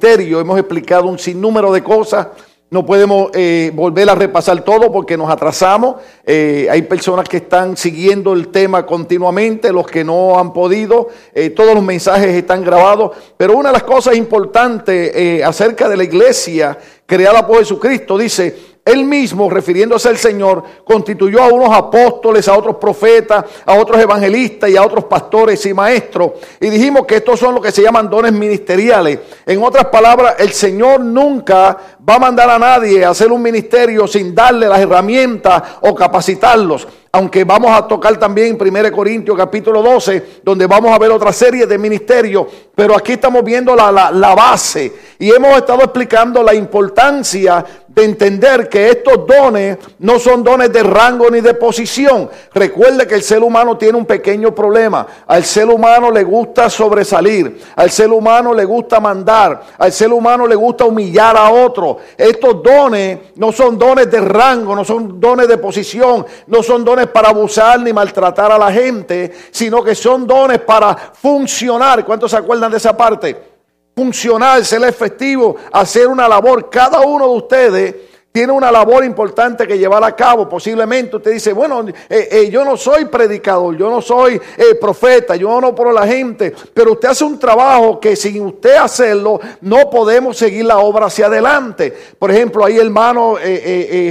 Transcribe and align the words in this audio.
Hemos 0.00 0.58
explicado 0.58 1.06
un 1.06 1.18
sinnúmero 1.18 1.72
de 1.72 1.82
cosas. 1.82 2.28
No 2.70 2.84
podemos 2.84 3.30
eh, 3.32 3.72
volver 3.74 4.08
a 4.10 4.14
repasar 4.14 4.62
todo 4.62 4.92
porque 4.92 5.16
nos 5.16 5.30
atrasamos. 5.30 5.96
Eh, 6.24 6.68
hay 6.70 6.82
personas 6.82 7.28
que 7.28 7.38
están 7.38 7.76
siguiendo 7.76 8.34
el 8.34 8.48
tema 8.48 8.84
continuamente, 8.84 9.72
los 9.72 9.86
que 9.86 10.04
no 10.04 10.38
han 10.38 10.52
podido. 10.52 11.08
Eh, 11.34 11.50
todos 11.50 11.74
los 11.74 11.82
mensajes 11.82 12.28
están 12.28 12.62
grabados. 12.62 13.16
Pero 13.36 13.56
una 13.56 13.70
de 13.70 13.72
las 13.72 13.84
cosas 13.84 14.16
importantes 14.16 15.42
acerca 15.42 15.88
de 15.88 15.96
la 15.96 16.04
iglesia 16.04 16.78
creada 17.06 17.46
por 17.46 17.58
Jesucristo 17.58 18.18
dice, 18.18 18.54
él 18.88 19.04
mismo, 19.04 19.50
refiriéndose 19.50 20.08
al 20.08 20.16
Señor, 20.16 20.62
constituyó 20.84 21.42
a 21.42 21.48
unos 21.48 21.74
apóstoles, 21.74 22.48
a 22.48 22.56
otros 22.56 22.76
profetas, 22.76 23.44
a 23.66 23.74
otros 23.74 24.00
evangelistas 24.00 24.70
y 24.70 24.76
a 24.76 24.82
otros 24.82 25.04
pastores 25.04 25.64
y 25.66 25.74
maestros. 25.74 26.32
Y 26.60 26.70
dijimos 26.70 27.06
que 27.06 27.16
estos 27.16 27.38
son 27.38 27.54
lo 27.54 27.60
que 27.60 27.72
se 27.72 27.82
llaman 27.82 28.08
dones 28.08 28.32
ministeriales. 28.32 29.18
En 29.44 29.62
otras 29.62 29.86
palabras, 29.86 30.36
el 30.38 30.52
Señor 30.52 31.00
nunca 31.00 31.76
va 32.08 32.14
a 32.14 32.18
mandar 32.18 32.48
a 32.50 32.58
nadie 32.58 33.04
a 33.04 33.10
hacer 33.10 33.30
un 33.30 33.42
ministerio 33.42 34.06
sin 34.06 34.34
darle 34.34 34.68
las 34.68 34.80
herramientas 34.80 35.62
o 35.82 35.94
capacitarlos 35.94 36.86
aunque 37.12 37.44
vamos 37.44 37.70
a 37.76 37.86
tocar 37.86 38.16
también 38.18 38.58
1 38.60 38.92
Corintios 38.92 39.36
capítulo 39.36 39.82
12, 39.82 40.40
donde 40.42 40.66
vamos 40.66 40.92
a 40.92 40.98
ver 40.98 41.10
otra 41.10 41.32
serie 41.32 41.66
de 41.66 41.78
ministerios, 41.78 42.46
pero 42.74 42.96
aquí 42.96 43.12
estamos 43.12 43.42
viendo 43.42 43.74
la, 43.74 43.90
la, 43.90 44.34
base 44.34 44.92
y 45.18 45.30
hemos 45.30 45.56
estado 45.56 45.82
explicando 45.82 46.42
la 46.42 46.54
importancia 46.54 47.64
de 47.98 48.04
entender 48.04 48.68
que 48.68 48.90
estos 48.90 49.26
dones 49.26 49.76
no 49.98 50.20
son 50.20 50.44
dones 50.44 50.72
de 50.72 50.84
rango 50.84 51.28
ni 51.30 51.40
de 51.40 51.54
posición. 51.54 52.30
Recuerde 52.54 53.08
que 53.08 53.16
el 53.16 53.24
ser 53.24 53.42
humano 53.42 53.76
tiene 53.76 53.98
un 53.98 54.06
pequeño 54.06 54.54
problema. 54.54 55.04
Al 55.26 55.44
ser 55.44 55.66
humano 55.66 56.08
le 56.12 56.22
gusta 56.22 56.70
sobresalir, 56.70 57.60
al 57.74 57.90
ser 57.90 58.10
humano 58.10 58.54
le 58.54 58.64
gusta 58.64 59.00
mandar, 59.00 59.62
al 59.76 59.90
ser 59.90 60.12
humano 60.12 60.46
le 60.46 60.54
gusta 60.54 60.84
humillar 60.84 61.36
a 61.36 61.50
otro. 61.50 61.98
Estos 62.16 62.62
dones 62.62 63.18
no 63.34 63.50
son 63.50 63.76
dones 63.76 64.08
de 64.08 64.20
rango, 64.20 64.76
no 64.76 64.84
son 64.84 65.18
dones 65.18 65.48
de 65.48 65.58
posición, 65.58 66.24
no 66.46 66.62
son 66.62 66.84
dones 66.84 67.08
para 67.08 67.30
abusar 67.30 67.80
ni 67.80 67.92
maltratar 67.92 68.52
a 68.52 68.58
la 68.58 68.70
gente, 68.70 69.32
sino 69.50 69.82
que 69.82 69.96
son 69.96 70.24
dones 70.24 70.60
para 70.60 70.94
funcionar. 70.94 72.04
¿Cuántos 72.04 72.30
se 72.30 72.36
acuerdan 72.36 72.70
de 72.70 72.76
esa 72.76 72.96
parte? 72.96 73.57
Funcionar, 73.98 74.64
ser 74.64 74.84
efectivo, 74.84 75.56
hacer 75.72 76.06
una 76.06 76.28
labor. 76.28 76.70
Cada 76.70 77.00
uno 77.00 77.26
de 77.26 77.34
ustedes 77.34 77.94
tiene 78.30 78.52
una 78.52 78.70
labor 78.70 79.04
importante 79.04 79.66
que 79.66 79.76
llevar 79.76 80.04
a 80.04 80.14
cabo. 80.14 80.48
Posiblemente 80.48 81.16
usted 81.16 81.32
dice, 81.32 81.52
bueno, 81.52 81.84
eh, 81.88 82.28
eh, 82.30 82.48
yo 82.48 82.64
no 82.64 82.76
soy 82.76 83.06
predicador, 83.06 83.76
yo 83.76 83.90
no 83.90 84.00
soy 84.00 84.40
eh, 84.56 84.76
profeta, 84.80 85.34
yo 85.34 85.60
no 85.60 85.74
por 85.74 85.92
la 85.92 86.06
gente, 86.06 86.54
pero 86.72 86.92
usted 86.92 87.08
hace 87.08 87.24
un 87.24 87.40
trabajo 87.40 87.98
que 87.98 88.14
sin 88.14 88.40
usted 88.46 88.76
hacerlo 88.76 89.40
no 89.62 89.90
podemos 89.90 90.36
seguir 90.36 90.64
la 90.64 90.78
obra 90.78 91.06
hacia 91.06 91.26
adelante. 91.26 91.92
Por 92.16 92.30
ejemplo, 92.30 92.64
ahí 92.64 92.78
hermano 92.78 93.34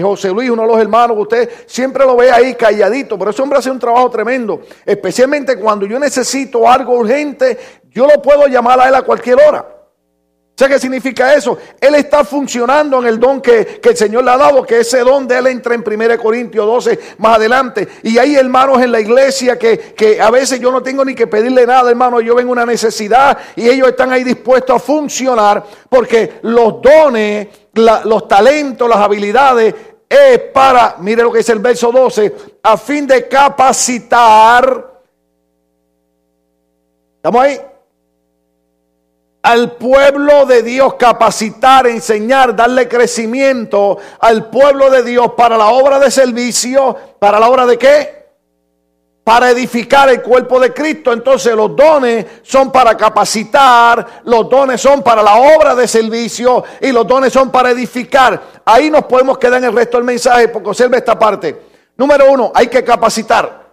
José 0.02 0.32
Luis, 0.32 0.50
uno 0.50 0.64
de 0.64 0.68
los 0.68 0.82
hermanos, 0.82 1.16
usted 1.18 1.50
siempre 1.66 2.04
lo 2.04 2.18
ve 2.18 2.30
ahí 2.30 2.56
calladito, 2.56 3.18
pero 3.18 3.32
ese 3.32 3.42
hombre 3.42 3.60
hace 3.60 3.72
un 3.72 3.80
trabajo 3.80 4.10
tremendo, 4.10 4.64
especialmente 4.86 5.58
cuando 5.58 5.86
yo 5.86 5.98
necesito 5.98 6.70
algo 6.70 6.98
urgente, 6.98 7.58
yo 7.90 8.06
lo 8.06 8.22
puedo 8.22 8.48
llamar 8.48 8.82
a 8.82 8.90
él 8.90 8.96
a 8.96 9.04
cualquier 9.04 9.38
hora. 9.40 9.77
¿Sabe 10.58 10.74
qué 10.74 10.80
significa 10.80 11.36
eso? 11.36 11.56
Él 11.80 11.94
está 11.94 12.24
funcionando 12.24 12.98
en 13.00 13.06
el 13.06 13.20
don 13.20 13.42
que, 13.42 13.80
el 13.80 13.96
Señor 13.96 14.24
le 14.24 14.32
ha 14.32 14.38
dado, 14.38 14.64
que 14.64 14.80
ese 14.80 15.02
don 15.02 15.28
de 15.28 15.38
él 15.38 15.46
entra 15.46 15.76
en 15.76 15.84
1 15.86 16.18
Corintios 16.18 16.66
12 16.66 17.00
más 17.20 17.36
adelante. 17.36 17.88
Y 18.02 18.18
hay 18.18 18.36
hermanos 18.36 18.82
en 18.82 18.92
la 18.92 19.00
iglesia 19.00 19.60
que, 19.60 19.78
que 19.78 20.20
a 20.20 20.32
veces 20.32 20.60
yo 20.60 20.72
no 20.72 20.82
tengo 20.82 21.06
ni 21.06 21.14
que 21.14 21.28
pedirle 21.28 21.68
nada, 21.68 21.92
hermano. 21.92 22.22
Yo 22.22 22.34
vengo 22.34 22.52
una 22.52 22.66
necesidad 22.66 23.38
y 23.56 23.70
ellos 23.70 23.90
están 23.90 24.12
ahí 24.12 24.24
dispuestos 24.24 24.76
a 24.76 24.80
funcionar 24.80 25.64
porque 25.88 26.40
los 26.42 26.82
dones, 26.82 27.50
los 27.76 28.28
talentos, 28.28 28.90
las 28.90 28.98
habilidades 28.98 29.76
es 30.10 30.40
para, 30.40 30.96
mire 31.02 31.22
lo 31.22 31.32
que 31.32 31.38
dice 31.38 31.52
el 31.52 31.60
verso 31.60 31.92
12, 31.92 32.36
a 32.64 32.78
fin 32.78 33.06
de 33.06 33.28
capacitar. 33.28 35.02
¿Estamos 37.18 37.44
ahí? 37.44 37.60
Al 39.48 39.78
pueblo 39.78 40.46
de 40.46 40.62
Dios, 40.62 40.96
capacitar, 40.96 41.88
enseñar, 41.88 42.54
darle 42.54 42.90
crecimiento 42.90 43.98
al 44.20 44.50
pueblo 44.50 44.90
de 44.90 45.04
Dios 45.04 45.32
para 45.38 45.56
la 45.56 45.68
obra 45.68 46.00
de 46.00 46.12
servicio, 46.12 46.94
para 47.18 47.40
la 47.40 47.48
obra 47.48 47.66
de 47.66 47.78
qué? 47.78 48.28
Para 49.24 49.50
edificar 49.50 50.10
el 50.10 50.22
cuerpo 50.22 50.60
de 50.60 50.74
Cristo. 50.74 51.14
Entonces 51.14 51.56
los 51.56 51.74
dones 51.78 52.26
son 52.44 52.74
para 52.74 52.98
capacitar, 52.98 54.22
los 54.26 54.50
dones 54.50 54.82
son 54.82 55.02
para 55.02 55.24
la 55.24 55.38
obra 55.38 55.76
de 55.76 55.88
servicio 55.88 56.66
y 56.82 56.92
los 56.92 57.08
dones 57.08 57.32
son 57.32 57.50
para 57.50 57.72
edificar. 57.72 58.42
Ahí 58.66 58.92
nos 58.92 59.06
podemos 59.06 59.38
quedar 59.38 59.60
en 59.60 59.70
el 59.70 59.74
resto 59.74 59.96
del 59.96 60.04
mensaje 60.04 60.50
porque 60.50 60.68
observe 60.68 60.98
esta 60.98 61.18
parte. 61.18 61.58
Número 61.96 62.30
uno, 62.30 62.52
hay 62.54 62.68
que 62.68 62.84
capacitar. 62.84 63.66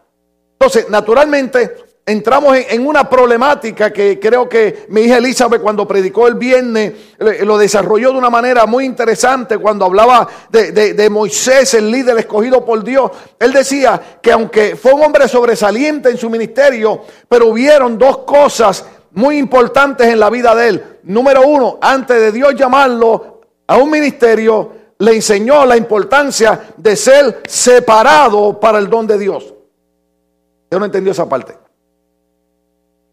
Entonces, 0.52 0.88
naturalmente, 0.88 1.83
entramos 2.06 2.56
en, 2.68 2.86
una 2.86 3.08
problemática 3.08 3.92
que 3.92 4.20
creo 4.20 4.48
que 4.48 4.86
mi 4.88 5.02
hija 5.02 5.18
Elizabeth 5.18 5.62
cuando 5.62 5.88
predicó 5.88 6.28
el 6.28 6.34
viernes 6.34 6.92
lo 7.18 7.56
desarrolló 7.56 8.12
de 8.12 8.18
una 8.18 8.30
manera 8.30 8.66
muy 8.66 8.84
interesante 8.84 9.58
cuando 9.58 9.86
hablaba 9.86 10.28
de, 10.50 10.72
de, 10.72 11.10
Moisés, 11.10 11.74
el 11.74 11.90
líder 11.90 12.18
escogido 12.18 12.64
por 12.64 12.84
Dios. 12.84 13.10
Él 13.38 13.52
decía 13.52 14.18
que 14.20 14.32
aunque 14.32 14.76
fue 14.76 14.92
un 14.92 15.02
hombre 15.02 15.28
sobresaliente 15.28 16.10
en 16.10 16.18
su 16.18 16.28
ministerio, 16.28 17.02
pero 17.28 17.48
hubieron 17.48 17.98
dos 17.98 18.18
cosas 18.18 18.84
muy 19.12 19.38
importantes 19.38 20.06
en 20.08 20.20
la 20.20 20.28
vida 20.28 20.54
de 20.54 20.68
él. 20.68 20.98
Número 21.04 21.46
uno, 21.46 21.78
antes 21.80 22.20
de 22.20 22.32
Dios 22.32 22.54
llamarlo 22.54 23.40
a 23.66 23.76
un 23.76 23.90
ministerio, 23.90 24.72
le 24.98 25.14
enseñó 25.14 25.64
la 25.64 25.76
importancia 25.76 26.74
de 26.76 26.96
ser 26.96 27.42
separado 27.46 28.58
para 28.60 28.78
el 28.78 28.90
don 28.90 29.06
de 29.06 29.18
Dios. 29.18 29.54
Yo 30.70 30.78
no 30.78 30.84
entendió 30.84 31.12
esa 31.12 31.28
parte. 31.28 31.63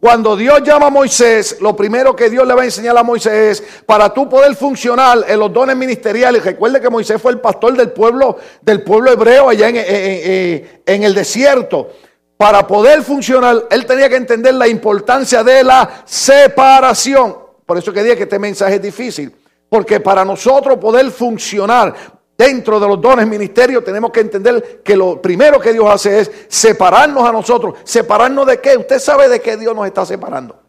Cuando 0.01 0.35
Dios 0.35 0.63
llama 0.63 0.87
a 0.87 0.89
Moisés, 0.89 1.57
lo 1.61 1.75
primero 1.75 2.15
que 2.15 2.27
Dios 2.27 2.47
le 2.47 2.55
va 2.55 2.63
a 2.63 2.65
enseñar 2.65 2.97
a 2.97 3.03
Moisés 3.03 3.61
es, 3.61 3.83
para 3.85 4.11
tú 4.11 4.27
poder 4.27 4.55
funcionar 4.55 5.23
en 5.27 5.39
los 5.39 5.53
dones 5.53 5.75
ministeriales, 5.75 6.43
recuerde 6.43 6.81
que 6.81 6.89
Moisés 6.89 7.21
fue 7.21 7.33
el 7.33 7.39
pastor 7.39 7.77
del 7.77 7.91
pueblo, 7.91 8.35
del 8.63 8.81
pueblo 8.81 9.11
hebreo 9.11 9.47
allá 9.47 9.69
en, 9.69 11.03
el 11.03 11.13
desierto. 11.13 11.91
Para 12.35 12.65
poder 12.65 13.03
funcionar, 13.03 13.67
él 13.69 13.85
tenía 13.85 14.09
que 14.09 14.15
entender 14.15 14.55
la 14.55 14.67
importancia 14.67 15.43
de 15.43 15.63
la 15.63 16.01
separación. 16.03 17.37
Por 17.63 17.77
eso 17.77 17.93
que 17.93 18.01
dije 18.01 18.17
que 18.17 18.23
este 18.23 18.39
mensaje 18.39 18.77
es 18.77 18.81
difícil. 18.81 19.31
Porque 19.69 19.99
para 19.99 20.25
nosotros 20.25 20.79
poder 20.79 21.11
funcionar, 21.11 21.93
dentro 22.41 22.79
de 22.79 22.87
los 22.87 22.99
dones 22.99 23.27
ministerios 23.27 23.83
tenemos 23.83 24.09
que 24.09 24.21
entender 24.21 24.81
que 24.83 24.95
lo 24.95 25.21
primero 25.21 25.59
que 25.59 25.73
Dios 25.73 25.85
hace 25.87 26.21
es 26.21 26.31
separarnos 26.47 27.23
a 27.23 27.31
nosotros. 27.31 27.75
¿Separarnos 27.83 28.47
de 28.47 28.59
qué? 28.59 28.77
Usted 28.77 28.97
sabe 28.97 29.29
de 29.29 29.39
qué 29.39 29.57
Dios 29.57 29.75
nos 29.75 29.85
está 29.85 30.07
separando. 30.07 30.59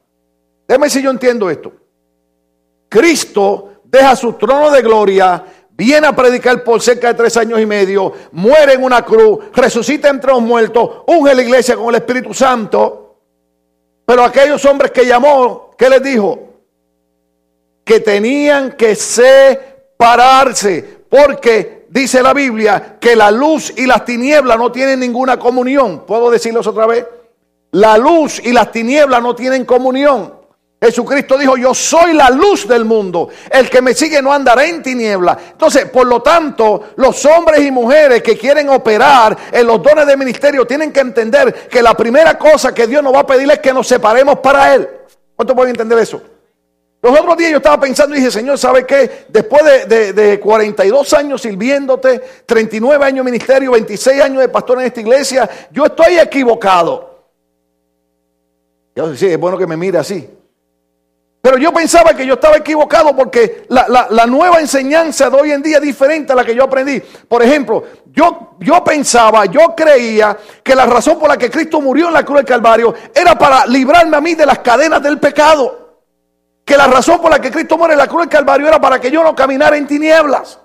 Déjeme 0.69 0.91
si 0.91 1.03
yo 1.03 1.10
entiendo 1.10 1.49
esto. 1.49 1.72
Cristo 2.91 3.81
deja 3.84 4.15
su 4.15 4.34
trono 4.34 4.71
de 4.71 4.83
gloria, 4.83 5.43
viene 5.71 6.09
a 6.09 6.15
predicar 6.15 6.62
por 6.62 6.83
cerca 6.83 7.09
de 7.09 7.15
tres 7.15 7.38
años 7.38 7.59
y 7.59 7.65
medio, 7.65 8.12
muere 8.33 8.75
en 8.75 8.84
una 8.84 9.03
cruz, 9.03 9.39
resucita 9.54 10.10
entre 10.10 10.33
los 10.33 10.43
muertos, 10.43 11.04
unge 11.06 11.34
la 11.34 11.43
iglesia 11.43 11.75
con 11.75 11.89
el 11.89 11.94
Espíritu 11.94 12.34
Santo. 12.34 13.16
Pero 14.04 14.25
aquellos 14.25 14.62
hombres 14.66 14.91
que 14.91 15.06
llamó, 15.06 15.75
¿qué 15.78 15.89
les 15.89 16.03
dijo? 16.03 16.50
Que 17.83 18.00
tenían 18.00 18.72
que 18.72 18.94
separarse. 18.94 21.02
Porque 21.12 21.84
dice 21.91 22.23
la 22.23 22.33
Biblia 22.33 22.97
que 22.99 23.15
la 23.15 23.31
luz 23.31 23.75
y 23.77 23.84
las 23.84 24.03
tinieblas 24.03 24.56
no 24.56 24.73
tienen 24.73 24.99
ninguna 24.99 25.39
comunión. 25.39 26.06
¿Puedo 26.06 26.31
decirlos 26.31 26.67
otra 26.67 26.87
vez? 26.87 27.05
La 27.73 27.99
luz 27.99 28.41
y 28.43 28.50
las 28.50 28.73
tinieblas 28.73 29.21
no 29.21 29.34
tienen 29.34 29.67
comunión. 29.67 30.33
Jesucristo 30.81 31.37
dijo, 31.37 31.59
yo 31.59 31.75
soy 31.75 32.15
la 32.15 32.31
luz 32.31 32.67
del 32.67 32.87
mundo. 32.87 33.28
El 33.51 33.69
que 33.69 33.83
me 33.83 33.93
sigue 33.93 34.22
no 34.22 34.33
andará 34.33 34.65
en 34.65 34.83
tiniebla. 34.83 35.36
Entonces, 35.51 35.84
por 35.91 36.07
lo 36.07 36.22
tanto, 36.22 36.95
los 36.97 37.22
hombres 37.27 37.60
y 37.60 37.71
mujeres 37.71 38.22
que 38.22 38.39
quieren 38.39 38.71
operar 38.71 39.36
en 39.53 39.66
los 39.66 39.83
dones 39.83 40.07
de 40.07 40.16
ministerio 40.16 40.66
tienen 40.66 40.95
que 40.95 41.01
entender 41.01 41.69
que 41.69 41.83
la 41.83 41.92
primera 41.92 42.39
cosa 42.39 42.72
que 42.72 42.86
Dios 42.86 43.03
nos 43.03 43.15
va 43.15 43.21
a 43.21 43.27
pedir 43.27 43.51
es 43.51 43.59
que 43.59 43.75
nos 43.75 43.86
separemos 43.86 44.39
para 44.39 44.75
Él. 44.75 44.89
¿Cuánto 45.36 45.54
pueden 45.54 45.72
entender 45.72 45.98
eso? 45.98 46.22
Los 47.03 47.19
otros 47.19 47.37
días 47.37 47.51
yo 47.51 47.57
estaba 47.57 47.81
pensando 47.81 48.15
y 48.15 48.21
dije, 48.21 48.31
Señor, 48.31 48.57
¿sabe 48.57 48.87
qué? 48.87 49.27
Después 49.28 49.89
de, 49.89 50.39
42 50.39 51.13
años 51.15 51.43
sirviéndote, 51.43 52.22
39 52.47 53.04
años 53.04 53.25
de 53.25 53.31
ministerio, 53.33 53.72
26 53.72 54.22
años 54.22 54.41
de 54.41 54.49
pastor 54.49 54.81
en 54.81 54.87
esta 54.87 55.01
iglesia, 55.01 55.51
yo 55.72 55.87
estoy 55.87 56.21
equivocado. 56.21 57.27
Yo 58.95 59.09
decía, 59.09 59.33
es 59.33 59.39
bueno 59.39 59.59
que 59.59 59.66
me 59.66 59.77
mire 59.77 59.99
así. 59.99 60.31
Pero 61.41 61.59
yo 61.59 61.72
pensaba 61.72 62.15
que 62.15 62.25
yo 62.25 62.34
estaba 62.34 62.59
equivocado 62.59 63.16
porque 63.16 63.66
la, 63.69 64.25
nueva 64.27 64.60
enseñanza 64.60 65.28
de 65.28 65.37
hoy 65.41 65.51
en 65.51 65.60
día 65.60 65.78
es 65.78 65.83
diferente 65.83 66.33
a 66.33 66.37
la 66.37 66.45
que 66.45 66.55
yo 66.55 66.63
aprendí. 66.63 67.01
Por 67.01 67.43
ejemplo, 67.43 67.83
yo, 68.13 68.55
yo 68.60 68.84
pensaba, 68.84 69.47
yo 69.47 69.75
creía 69.77 70.39
que 70.63 70.77
la 70.77 70.87
razón 70.87 71.19
por 71.19 71.28
la 71.28 71.37
que 71.37 71.51
Cristo 71.51 71.81
murió 71.81 72.07
en 72.07 72.15
la 72.15 72.25
cruz 72.25 72.37
del 72.37 72.47
Calvario 72.47 72.95
era 73.13 73.37
para 73.37 73.66
librarme 73.66 74.16
a 74.16 74.21
mí 74.21 74.37
de 74.37 74.47
las 74.47 74.60
cadenas 74.60 75.03
del 75.03 75.19
pecado. 75.19 75.82
Que 76.64 76.76
la 76.76 76.86
razón 76.86 77.20
por 77.20 77.30
la 77.30 77.41
que 77.41 77.50
Cristo 77.50 77.76
muere 77.76 77.94
en 77.94 77.98
la 77.98 78.06
cruz 78.06 78.22
del 78.22 78.28
Calvario 78.28 78.68
era 78.68 78.80
para 78.80 79.00
que 79.00 79.10
yo 79.10 79.22
no 79.22 79.34
caminara 79.34 79.76
en 79.76 79.86
tinieblas. 79.86 80.59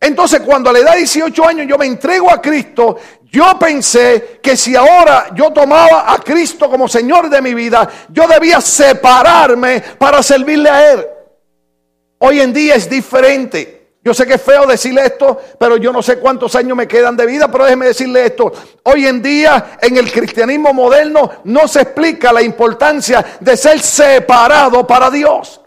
Entonces, 0.00 0.40
cuando 0.40 0.70
a 0.70 0.72
la 0.72 0.80
edad 0.80 0.92
de 0.92 0.98
18 0.98 1.48
años 1.48 1.66
yo 1.68 1.78
me 1.78 1.86
entrego 1.86 2.30
a 2.30 2.40
Cristo, 2.40 2.96
yo 3.24 3.58
pensé 3.58 4.38
que 4.42 4.56
si 4.56 4.76
ahora 4.76 5.28
yo 5.34 5.52
tomaba 5.52 6.12
a 6.12 6.18
Cristo 6.18 6.70
como 6.70 6.86
Señor 6.86 7.28
de 7.30 7.40
mi 7.40 7.54
vida, 7.54 7.88
yo 8.10 8.26
debía 8.26 8.60
separarme 8.60 9.82
para 9.98 10.22
servirle 10.22 10.68
a 10.68 10.92
Él. 10.92 11.06
Hoy 12.18 12.40
en 12.40 12.52
día 12.52 12.74
es 12.74 12.88
diferente. 12.88 13.75
Yo 14.06 14.14
sé 14.14 14.24
que 14.24 14.34
es 14.34 14.42
feo 14.42 14.68
decirle 14.68 15.04
esto, 15.04 15.36
pero 15.58 15.78
yo 15.78 15.92
no 15.92 16.00
sé 16.00 16.20
cuántos 16.20 16.54
años 16.54 16.76
me 16.76 16.86
quedan 16.86 17.16
de 17.16 17.26
vida, 17.26 17.50
pero 17.50 17.64
déjeme 17.64 17.86
decirle 17.86 18.26
esto. 18.26 18.52
Hoy 18.84 19.04
en 19.04 19.20
día 19.20 19.78
en 19.82 19.96
el 19.96 20.12
cristianismo 20.12 20.72
moderno 20.72 21.28
no 21.42 21.66
se 21.66 21.80
explica 21.80 22.32
la 22.32 22.40
importancia 22.40 23.26
de 23.40 23.56
ser 23.56 23.80
separado 23.80 24.86
para 24.86 25.10
Dios. 25.10 25.60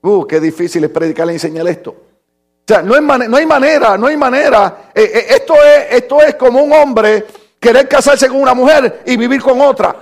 Uh, 0.00 0.26
qué 0.26 0.40
difícil 0.40 0.82
es 0.84 0.88
predicar 0.90 1.28
y 1.28 1.32
enseñar 1.32 1.68
esto. 1.68 1.90
O 1.90 2.64
sea, 2.66 2.80
no, 2.80 2.94
hay 2.94 3.02
manera, 3.44 3.98
no 3.98 4.06
hay 4.06 4.16
manera. 4.16 4.90
Eh, 4.94 5.02
eh, 5.02 5.26
esto, 5.34 5.52
es, 5.62 5.96
esto 6.02 6.22
es 6.22 6.34
como 6.36 6.62
un 6.62 6.72
hombre 6.72 7.26
querer 7.60 7.86
casarse 7.86 8.26
con 8.28 8.40
una 8.40 8.54
mujer 8.54 9.02
y 9.04 9.18
vivir 9.18 9.42
con 9.42 9.60
otra. 9.60 9.94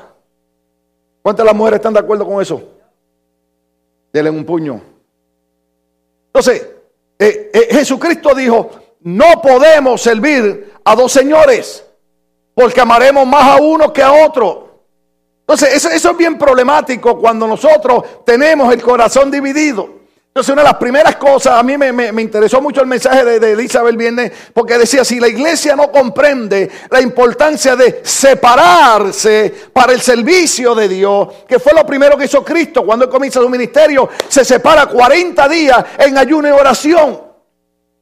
¿Cuántas 1.22 1.44
las 1.44 1.56
mujeres 1.56 1.78
están 1.78 1.94
de 1.94 1.98
acuerdo 1.98 2.24
con 2.24 2.40
eso? 2.40 2.62
Denle 4.12 4.30
un 4.30 4.44
puño. 4.44 4.89
Entonces, 6.32 6.66
eh, 7.18 7.50
eh, 7.52 7.68
Jesucristo 7.72 8.34
dijo, 8.34 8.70
no 9.00 9.42
podemos 9.42 10.00
servir 10.00 10.72
a 10.84 10.94
dos 10.94 11.10
señores, 11.12 11.84
porque 12.54 12.80
amaremos 12.80 13.26
más 13.26 13.58
a 13.58 13.60
uno 13.60 13.92
que 13.92 14.02
a 14.02 14.12
otro. 14.12 14.84
Entonces, 15.40 15.74
eso, 15.74 15.90
eso 15.90 16.10
es 16.12 16.16
bien 16.16 16.38
problemático 16.38 17.18
cuando 17.18 17.46
nosotros 17.46 18.04
tenemos 18.24 18.72
el 18.72 18.80
corazón 18.80 19.30
dividido. 19.30 19.99
Entonces, 20.30 20.52
una 20.52 20.62
de 20.62 20.68
las 20.68 20.78
primeras 20.78 21.16
cosas, 21.16 21.54
a 21.58 21.62
mí 21.64 21.76
me, 21.76 22.22
interesó 22.22 22.62
mucho 22.62 22.80
el 22.80 22.86
mensaje 22.86 23.24
de, 23.24 23.40
de, 23.40 23.50
Elizabeth 23.50 23.96
Viernes, 23.96 24.30
porque 24.54 24.78
decía, 24.78 25.04
si 25.04 25.18
la 25.18 25.26
iglesia 25.26 25.74
no 25.74 25.90
comprende 25.90 26.70
la 26.88 27.00
importancia 27.00 27.74
de 27.74 28.00
separarse 28.04 29.52
para 29.72 29.92
el 29.92 30.00
servicio 30.00 30.72
de 30.76 30.88
Dios, 30.88 31.28
que 31.48 31.58
fue 31.58 31.72
lo 31.72 31.84
primero 31.84 32.16
que 32.16 32.26
hizo 32.26 32.44
Cristo 32.44 32.86
cuando 32.86 33.06
él 33.06 33.10
comienza 33.10 33.40
su 33.40 33.48
ministerio, 33.48 34.08
se 34.28 34.44
separa 34.44 34.86
40 34.86 35.48
días 35.48 35.84
en 35.98 36.16
ayuno 36.16 36.46
y 36.46 36.52
oración. 36.52 37.22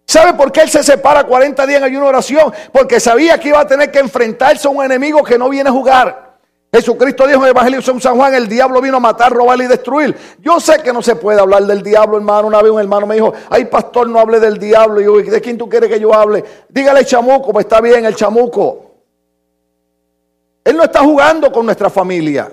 ¿Sabe 0.05 0.35
por 0.35 0.53
qué 0.53 0.61
él 0.61 0.69
se 0.69 0.83
separa 0.83 1.25
40 1.25 1.67
días 1.67 1.79
en 1.79 1.85
ayuno 1.85 2.05
y 2.05 2.09
oración? 2.09 2.53
Porque 2.73 3.01
sabía 3.01 3.41
que 3.41 3.49
iba 3.49 3.61
a 3.61 3.67
tener 3.67 3.91
que 3.91 4.01
enfrentarse 4.01 4.69
a 4.69 4.71
un 4.71 4.85
enemigo 4.85 5.25
que 5.25 5.39
no 5.39 5.49
viene 5.49 5.71
a 5.71 5.73
jugar. 5.73 6.28
Jesucristo 6.71 7.27
dijo 7.27 7.39
en 7.39 7.45
el 7.45 7.51
Evangelio 7.51 7.81
de 7.81 8.01
San 8.01 8.17
Juan, 8.17 8.35
el 8.35 8.47
diablo 8.47 8.83
vino 8.83 8.99
a 8.99 9.01
matar, 9.01 9.33
robar 9.33 9.59
y 9.61 9.67
destruir. 9.67 10.15
Yo 10.41 10.61
sé 10.61 10.83
que 10.83 10.93
no 10.93 11.01
se 11.01 11.17
puede 11.17 11.41
hablar 11.41 11.65
del 11.65 11.83
diablo, 11.83 12.19
hermano. 12.19 12.49
Una 12.49 12.61
vez 12.61 12.71
un 12.71 12.81
hermano 12.81 13.07
me 13.07 13.15
dijo, 13.15 13.33
ay 13.49 13.65
pastor, 13.65 14.07
no 14.09 14.19
hable 14.19 14.39
del 14.39 14.59
diablo. 14.59 15.01
Y 15.01 15.05
yo, 15.05 15.17
¿de 15.33 15.41
quién 15.41 15.57
tú 15.57 15.67
quieres 15.69 15.89
que 15.89 15.99
yo 15.99 16.13
hable? 16.13 16.45
Dígale 16.69 17.07
chamuco, 17.07 17.53
pues 17.53 17.65
está 17.65 17.81
bien, 17.81 18.05
el 18.05 18.15
chamuco. 18.15 18.85
Él 20.63 20.77
no 20.77 20.85
está 20.85 21.01
jugando 21.01 21.51
con 21.51 21.65
nuestra 21.65 21.89
familia. 21.89 22.53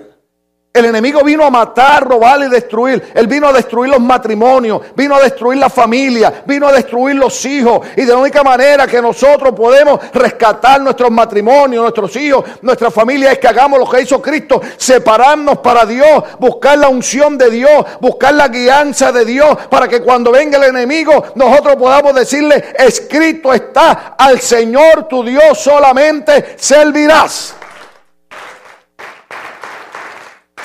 El 0.76 0.84
enemigo 0.84 1.22
vino 1.24 1.42
a 1.42 1.48
matar, 1.48 2.06
robar 2.06 2.42
y 2.42 2.50
destruir. 2.50 3.10
Él 3.14 3.26
vino 3.26 3.48
a 3.48 3.52
destruir 3.54 3.90
los 3.90 4.00
matrimonios, 4.00 4.82
vino 4.94 5.14
a 5.14 5.22
destruir 5.22 5.58
la 5.58 5.70
familia, 5.70 6.42
vino 6.44 6.68
a 6.68 6.72
destruir 6.72 7.16
los 7.16 7.42
hijos. 7.46 7.80
Y 7.96 8.02
de 8.02 8.12
la 8.12 8.18
única 8.18 8.42
manera 8.42 8.86
que 8.86 9.00
nosotros 9.00 9.54
podemos 9.54 9.98
rescatar 10.12 10.82
nuestros 10.82 11.10
matrimonios, 11.10 11.80
nuestros 11.80 12.14
hijos, 12.16 12.44
nuestra 12.60 12.90
familia 12.90 13.32
es 13.32 13.38
que 13.38 13.48
hagamos 13.48 13.78
lo 13.78 13.88
que 13.88 14.02
hizo 14.02 14.20
Cristo, 14.20 14.60
separarnos 14.76 15.60
para 15.60 15.86
Dios, 15.86 16.24
buscar 16.38 16.76
la 16.76 16.90
unción 16.90 17.38
de 17.38 17.48
Dios, 17.48 17.86
buscar 17.98 18.34
la 18.34 18.48
guianza 18.48 19.12
de 19.12 19.24
Dios, 19.24 19.56
para 19.70 19.88
que 19.88 20.02
cuando 20.02 20.30
venga 20.30 20.58
el 20.58 20.64
enemigo 20.64 21.24
nosotros 21.36 21.76
podamos 21.76 22.14
decirle, 22.14 22.62
escrito 22.78 23.54
está, 23.54 24.14
al 24.18 24.42
Señor 24.42 25.08
tu 25.08 25.24
Dios 25.24 25.58
solamente 25.58 26.54
servirás. 26.58 27.54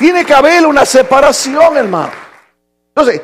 Tiene 0.01 0.25
que 0.25 0.33
haber 0.33 0.65
una 0.65 0.83
separación, 0.83 1.77
hermano. 1.77 2.09
Entonces, 2.87 3.21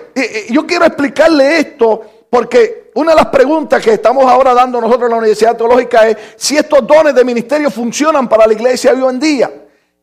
yo 0.51 0.67
quiero 0.67 0.85
explicarle 0.85 1.57
esto 1.57 2.01
porque 2.29 2.91
una 2.93 3.13
de 3.13 3.15
las 3.15 3.25
preguntas 3.29 3.81
que 3.83 3.93
estamos 3.93 4.29
ahora 4.29 4.53
dando 4.53 4.79
nosotros 4.79 5.05
en 5.05 5.09
la 5.09 5.17
Universidad 5.17 5.57
Teológica 5.57 6.07
es 6.07 6.17
si 6.35 6.55
estos 6.55 6.85
dones 6.85 7.15
de 7.15 7.25
ministerio 7.25 7.71
funcionan 7.71 8.29
para 8.29 8.45
la 8.45 8.53
iglesia 8.53 8.93
hoy 8.93 9.09
en 9.09 9.19
día. 9.19 9.51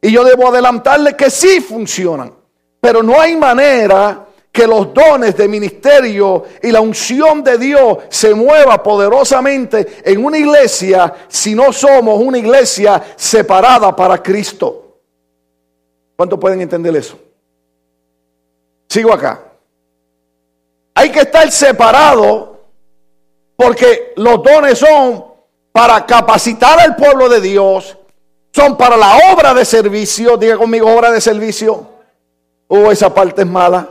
Y 0.02 0.10
yo 0.10 0.24
debo 0.24 0.48
adelantarle 0.48 1.14
que 1.14 1.30
sí 1.30 1.60
funcionan. 1.60 2.34
Pero 2.80 3.04
no 3.04 3.20
hay 3.20 3.36
manera 3.36 4.26
que 4.50 4.66
los 4.66 4.92
dones 4.92 5.36
de 5.36 5.46
ministerio 5.46 6.42
y 6.60 6.72
la 6.72 6.80
unción 6.80 7.44
de 7.44 7.56
Dios 7.56 7.98
se 8.08 8.34
mueva 8.34 8.82
poderosamente 8.82 10.02
en 10.04 10.24
una 10.24 10.38
iglesia 10.38 11.14
si 11.28 11.54
no 11.54 11.72
somos 11.72 12.20
una 12.20 12.38
iglesia 12.38 13.00
separada 13.14 13.94
para 13.94 14.20
Cristo. 14.20 14.83
¿Cuántos 16.16 16.38
pueden 16.38 16.60
entender 16.60 16.94
eso? 16.96 17.18
Sigo 18.88 19.12
acá. 19.12 19.42
Hay 20.94 21.10
que 21.10 21.20
estar 21.20 21.50
separado 21.50 22.60
porque 23.56 24.12
los 24.16 24.42
dones 24.42 24.78
son 24.78 25.24
para 25.72 26.06
capacitar 26.06 26.78
al 26.78 26.94
pueblo 26.94 27.28
de 27.28 27.40
Dios, 27.40 27.98
son 28.52 28.76
para 28.76 28.96
la 28.96 29.18
obra 29.32 29.52
de 29.54 29.64
servicio. 29.64 30.36
Diga 30.36 30.56
conmigo, 30.56 30.88
obra 30.88 31.10
de 31.10 31.20
servicio. 31.20 31.88
Oh, 32.68 32.92
esa 32.92 33.12
parte 33.12 33.42
es 33.42 33.48
mala. 33.48 33.88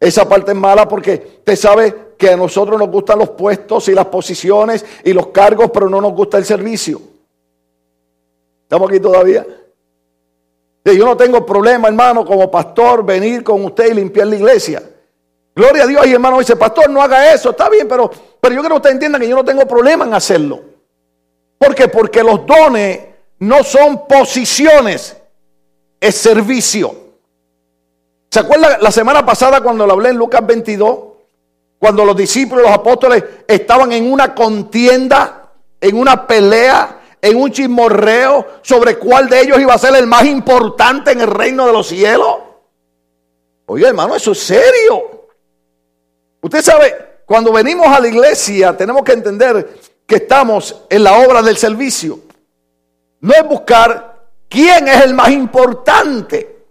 Esa 0.00 0.28
parte 0.28 0.50
es 0.50 0.56
mala 0.56 0.88
porque 0.88 1.36
usted 1.38 1.56
sabe 1.56 2.06
que 2.18 2.30
a 2.30 2.36
nosotros 2.36 2.78
nos 2.78 2.90
gustan 2.90 3.18
los 3.18 3.30
puestos 3.30 3.88
y 3.88 3.92
las 3.92 4.06
posiciones 4.06 4.84
y 5.04 5.12
los 5.12 5.28
cargos, 5.28 5.70
pero 5.72 5.88
no 5.88 6.00
nos 6.00 6.12
gusta 6.12 6.38
el 6.38 6.44
servicio. 6.44 7.00
¿Estamos 8.62 8.90
aquí 8.90 8.98
todavía? 8.98 9.46
Yo 10.94 11.04
no 11.04 11.16
tengo 11.16 11.44
problema, 11.44 11.88
hermano, 11.88 12.24
como 12.24 12.50
pastor, 12.50 13.04
venir 13.04 13.42
con 13.42 13.64
usted 13.64 13.90
y 13.90 13.94
limpiar 13.94 14.28
la 14.28 14.36
iglesia. 14.36 14.82
Gloria 15.54 15.82
a 15.82 15.86
Dios. 15.86 16.06
Y 16.06 16.12
hermano 16.12 16.38
dice, 16.38 16.54
pastor, 16.54 16.88
no 16.90 17.02
haga 17.02 17.32
eso. 17.32 17.50
Está 17.50 17.68
bien, 17.68 17.88
pero, 17.88 18.10
pero 18.40 18.54
yo 18.54 18.60
quiero 18.60 18.76
que 18.76 18.80
usted 18.80 18.90
entienda 18.90 19.18
que 19.18 19.28
yo 19.28 19.34
no 19.34 19.44
tengo 19.44 19.66
problema 19.66 20.04
en 20.04 20.14
hacerlo. 20.14 20.60
¿Por 21.58 21.74
qué? 21.74 21.88
Porque 21.88 22.22
los 22.22 22.46
dones 22.46 23.00
no 23.38 23.64
son 23.64 24.06
posiciones, 24.06 25.16
es 25.98 26.14
servicio. 26.14 26.94
¿Se 28.30 28.40
acuerda 28.40 28.78
la 28.78 28.90
semana 28.92 29.24
pasada 29.24 29.60
cuando 29.62 29.86
lo 29.86 29.94
hablé 29.94 30.10
en 30.10 30.16
Lucas 30.16 30.46
22? 30.46 30.98
Cuando 31.78 32.04
los 32.04 32.16
discípulos, 32.16 32.64
los 32.64 32.72
apóstoles 32.72 33.24
estaban 33.48 33.92
en 33.92 34.10
una 34.12 34.34
contienda, 34.34 35.52
en 35.80 35.96
una 35.98 36.26
pelea 36.26 36.95
en 37.20 37.36
un 37.36 37.50
chismorreo 37.50 38.46
sobre 38.62 38.98
cuál 38.98 39.28
de 39.28 39.40
ellos 39.40 39.60
iba 39.60 39.74
a 39.74 39.78
ser 39.78 39.94
el 39.96 40.06
más 40.06 40.24
importante 40.24 41.12
en 41.12 41.20
el 41.20 41.28
reino 41.28 41.66
de 41.66 41.72
los 41.72 41.88
cielos? 41.88 42.36
Oye, 43.66 43.86
hermano, 43.86 44.14
eso 44.14 44.32
es 44.32 44.38
serio. 44.38 45.26
Usted 46.40 46.62
sabe, 46.62 46.94
cuando 47.26 47.52
venimos 47.52 47.88
a 47.88 47.98
la 47.98 48.08
iglesia 48.08 48.76
tenemos 48.76 49.02
que 49.02 49.12
entender 49.12 49.78
que 50.06 50.16
estamos 50.16 50.84
en 50.88 51.02
la 51.02 51.18
obra 51.18 51.42
del 51.42 51.56
servicio. 51.56 52.20
No 53.20 53.32
es 53.34 53.48
buscar 53.48 54.28
quién 54.48 54.86
es 54.86 55.04
el 55.04 55.14
más 55.14 55.30
importante, 55.30 56.64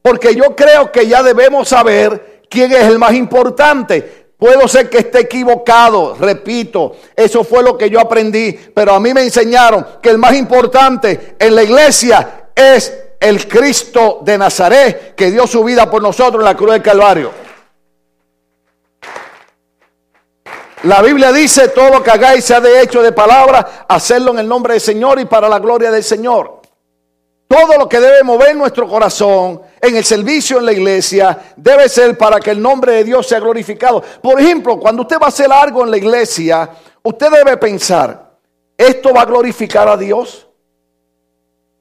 porque 0.00 0.34
yo 0.34 0.56
creo 0.56 0.90
que 0.90 1.06
ya 1.06 1.22
debemos 1.22 1.68
saber 1.68 2.42
quién 2.48 2.72
es 2.72 2.84
el 2.84 2.98
más 2.98 3.12
importante. 3.12 4.17
Puedo 4.38 4.68
ser 4.68 4.88
que 4.88 4.98
esté 4.98 5.22
equivocado, 5.22 6.14
repito, 6.14 6.96
eso 7.16 7.42
fue 7.42 7.60
lo 7.60 7.76
que 7.76 7.90
yo 7.90 7.98
aprendí, 7.98 8.52
pero 8.52 8.94
a 8.94 9.00
mí 9.00 9.12
me 9.12 9.22
enseñaron 9.22 9.84
que 10.00 10.10
el 10.10 10.18
más 10.18 10.34
importante 10.34 11.34
en 11.40 11.56
la 11.56 11.64
iglesia 11.64 12.50
es 12.54 12.94
el 13.18 13.48
Cristo 13.48 14.20
de 14.22 14.38
Nazaret 14.38 15.16
que 15.16 15.32
dio 15.32 15.44
su 15.48 15.64
vida 15.64 15.90
por 15.90 16.00
nosotros 16.00 16.40
en 16.40 16.44
la 16.44 16.56
cruz 16.56 16.70
del 16.70 16.82
Calvario. 16.82 17.32
La 20.84 21.02
Biblia 21.02 21.32
dice, 21.32 21.70
todo 21.70 21.90
lo 21.90 22.02
que 22.04 22.10
hagáis 22.12 22.44
sea 22.44 22.60
de 22.60 22.80
hecho 22.80 23.02
de 23.02 23.10
palabra, 23.10 23.86
hacerlo 23.88 24.30
en 24.30 24.38
el 24.38 24.48
nombre 24.48 24.74
del 24.74 24.80
Señor 24.80 25.18
y 25.18 25.24
para 25.24 25.48
la 25.48 25.58
gloria 25.58 25.90
del 25.90 26.04
Señor. 26.04 26.57
Todo 27.48 27.78
lo 27.78 27.88
que 27.88 27.98
debe 27.98 28.22
mover 28.22 28.54
nuestro 28.54 28.86
corazón 28.86 29.62
en 29.80 29.96
el 29.96 30.04
servicio 30.04 30.58
en 30.58 30.66
la 30.66 30.72
iglesia 30.72 31.54
debe 31.56 31.88
ser 31.88 32.16
para 32.18 32.38
que 32.40 32.50
el 32.50 32.60
nombre 32.60 32.92
de 32.92 33.04
Dios 33.04 33.26
sea 33.26 33.40
glorificado. 33.40 34.02
Por 34.22 34.38
ejemplo, 34.38 34.78
cuando 34.78 35.02
usted 35.02 35.16
va 35.18 35.26
a 35.26 35.28
hacer 35.30 35.50
algo 35.50 35.82
en 35.82 35.90
la 35.90 35.96
iglesia, 35.96 36.68
usted 37.02 37.30
debe 37.30 37.56
pensar, 37.56 38.36
¿esto 38.76 39.14
va 39.14 39.22
a 39.22 39.24
glorificar 39.24 39.88
a 39.88 39.96
Dios? 39.96 40.46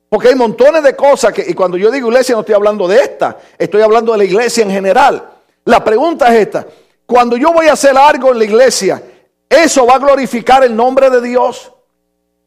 Porque 0.08 0.30
hay 0.30 0.36
montones 0.36 0.84
de 0.84 0.96
cosas 0.96 1.34
que, 1.34 1.44
y 1.46 1.54
cuando 1.54 1.76
yo 1.76 1.92
digo 1.92 2.08
iglesia 2.08 2.34
no 2.34 2.42
estoy 2.42 2.56
hablando 2.56 2.88
de 2.88 3.02
esta, 3.02 3.38
estoy 3.58 3.82
hablando 3.82 4.14
de 4.14 4.20
la 4.20 4.24
iglesia 4.24 4.64
en 4.64 4.72
general. 4.72 5.32
La 5.66 5.84
pregunta 5.84 6.34
es 6.34 6.48
esta, 6.48 6.66
cuando 7.06 7.36
yo 7.36 7.52
voy 7.52 7.68
a 7.68 7.74
hacer 7.74 7.98
algo 7.98 8.32
en 8.32 8.38
la 8.38 8.46
iglesia, 8.46 9.04
¿eso 9.50 9.86
va 9.86 9.96
a 9.96 10.00
glorificar 10.00 10.64
el 10.64 10.74
nombre 10.74 11.10
de 11.10 11.20
Dios? 11.20 11.74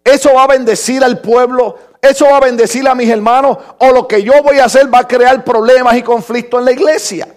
Eso 0.04 0.34
va 0.34 0.44
a 0.44 0.48
bendecir 0.48 1.04
al 1.04 1.20
pueblo, 1.20 1.76
eso 2.00 2.26
va 2.26 2.38
a 2.38 2.40
bendecir 2.40 2.88
a 2.88 2.94
mis 2.94 3.08
hermanos, 3.08 3.58
o 3.78 3.90
lo 3.90 4.08
que 4.08 4.22
yo 4.22 4.42
voy 4.42 4.58
a 4.58 4.64
hacer 4.64 4.92
va 4.92 5.00
a 5.00 5.08
crear 5.08 5.44
problemas 5.44 5.96
y 5.96 6.02
conflictos 6.02 6.60
en 6.60 6.64
la 6.64 6.72
iglesia. 6.72 7.28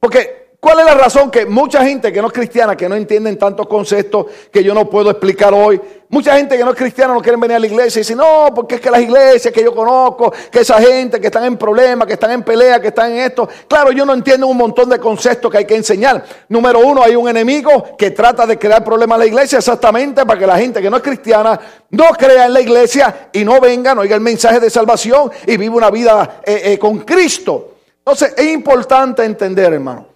Porque 0.00 0.45
¿Cuál 0.58 0.80
es 0.80 0.86
la 0.86 0.94
razón 0.94 1.30
que 1.30 1.44
mucha 1.44 1.84
gente 1.84 2.12
que 2.12 2.20
no 2.20 2.28
es 2.28 2.32
cristiana, 2.32 2.76
que 2.76 2.88
no 2.88 2.94
entienden 2.94 3.38
tantos 3.38 3.66
conceptos 3.66 4.26
que 4.50 4.64
yo 4.64 4.74
no 4.74 4.88
puedo 4.88 5.10
explicar 5.10 5.52
hoy, 5.52 5.80
mucha 6.08 6.36
gente 6.36 6.56
que 6.56 6.64
no 6.64 6.70
es 6.70 6.76
cristiana 6.76 7.12
no 7.12 7.20
quieren 7.20 7.38
venir 7.40 7.56
a 7.56 7.60
la 7.60 7.66
iglesia 7.66 8.00
y 8.00 8.02
dicen, 8.02 8.18
no, 8.18 8.52
porque 8.54 8.76
es 8.76 8.80
que 8.80 8.90
las 8.90 9.00
iglesias 9.00 9.52
que 9.52 9.62
yo 9.62 9.74
conozco, 9.74 10.32
que 10.50 10.60
esa 10.60 10.80
gente 10.80 11.20
que 11.20 11.26
están 11.26 11.44
en 11.44 11.56
problemas, 11.58 12.06
que 12.06 12.14
están 12.14 12.30
en 12.30 12.42
pelea, 12.42 12.80
que 12.80 12.88
están 12.88 13.12
en 13.12 13.18
esto, 13.18 13.48
claro, 13.68 13.92
yo 13.92 14.06
no 14.06 14.14
entiendo 14.14 14.46
un 14.46 14.56
montón 14.56 14.88
de 14.88 14.98
conceptos 14.98 15.50
que 15.50 15.58
hay 15.58 15.64
que 15.66 15.76
enseñar. 15.76 16.24
Número 16.48 16.80
uno, 16.80 17.02
hay 17.02 17.14
un 17.16 17.28
enemigo 17.28 17.96
que 17.96 18.12
trata 18.12 18.46
de 18.46 18.58
crear 18.58 18.82
problemas 18.82 19.16
en 19.16 19.20
la 19.20 19.26
iglesia 19.26 19.58
exactamente 19.58 20.24
para 20.24 20.38
que 20.38 20.46
la 20.46 20.58
gente 20.58 20.80
que 20.80 20.88
no 20.88 20.96
es 20.96 21.02
cristiana 21.02 21.60
no 21.90 22.06
crea 22.18 22.46
en 22.46 22.54
la 22.54 22.60
iglesia 22.60 23.28
y 23.32 23.44
no 23.44 23.60
venga, 23.60 23.94
no 23.94 24.00
oiga 24.00 24.14
el 24.14 24.22
mensaje 24.22 24.58
de 24.58 24.70
salvación 24.70 25.30
y 25.46 25.56
viva 25.58 25.76
una 25.76 25.90
vida 25.90 26.40
eh, 26.44 26.62
eh, 26.64 26.78
con 26.78 27.00
Cristo. 27.00 27.74
Entonces 27.98 28.34
es 28.36 28.46
importante 28.46 29.22
entender, 29.22 29.72
hermano 29.72 30.15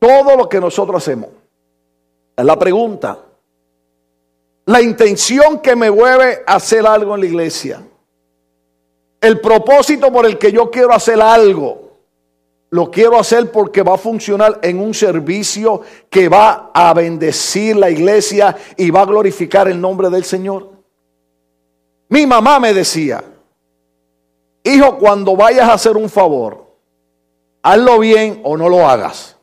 todo 0.00 0.34
lo 0.36 0.48
que 0.48 0.60
nosotros 0.60 1.00
hacemos. 1.00 1.30
Es 2.36 2.44
la 2.44 2.58
pregunta. 2.58 3.18
La 4.64 4.80
intención 4.80 5.60
que 5.60 5.76
me 5.76 5.90
mueve 5.90 6.42
a 6.46 6.54
hacer 6.54 6.86
algo 6.86 7.14
en 7.14 7.20
la 7.20 7.26
iglesia. 7.26 7.82
El 9.20 9.40
propósito 9.40 10.10
por 10.10 10.24
el 10.26 10.38
que 10.38 10.50
yo 10.50 10.70
quiero 10.70 10.92
hacer 10.92 11.20
algo. 11.20 11.90
Lo 12.70 12.90
quiero 12.90 13.18
hacer 13.18 13.50
porque 13.50 13.82
va 13.82 13.94
a 13.94 13.98
funcionar 13.98 14.60
en 14.62 14.80
un 14.80 14.94
servicio 14.94 15.82
que 16.08 16.28
va 16.28 16.70
a 16.72 16.94
bendecir 16.94 17.76
la 17.76 17.90
iglesia 17.90 18.56
y 18.76 18.90
va 18.90 19.02
a 19.02 19.06
glorificar 19.06 19.68
el 19.68 19.80
nombre 19.80 20.08
del 20.08 20.24
Señor. 20.24 20.70
Mi 22.08 22.26
mamá 22.26 22.58
me 22.58 22.72
decía, 22.72 23.22
hijo, 24.62 24.98
cuando 24.98 25.36
vayas 25.36 25.68
a 25.68 25.74
hacer 25.74 25.96
un 25.96 26.08
favor, 26.08 26.76
hazlo 27.62 27.98
bien 27.98 28.40
o 28.44 28.56
no 28.56 28.68
lo 28.68 28.88
hagas. 28.88 29.39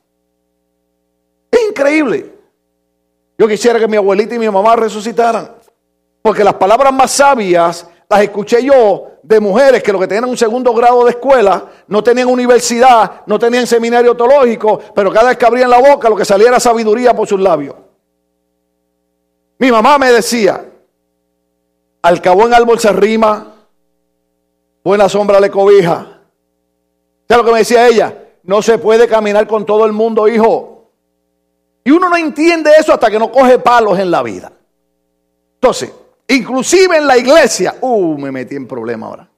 Increíble. 1.69 2.33
Yo 3.37 3.47
quisiera 3.47 3.79
que 3.79 3.87
mi 3.87 3.97
abuelita 3.97 4.35
y 4.35 4.39
mi 4.39 4.49
mamá 4.49 4.75
resucitaran. 4.75 5.51
Porque 6.21 6.43
las 6.43 6.55
palabras 6.55 6.93
más 6.93 7.11
sabias 7.11 7.87
las 8.09 8.21
escuché 8.21 8.63
yo 8.63 9.07
de 9.21 9.39
mujeres 9.39 9.83
que 9.83 9.91
lo 9.91 9.99
que 9.99 10.07
tenían 10.07 10.29
un 10.29 10.37
segundo 10.37 10.73
grado 10.73 11.03
de 11.03 11.11
escuela, 11.11 11.65
no 11.87 12.01
tenían 12.01 12.29
universidad, 12.29 13.23
no 13.25 13.37
tenían 13.37 13.67
seminario 13.67 14.15
teológico, 14.15 14.79
pero 14.95 15.11
cada 15.11 15.29
vez 15.29 15.37
que 15.37 15.45
abrían 15.45 15.69
la 15.69 15.79
boca 15.79 16.09
lo 16.09 16.15
que 16.15 16.23
salía 16.23 16.47
era 16.47 16.59
sabiduría 16.59 17.13
por 17.13 17.27
sus 17.27 17.39
labios. 17.39 17.75
Mi 19.59 19.71
mamá 19.71 19.97
me 19.97 20.11
decía, 20.11 20.63
al 22.01 22.21
cabo 22.21 22.45
en 22.45 22.53
árbol 22.53 22.79
se 22.79 22.93
rima, 22.93 23.53
buena 24.83 25.09
sombra 25.09 25.39
le 25.41 25.51
cobija. 25.51 26.21
¿Sabes 27.27 27.43
lo 27.43 27.45
que 27.45 27.51
me 27.51 27.59
decía 27.59 27.87
ella? 27.87 28.23
No 28.43 28.61
se 28.61 28.77
puede 28.77 29.07
caminar 29.07 29.47
con 29.47 29.65
todo 29.65 29.85
el 29.85 29.91
mundo, 29.91 30.29
hijo. 30.29 30.76
Y 31.87 31.91
uno 31.91 32.09
no 32.09 32.17
entiende 32.17 32.69
eso 32.77 32.91
hasta 32.91 33.09
que 33.09 33.17
no 33.17 33.31
coge 33.31 33.59
palos 33.59 33.97
en 33.97 34.11
la 34.11 34.21
vida. 34.21 34.51
Entonces, 35.53 35.89
inclusive 36.27 36.97
en 36.97 37.07
la 37.07 37.17
iglesia, 37.17 37.75
uh, 37.79 38.17
me 38.17 38.29
metí 38.29 38.57
en 38.57 38.67
problema 38.67 39.07
ahora. 39.07 39.29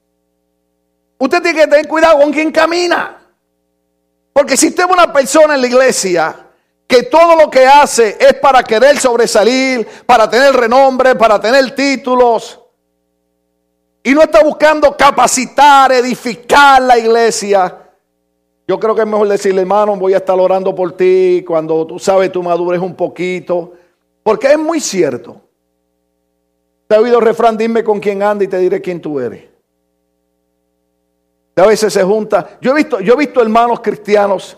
Usted 1.16 1.42
tiene 1.42 1.60
que 1.60 1.66
tener 1.68 1.86
cuidado 1.86 2.18
con 2.18 2.32
quien 2.32 2.50
camina. 2.50 3.22
Porque 4.32 4.56
si 4.56 4.66
usted 4.66 4.82
es 4.82 4.90
una 4.90 5.12
persona 5.12 5.54
en 5.54 5.60
la 5.60 5.66
iglesia 5.68 6.34
que 6.88 7.04
todo 7.04 7.36
lo 7.36 7.48
que 7.48 7.68
hace 7.68 8.18
es 8.18 8.34
para 8.34 8.64
querer 8.64 8.98
sobresalir, 8.98 9.86
para 10.04 10.28
tener 10.28 10.52
renombre, 10.52 11.14
para 11.14 11.40
tener 11.40 11.72
títulos, 11.76 12.58
y 14.02 14.12
no 14.12 14.22
está 14.22 14.42
buscando 14.42 14.96
capacitar, 14.96 15.92
edificar 15.92 16.82
la 16.82 16.98
iglesia, 16.98 17.79
yo 18.70 18.78
creo 18.78 18.94
que 18.94 19.00
es 19.00 19.06
mejor 19.08 19.26
decirle, 19.26 19.62
hermano, 19.62 19.96
voy 19.96 20.14
a 20.14 20.18
estar 20.18 20.38
orando 20.38 20.72
por 20.72 20.92
ti 20.92 21.42
cuando 21.44 21.84
tú 21.84 21.98
sabes 21.98 22.30
tu 22.30 22.40
madurez 22.40 22.80
un 22.80 22.94
poquito. 22.94 23.72
Porque 24.22 24.46
es 24.46 24.58
muy 24.60 24.78
cierto. 24.78 25.40
Te 26.86 26.94
he 26.94 26.98
oído 27.00 27.18
refrán, 27.18 27.56
dime 27.56 27.82
con 27.82 27.98
quién 27.98 28.22
anda 28.22 28.44
y 28.44 28.46
te 28.46 28.58
diré 28.58 28.80
quién 28.80 29.00
tú 29.00 29.18
eres. 29.18 29.42
A 31.56 31.66
veces 31.66 31.92
se 31.92 32.04
junta. 32.04 32.58
Yo 32.60 32.70
he 32.70 32.74
visto, 32.76 33.00
yo 33.00 33.14
he 33.14 33.16
visto 33.16 33.42
hermanos 33.42 33.80
cristianos, 33.80 34.56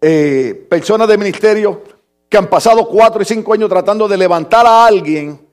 eh, 0.00 0.64
personas 0.70 1.08
de 1.08 1.18
ministerio, 1.18 1.82
que 2.28 2.38
han 2.38 2.46
pasado 2.46 2.86
cuatro 2.86 3.20
y 3.20 3.24
cinco 3.24 3.52
años 3.52 3.68
tratando 3.68 4.06
de 4.06 4.16
levantar 4.16 4.64
a 4.64 4.86
alguien 4.86 5.44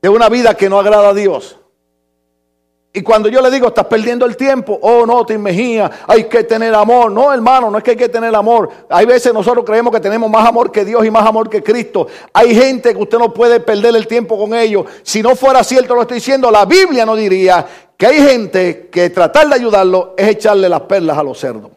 de 0.00 0.08
una 0.08 0.28
vida 0.28 0.54
que 0.54 0.68
no 0.68 0.78
agrada 0.78 1.08
a 1.08 1.14
Dios. 1.14 1.58
Y 2.96 3.02
cuando 3.02 3.28
yo 3.28 3.42
le 3.42 3.50
digo, 3.50 3.66
estás 3.66 3.86
perdiendo 3.86 4.24
el 4.24 4.36
tiempo, 4.36 4.78
oh 4.80 5.04
no, 5.04 5.26
te 5.26 5.36
Mejía, 5.36 5.90
hay 6.06 6.28
que 6.28 6.44
tener 6.44 6.72
amor. 6.72 7.10
No, 7.10 7.34
hermano, 7.34 7.68
no 7.68 7.78
es 7.78 7.82
que 7.82 7.90
hay 7.90 7.96
que 7.96 8.08
tener 8.08 8.32
amor. 8.32 8.70
Hay 8.88 9.04
veces 9.04 9.34
nosotros 9.34 9.64
creemos 9.64 9.92
que 9.92 9.98
tenemos 9.98 10.30
más 10.30 10.46
amor 10.48 10.70
que 10.70 10.84
Dios 10.84 11.04
y 11.04 11.10
más 11.10 11.26
amor 11.26 11.50
que 11.50 11.60
Cristo. 11.60 12.06
Hay 12.32 12.54
gente 12.54 12.94
que 12.94 13.02
usted 13.02 13.18
no 13.18 13.34
puede 13.34 13.58
perder 13.58 13.96
el 13.96 14.06
tiempo 14.06 14.38
con 14.38 14.54
ellos. 14.54 14.86
Si 15.02 15.24
no 15.24 15.34
fuera 15.34 15.64
cierto 15.64 15.96
lo 15.96 16.02
estoy 16.02 16.18
diciendo, 16.18 16.52
la 16.52 16.66
Biblia 16.66 17.04
no 17.04 17.16
diría 17.16 17.66
que 17.96 18.06
hay 18.06 18.22
gente 18.22 18.88
que 18.92 19.10
tratar 19.10 19.48
de 19.48 19.56
ayudarlo 19.56 20.14
es 20.16 20.28
echarle 20.28 20.68
las 20.68 20.82
perlas 20.82 21.18
a 21.18 21.24
los 21.24 21.36
cerdos. 21.36 21.72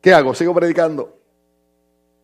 ¿Qué 0.00 0.14
hago? 0.14 0.36
Sigo 0.36 0.54
predicando. 0.54 1.12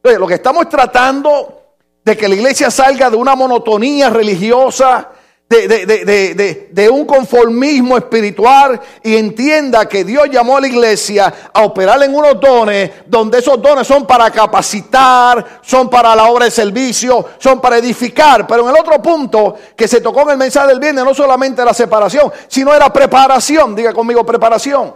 Lo 0.05 0.27
que 0.29 0.35
estamos 0.35 0.69
tratando 0.69 1.63
de 2.05 2.17
que 2.17 2.29
la 2.29 2.37
iglesia 2.37 2.71
salga 2.71 3.11
de 3.11 3.17
una 3.17 3.35
monotonía 3.35 4.09
religiosa 4.09 5.15
de, 5.49 6.91
un 6.93 7.07
conformismo 7.07 7.97
espiritual 7.97 8.79
y 9.03 9.17
entienda 9.17 9.89
que 9.89 10.05
Dios 10.05 10.29
llamó 10.31 10.59
a 10.59 10.61
la 10.61 10.67
iglesia 10.67 11.33
a 11.53 11.63
operar 11.63 12.03
en 12.03 12.15
unos 12.15 12.39
dones 12.39 12.91
donde 13.07 13.39
esos 13.39 13.61
dones 13.61 13.87
son 13.87 14.07
para 14.07 14.31
capacitar, 14.31 15.61
son 15.63 15.89
para 15.89 16.15
la 16.15 16.27
obra 16.27 16.45
de 16.45 16.51
servicio, 16.51 17.25
son 17.39 17.61
para 17.63 17.79
edificar. 17.79 18.47
Pero 18.47 18.65
en 18.69 18.75
el 18.75 18.81
otro 18.81 19.01
punto 19.01 19.55
que 19.75 19.89
se 19.89 20.03
tocó 20.03 20.23
en 20.23 20.31
el 20.31 20.37
mensaje 20.37 20.69
del 20.69 20.81
viernes 20.81 21.05
no 21.05 21.15
solamente 21.15 21.65
la 21.65 21.73
separación, 21.73 22.31
sino 22.47 22.75
era 22.75 22.93
preparación. 22.93 23.75
Diga 23.75 23.95
conmigo 23.95 24.27
preparación. 24.27 24.95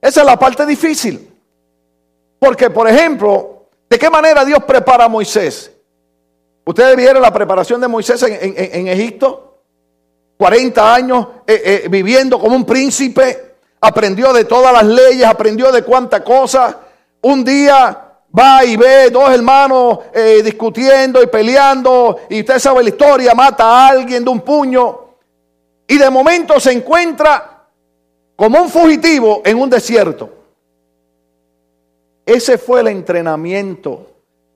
Esa 0.00 0.20
es 0.20 0.26
la 0.26 0.38
parte 0.38 0.66
difícil. 0.66 1.32
Porque, 2.40 2.68
por 2.68 2.88
ejemplo, 2.88 3.68
¿de 3.88 3.98
qué 3.98 4.10
manera 4.10 4.44
Dios 4.44 4.62
prepara 4.64 5.04
a 5.04 5.08
Moisés? 5.08 5.75
Ustedes 6.66 6.96
vieron 6.96 7.22
la 7.22 7.32
preparación 7.32 7.80
de 7.80 7.86
Moisés 7.86 8.20
en, 8.24 8.88
Egipto. 8.88 9.62
40 10.36 10.94
años 10.94 11.28
eh, 11.46 11.82
eh, 11.84 11.88
viviendo 11.88 12.40
como 12.40 12.56
un 12.56 12.64
príncipe. 12.64 13.54
Aprendió 13.80 14.32
de 14.32 14.44
todas 14.44 14.72
las 14.72 14.84
leyes, 14.84 15.24
aprendió 15.24 15.70
de 15.70 15.82
cuánta 15.82 16.24
cosa. 16.24 16.80
Un 17.22 17.44
día 17.44 18.06
va 18.36 18.64
y 18.64 18.76
ve 18.76 19.10
dos 19.10 19.30
hermanos 19.30 20.00
eh, 20.12 20.42
discutiendo 20.42 21.22
y 21.22 21.28
peleando. 21.28 22.18
Y 22.28 22.40
usted 22.40 22.58
sabe 22.58 22.82
la 22.82 22.88
historia, 22.88 23.32
mata 23.32 23.64
a 23.64 23.88
alguien 23.88 24.24
de 24.24 24.30
un 24.30 24.40
puño. 24.40 25.00
Y 25.86 25.98
de 25.98 26.10
momento 26.10 26.58
se 26.58 26.72
encuentra 26.72 27.64
como 28.34 28.60
un 28.60 28.68
fugitivo 28.68 29.40
en 29.44 29.60
un 29.60 29.70
desierto. 29.70 30.30
Ese 32.26 32.58
fue 32.58 32.80
el 32.80 32.88
entrenamiento, 32.88 34.08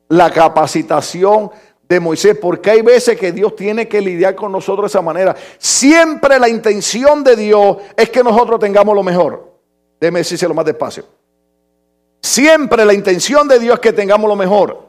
la 0.09 0.29
capacitación 0.29 1.53
de 1.91 1.99
Moisés, 1.99 2.39
porque 2.41 2.71
hay 2.71 2.83
veces 2.83 3.19
que 3.19 3.33
Dios 3.33 3.57
tiene 3.57 3.89
que 3.89 4.01
lidiar 4.01 4.37
con 4.37 4.53
nosotros 4.53 4.85
de 4.85 4.97
esa 4.97 5.03
manera. 5.03 5.35
Siempre 5.59 6.39
la 6.39 6.49
intención 6.49 7.25
de 7.25 7.35
Dios 7.35 7.79
es 7.97 8.11
que 8.11 8.23
nosotros 8.23 8.61
tengamos 8.61 8.95
lo 8.95 9.03
mejor. 9.03 9.57
Déjeme 10.01 10.21
decírselo 10.21 10.55
más 10.55 10.65
despacio. 10.65 11.05
Siempre 12.23 12.85
la 12.85 12.95
intención 12.95 13.49
de 13.49 13.59
Dios 13.59 13.75
es 13.75 13.81
que 13.81 13.93
tengamos 13.93 14.29
lo 14.29 14.37
mejor. 14.37 14.89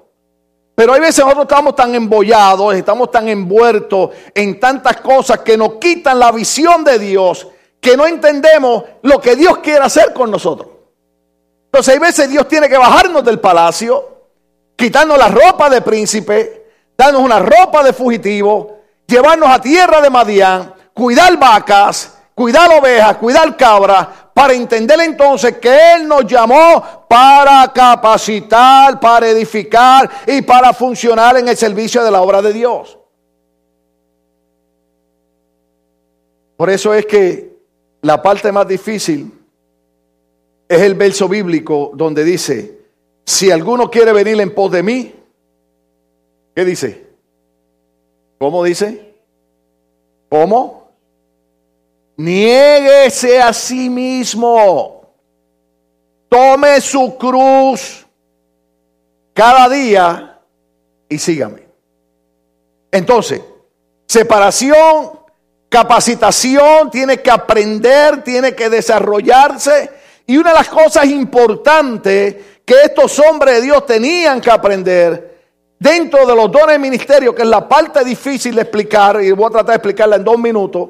Pero 0.76 0.94
hay 0.94 1.00
veces 1.00 1.26
nosotros 1.26 1.46
estamos 1.46 1.76
tan 1.76 1.96
embollados, 1.96 2.76
estamos 2.76 3.10
tan 3.10 3.28
envueltos 3.28 4.12
en 4.36 4.60
tantas 4.60 4.98
cosas 4.98 5.40
que 5.40 5.58
nos 5.58 5.74
quitan 5.80 6.20
la 6.20 6.32
visión 6.32 6.84
de 6.84 7.00
Dios, 7.00 7.48
que 7.80 7.98
no 7.98 8.06
entendemos 8.06 8.84
lo 9.02 9.20
que 9.20 9.36
Dios 9.36 9.58
quiere 9.58 9.84
hacer 9.84 10.14
con 10.14 10.30
nosotros. 10.30 10.70
Entonces 11.66 11.96
hay 11.96 12.00
veces 12.00 12.30
Dios 12.30 12.48
tiene 12.48 12.70
que 12.70 12.78
bajarnos 12.78 13.26
del 13.26 13.40
palacio, 13.40 14.28
quitarnos 14.76 15.18
la 15.18 15.30
ropa 15.30 15.68
de 15.68 15.82
príncipe, 15.82 16.61
darnos 17.02 17.24
una 17.24 17.40
ropa 17.40 17.84
de 17.84 17.94
fugitivo, 17.94 18.78
llevarnos 19.08 19.50
a 19.50 19.60
tierra 19.60 20.02
de 20.02 20.10
Madián, 20.12 20.72
cuidar 20.94 21.36
vacas, 21.40 22.16
cuidar 22.36 22.70
ovejas, 22.78 23.18
cuidar 23.18 23.58
cabras, 23.58 24.08
para 24.36 24.54
entender 24.54 25.00
entonces 25.02 25.58
que 25.58 25.96
Él 25.96 26.08
nos 26.08 26.26
llamó 26.28 27.06
para 27.10 27.72
capacitar, 27.74 29.00
para 29.00 29.28
edificar 29.30 30.10
y 30.28 30.44
para 30.44 30.74
funcionar 30.74 31.38
en 31.38 31.48
el 31.48 31.58
servicio 31.58 32.04
de 32.04 32.12
la 32.12 32.22
obra 32.22 32.40
de 32.40 32.54
Dios. 32.54 32.98
Por 36.56 36.70
eso 36.70 36.94
es 36.94 37.08
que 37.08 37.58
la 38.02 38.22
parte 38.22 38.52
más 38.52 38.68
difícil 38.68 39.32
es 40.70 40.82
el 40.82 40.94
verso 40.94 41.28
bíblico 41.28 41.92
donde 41.96 42.24
dice, 42.24 42.80
si 43.26 43.50
alguno 43.50 43.90
quiere 43.90 44.14
venir 44.14 44.40
en 44.40 44.54
pos 44.54 44.72
de 44.72 44.84
mí, 44.84 45.21
¿Qué 46.56 46.66
dice? 46.66 47.08
¿Cómo 48.38 48.64
dice? 48.64 49.16
¿Cómo? 50.30 50.92
Niéguese 52.18 53.42
a 53.42 53.54
sí 53.54 53.90
mismo. 53.90 55.16
Tome 56.28 56.82
su 56.82 57.18
cruz 57.18 58.06
cada 59.34 59.70
día 59.70 60.40
y 61.08 61.18
sígame. 61.18 61.68
Entonces, 62.92 63.42
separación, 64.06 65.20
capacitación, 65.70 66.92
tiene 66.92 67.22
que 67.22 67.32
aprender, 67.32 68.24
tiene 68.24 68.54
que 68.54 68.70
desarrollarse. 68.70 69.90
Y 70.28 70.38
una 70.38 70.52
de 70.52 70.58
las 70.58 70.70
cosas 70.70 71.06
importantes 71.06 72.36
que 72.66 72.76
estos 72.84 73.18
hombres 73.20 73.56
de 73.56 73.62
Dios 73.62 73.86
tenían 73.86 74.42
que 74.42 74.52
aprender 74.52 75.31
dentro 75.82 76.28
de 76.28 76.36
los 76.36 76.52
dones 76.52 76.68
del 76.68 76.80
ministerio, 76.80 77.34
que 77.34 77.42
es 77.42 77.48
la 77.48 77.68
parte 77.68 78.06
difícil 78.06 78.54
de 78.54 78.62
explicar, 78.62 79.20
y 79.24 79.32
voy 79.32 79.48
a 79.48 79.50
tratar 79.50 79.70
de 79.70 79.76
explicarla 79.78 80.18
en 80.18 80.24
dos 80.24 80.38
minutos. 80.38 80.90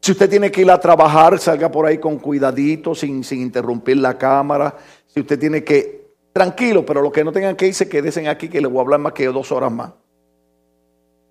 Si 0.00 0.12
usted 0.12 0.30
tiene 0.30 0.48
que 0.48 0.60
ir 0.60 0.70
a 0.70 0.78
trabajar, 0.78 1.40
salga 1.40 1.68
por 1.68 1.84
ahí 1.84 1.98
con 1.98 2.20
cuidadito, 2.20 2.94
sin, 2.94 3.24
sin 3.24 3.40
interrumpir 3.40 3.96
la 3.96 4.16
cámara. 4.16 4.76
Si 5.08 5.18
usted 5.18 5.40
tiene 5.40 5.64
que, 5.64 6.12
tranquilo, 6.32 6.86
pero 6.86 7.02
los 7.02 7.12
que 7.12 7.24
no 7.24 7.32
tengan 7.32 7.56
que 7.56 7.66
irse, 7.66 7.88
quédense 7.88 8.28
aquí 8.28 8.48
que 8.48 8.60
les 8.60 8.70
voy 8.70 8.78
a 8.78 8.82
hablar 8.82 9.00
más 9.00 9.12
que 9.12 9.26
dos 9.26 9.50
horas 9.50 9.72
más. 9.72 9.90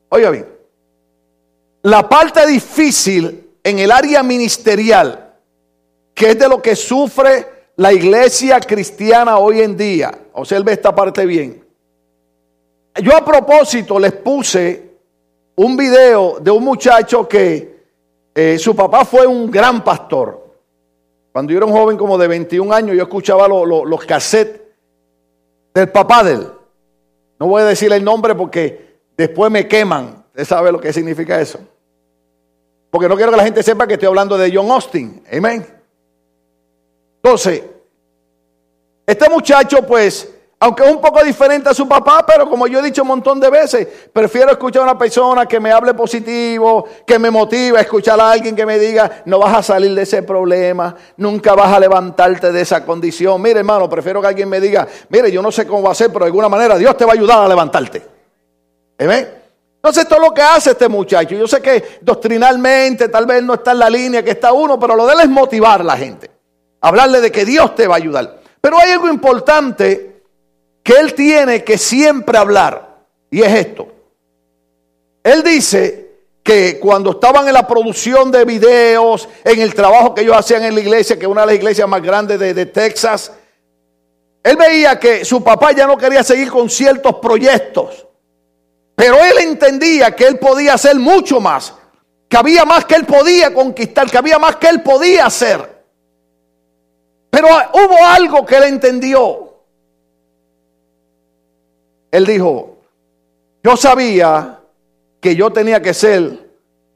Oiga 0.10 0.30
bien, 0.30 0.46
la 1.84 2.10
parte 2.10 2.46
difícil 2.46 3.52
en 3.64 3.80
el 3.80 3.90
área 3.90 4.22
ministerial, 4.22 5.34
que 6.14 6.32
es 6.32 6.40
de 6.40 6.50
lo 6.50 6.62
que 6.62 6.76
sufre 6.76 7.70
la 7.78 7.94
iglesia 7.94 8.60
cristiana 8.60 9.38
hoy 9.38 9.62
en 9.62 9.78
día, 9.78 10.12
observe 10.34 10.74
esta 10.74 10.94
parte 10.94 11.26
bien. 11.26 11.67
Yo 13.02 13.16
a 13.16 13.24
propósito 13.24 14.00
les 14.00 14.14
puse 14.14 14.88
un 15.56 15.76
video 15.78 16.40
de 16.40 16.52
un 16.52 16.64
muchacho 16.64 17.28
que 17.28 17.78
eh, 18.34 18.58
su 18.58 18.76
papá 18.76 19.06
fue 19.06 19.26
un 19.26 19.50
gran 19.50 19.84
pastor. 19.84 20.46
Cuando 21.32 21.52
yo 21.52 21.58
era 21.58 21.66
un 21.66 21.72
joven 21.72 21.98
como 21.98 22.18
de 22.18 22.28
21 22.28 22.74
años, 22.74 22.96
yo 22.96 23.04
escuchaba 23.04 23.48
los 23.48 24.06
cassettes 24.06 24.62
del 25.74 25.90
papá 25.90 26.24
de 26.24 26.34
él. 26.34 26.48
No 27.40 27.48
voy 27.48 27.62
a 27.62 27.66
decir 27.66 27.92
el 27.92 28.04
nombre 28.04 28.34
porque 28.34 29.00
después 29.16 29.52
me 29.52 29.68
queman. 29.68 30.26
Usted 30.30 30.46
sabe 30.46 30.72
lo 30.72 30.80
que 30.80 30.92
significa 30.92 31.40
eso. 31.40 31.60
Porque 32.90 33.08
no 33.08 33.16
quiero 33.16 33.32
que 33.32 33.38
la 33.38 33.44
gente 33.44 33.62
sepa 33.62 33.86
que 33.86 33.94
estoy 33.94 34.08
hablando 34.08 34.38
de 34.38 34.52
John 34.56 34.72
Austin. 34.72 35.24
Amén. 35.32 35.66
Entonces, 37.22 37.64
este 39.06 39.30
muchacho, 39.30 39.86
pues, 39.86 40.37
aunque 40.60 40.84
es 40.84 40.90
un 40.90 41.00
poco 41.00 41.24
diferente 41.24 41.70
a 41.70 41.74
su 41.74 41.88
papá, 41.88 42.26
pero 42.26 42.50
como 42.50 42.66
yo 42.66 42.80
he 42.80 42.82
dicho 42.82 43.04
un 43.04 43.10
montón 43.10 43.40
de 43.40 43.50
veces, 43.50 43.88
prefiero 44.12 44.52
escuchar 44.52 44.82
a 44.82 44.86
una 44.86 44.98
persona 44.98 45.46
que 45.46 45.60
me 45.60 45.72
hable 45.72 45.94
positivo, 45.94 46.88
que 47.06 47.20
me 47.20 47.30
motive, 47.30 47.80
escuchar 47.80 48.20
a 48.20 48.32
alguien 48.32 48.56
que 48.56 48.66
me 48.66 48.80
diga, 48.80 49.22
no 49.26 49.38
vas 49.38 49.56
a 49.56 49.62
salir 49.62 49.94
de 49.94 50.02
ese 50.02 50.24
problema, 50.24 50.96
nunca 51.18 51.54
vas 51.54 51.72
a 51.72 51.80
levantarte 51.80 52.52
de 52.52 52.62
esa 52.62 52.84
condición. 52.84 53.40
Mire, 53.40 53.60
hermano, 53.60 53.88
prefiero 53.88 54.20
que 54.20 54.28
alguien 54.28 54.50
me 54.50 54.60
diga, 54.60 54.88
mire, 55.10 55.32
yo 55.32 55.44
no 55.44 55.52
sé 55.52 55.68
cómo 55.68 55.84
va 55.84 55.92
a 55.92 55.96
ser, 55.96 56.08
pero 56.08 56.26
de 56.26 56.30
alguna 56.30 56.50
manera 56.50 56.76
Dios 56.76 56.98
te 56.98 57.06
va 57.06 57.12
a 57.12 57.16
ayudar 57.16 57.44
a 57.44 57.48
levantarte. 57.48 58.02
¿Amén? 59.00 59.30
Entonces, 59.76 60.04
esto 60.04 60.16
es 60.16 60.22
lo 60.22 60.34
que 60.34 60.42
hace 60.42 60.72
este 60.72 60.90
muchacho. 60.90 61.36
Yo 61.36 61.48
sé 61.48 61.62
que 61.62 62.00
doctrinalmente 62.02 63.10
tal 63.10 63.28
vez 63.28 63.44
no 63.44 63.54
está 63.54 63.74
en 63.74 63.80
la 63.80 63.90
línea 63.92 64.24
que 64.24 64.32
está 64.32 64.52
uno, 64.54 64.80
pero 64.80 64.96
lo 64.96 65.06
de 65.06 65.14
él 65.14 65.20
es 65.22 65.30
motivar 65.30 65.82
a 65.82 65.84
la 65.84 65.96
gente. 65.96 66.32
Hablarle 66.82 67.22
de 67.22 67.32
que 67.32 67.46
Dios 67.46 67.76
te 67.76 67.88
va 67.88 67.94
a 67.94 67.98
ayudar. 67.98 68.40
Pero 68.60 68.80
hay 68.80 68.92
algo 68.92 69.08
importante 69.08 70.17
que 70.88 70.94
él 70.94 71.14
tiene 71.14 71.66
que 71.66 71.78
siempre 71.78 72.38
hablar, 72.38 73.04
y 73.30 73.42
es 73.42 73.54
esto. 73.54 73.90
Él 75.22 75.44
dice 75.44 76.12
que 76.42 76.80
cuando 76.80 77.12
estaban 77.12 77.46
en 77.46 77.54
la 77.54 77.68
producción 77.68 78.32
de 78.32 78.46
videos, 78.46 79.28
en 79.44 79.60
el 79.60 79.74
trabajo 79.74 80.16
que 80.16 80.22
ellos 80.22 80.38
hacían 80.38 80.64
en 80.64 80.74
la 80.74 80.80
iglesia, 80.80 81.18
que 81.18 81.26
es 81.26 81.28
una 81.28 81.42
de 81.42 81.48
las 81.48 81.56
iglesias 81.56 81.90
más 81.90 82.02
grandes 82.02 82.40
de, 82.40 82.54
de 82.54 82.68
Texas, 82.68 83.34
él 84.42 84.56
veía 84.56 84.98
que 84.98 85.26
su 85.26 85.44
papá 85.44 85.74
ya 85.74 85.86
no 85.86 85.98
quería 85.98 86.24
seguir 86.24 86.50
con 86.50 86.70
ciertos 86.70 87.16
proyectos. 87.16 88.08
Pero 88.96 89.18
él 89.18 89.40
entendía 89.40 90.16
que 90.16 90.26
él 90.26 90.40
podía 90.40 90.76
hacer 90.76 90.96
mucho 90.96 91.42
más, 91.42 91.74
que 92.30 92.38
había 92.38 92.64
más 92.64 92.86
que 92.86 92.96
él 92.96 93.06
podía 93.06 93.54
conquistar, 93.54 94.10
que 94.10 94.18
había 94.18 94.40
más 94.40 94.56
que 94.56 94.70
él 94.70 94.82
podía 94.84 95.26
hacer. 95.26 95.84
Pero 97.30 97.50
hubo 97.74 98.06
algo 98.06 98.46
que 98.46 98.56
él 98.56 98.64
entendió. 98.64 99.47
Él 102.12 102.26
dijo, 102.26 102.78
yo 103.64 103.76
sabía 103.76 104.60
que 105.20 105.36
yo 105.36 105.52
tenía 105.52 105.82
que 105.82 105.94
ser, 105.94 106.50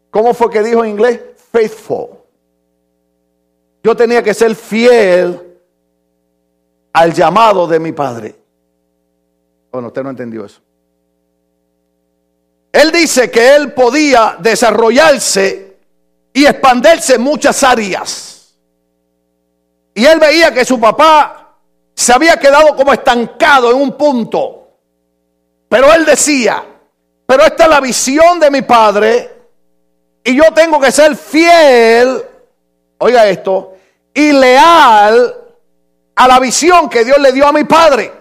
¿cómo 0.10 0.34
fue 0.34 0.50
que 0.50 0.64
dijo 0.64 0.84
en 0.84 0.92
inglés? 0.92 1.20
Faithful. 1.52 2.10
Yo 3.84 3.96
tenía 3.96 4.22
que 4.22 4.34
ser 4.34 4.56
fiel 4.56 5.58
al 6.94 7.14
llamado 7.14 7.68
de 7.68 7.80
mi 7.80 7.92
padre. 7.92 8.36
Bueno, 9.72 9.88
usted 9.88 10.04
no 10.04 10.10
entendió 10.10 10.46
eso. 10.46 10.62
Él 12.72 12.92
dice 12.92 13.30
que 13.30 13.56
él 13.56 13.74
podía 13.74 14.38
desarrollarse 14.40 15.78
y 16.34 16.46
expandirse 16.46 17.16
en 17.16 17.22
muchas 17.22 17.64
áreas. 17.64 18.56
Y 19.94 20.06
él 20.06 20.20
veía 20.20 20.54
que 20.54 20.64
su 20.64 20.80
papá 20.80 21.58
se 21.94 22.14
había 22.14 22.38
quedado 22.38 22.76
como 22.76 22.94
estancado 22.94 23.72
en 23.72 23.78
un 23.78 23.98
punto. 23.98 24.61
Pero 25.72 25.94
él 25.94 26.04
decía, 26.04 26.62
pero 27.26 27.46
esta 27.46 27.64
es 27.64 27.70
la 27.70 27.80
visión 27.80 28.42
de 28.42 28.52
mi 28.52 28.62
padre 28.62 29.32
y 30.22 30.36
yo 30.36 30.52
tengo 30.54 30.82
que 30.82 30.92
ser 30.92 31.16
fiel, 31.16 32.22
oiga 32.98 33.26
esto, 33.30 33.76
y 34.14 34.34
leal 34.34 35.34
a 36.14 36.28
la 36.28 36.40
visión 36.42 36.90
que 36.90 37.06
Dios 37.06 37.18
le 37.20 37.32
dio 37.32 37.48
a 37.48 37.54
mi 37.54 37.64
padre. 37.64 38.12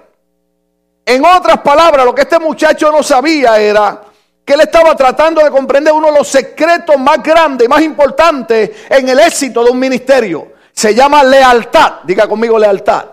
En 1.04 1.24
otras 1.24 1.58
palabras, 1.58 2.06
lo 2.06 2.14
que 2.14 2.22
este 2.22 2.38
muchacho 2.38 2.92
no 2.92 3.02
sabía 3.02 3.60
era 3.60 4.00
que 4.44 4.52
él 4.52 4.60
estaba 4.60 4.94
tratando 4.94 5.42
de 5.42 5.50
comprender 5.50 5.92
uno 5.92 6.12
de 6.12 6.18
los 6.18 6.28
secretos 6.28 6.96
más 7.00 7.20
grandes 7.20 7.66
y 7.66 7.68
más 7.68 7.82
importantes 7.82 8.70
en 8.88 9.08
el 9.08 9.18
éxito 9.18 9.64
de 9.64 9.72
un 9.72 9.78
ministerio. 9.80 10.52
Se 10.72 10.94
llama 10.94 11.24
lealtad. 11.24 11.94
Diga 12.04 12.28
conmigo 12.28 12.60
lealtad. 12.60 13.06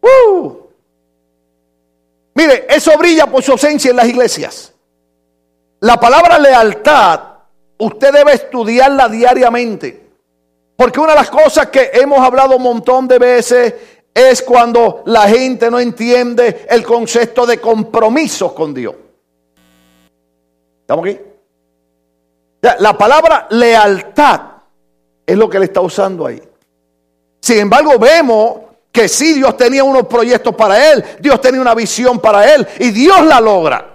Uh. 0.00 0.67
Mire, 2.38 2.66
eso 2.68 2.96
brilla 2.96 3.26
por 3.26 3.42
su 3.42 3.50
ausencia 3.50 3.90
en 3.90 3.96
las 3.96 4.06
iglesias. 4.06 4.72
La 5.80 5.98
palabra 5.98 6.38
lealtad, 6.38 7.20
usted 7.78 8.12
debe 8.12 8.34
estudiarla 8.34 9.08
diariamente. 9.08 10.08
Porque 10.76 11.00
una 11.00 11.14
de 11.14 11.18
las 11.18 11.30
cosas 11.30 11.66
que 11.66 11.90
hemos 11.94 12.20
hablado 12.20 12.54
un 12.54 12.62
montón 12.62 13.08
de 13.08 13.18
veces 13.18 13.74
es 14.14 14.40
cuando 14.42 15.02
la 15.06 15.28
gente 15.28 15.68
no 15.68 15.80
entiende 15.80 16.64
el 16.70 16.84
concepto 16.84 17.44
de 17.44 17.60
compromisos 17.60 18.52
con 18.52 18.72
Dios. 18.72 18.94
¿Estamos 20.82 21.06
aquí? 21.06 21.18
La 22.78 22.96
palabra 22.96 23.48
lealtad 23.50 24.40
es 25.26 25.36
lo 25.36 25.50
que 25.50 25.56
él 25.56 25.64
está 25.64 25.80
usando 25.80 26.24
ahí. 26.24 26.40
Sin 27.40 27.58
embargo, 27.58 27.98
vemos 27.98 28.67
que 28.98 29.06
sí, 29.08 29.34
Dios 29.34 29.56
tenía 29.56 29.84
unos 29.84 30.08
proyectos 30.08 30.56
para 30.56 30.90
él, 30.90 31.04
Dios 31.20 31.40
tenía 31.40 31.60
una 31.60 31.72
visión 31.72 32.18
para 32.18 32.52
él 32.52 32.66
y 32.80 32.90
Dios 32.90 33.24
la 33.24 33.40
logra. 33.40 33.94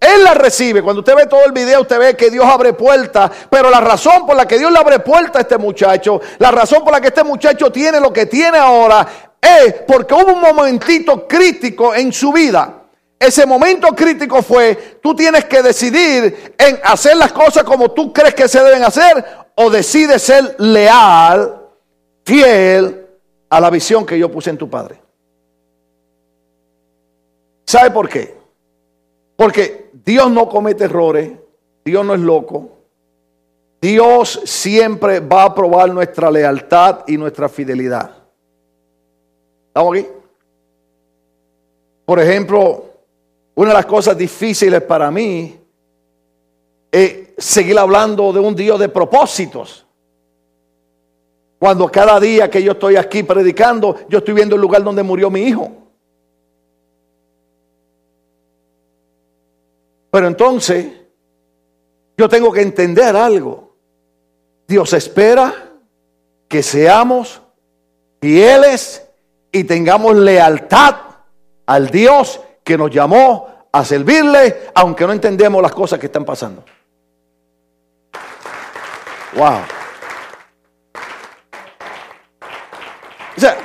Él 0.00 0.24
la 0.24 0.32
recibe. 0.32 0.82
Cuando 0.82 1.00
usted 1.00 1.14
ve 1.14 1.26
todo 1.26 1.44
el 1.44 1.52
video, 1.52 1.82
usted 1.82 1.98
ve 1.98 2.16
que 2.16 2.30
Dios 2.30 2.46
abre 2.46 2.72
puertas. 2.72 3.30
Pero 3.50 3.68
la 3.68 3.82
razón 3.82 4.24
por 4.24 4.34
la 4.34 4.48
que 4.48 4.58
Dios 4.58 4.72
le 4.72 4.78
abre 4.78 5.00
puertas 5.00 5.36
a 5.36 5.40
este 5.40 5.58
muchacho, 5.58 6.22
la 6.38 6.50
razón 6.50 6.82
por 6.82 6.90
la 6.90 7.02
que 7.02 7.08
este 7.08 7.22
muchacho 7.22 7.70
tiene 7.70 8.00
lo 8.00 8.10
que 8.10 8.24
tiene 8.24 8.56
ahora, 8.56 9.06
es 9.42 9.74
porque 9.86 10.14
hubo 10.14 10.32
un 10.32 10.40
momentito 10.40 11.28
crítico 11.28 11.94
en 11.94 12.10
su 12.10 12.32
vida 12.32 12.76
ese 13.18 13.44
momento 13.44 13.88
crítico 13.88 14.42
fue, 14.42 14.98
tú 15.02 15.14
tienes 15.14 15.44
que 15.44 15.62
decidir 15.62 16.54
en 16.56 16.80
hacer 16.82 17.14
las 17.18 17.32
cosas 17.32 17.64
como 17.64 17.90
tú 17.90 18.14
crees 18.14 18.34
que 18.34 18.48
se 18.48 18.64
deben 18.64 18.82
hacer 18.82 19.22
o 19.56 19.68
decides 19.68 20.22
ser 20.22 20.56
leal, 20.58 21.60
fiel 22.24 22.99
a 23.50 23.60
la 23.60 23.68
visión 23.68 24.06
que 24.06 24.18
yo 24.18 24.30
puse 24.30 24.48
en 24.50 24.56
tu 24.56 24.70
padre. 24.70 25.00
¿Sabe 27.66 27.90
por 27.90 28.08
qué? 28.08 28.36
Porque 29.36 29.90
Dios 29.92 30.30
no 30.30 30.48
comete 30.48 30.84
errores, 30.84 31.32
Dios 31.84 32.04
no 32.04 32.14
es 32.14 32.20
loco. 32.20 32.78
Dios 33.80 34.42
siempre 34.44 35.20
va 35.20 35.44
a 35.44 35.54
probar 35.54 35.92
nuestra 35.92 36.30
lealtad 36.30 37.00
y 37.06 37.16
nuestra 37.16 37.48
fidelidad. 37.48 38.10
¿Estamos 39.68 39.96
aquí? 39.96 40.06
Por 42.04 42.20
ejemplo, 42.20 42.84
una 43.54 43.68
de 43.68 43.74
las 43.74 43.86
cosas 43.86 44.16
difíciles 44.16 44.82
para 44.82 45.10
mí 45.10 45.58
es 46.90 47.28
seguir 47.38 47.78
hablando 47.78 48.32
de 48.32 48.40
un 48.40 48.54
Dios 48.54 48.78
de 48.78 48.88
propósitos. 48.88 49.86
Cuando 51.60 51.92
cada 51.92 52.18
día 52.18 52.48
que 52.48 52.62
yo 52.62 52.72
estoy 52.72 52.96
aquí 52.96 53.22
predicando, 53.22 53.94
yo 54.08 54.20
estoy 54.20 54.32
viendo 54.32 54.54
el 54.54 54.62
lugar 54.62 54.82
donde 54.82 55.02
murió 55.02 55.28
mi 55.28 55.42
hijo. 55.42 55.70
Pero 60.10 60.26
entonces, 60.26 60.86
yo 62.16 62.30
tengo 62.30 62.50
que 62.50 62.62
entender 62.62 63.14
algo. 63.14 63.76
Dios 64.66 64.90
espera 64.94 65.52
que 66.48 66.62
seamos 66.62 67.42
fieles 68.22 69.06
y 69.52 69.64
tengamos 69.64 70.16
lealtad 70.16 70.94
al 71.66 71.90
Dios 71.90 72.40
que 72.64 72.78
nos 72.78 72.90
llamó 72.90 73.66
a 73.70 73.84
servirle, 73.84 74.70
aunque 74.74 75.06
no 75.06 75.12
entendemos 75.12 75.60
las 75.60 75.72
cosas 75.72 75.98
que 75.98 76.06
están 76.06 76.24
pasando. 76.24 76.64
Wow. 79.36 79.79
O 83.40 83.42
sea, 83.42 83.56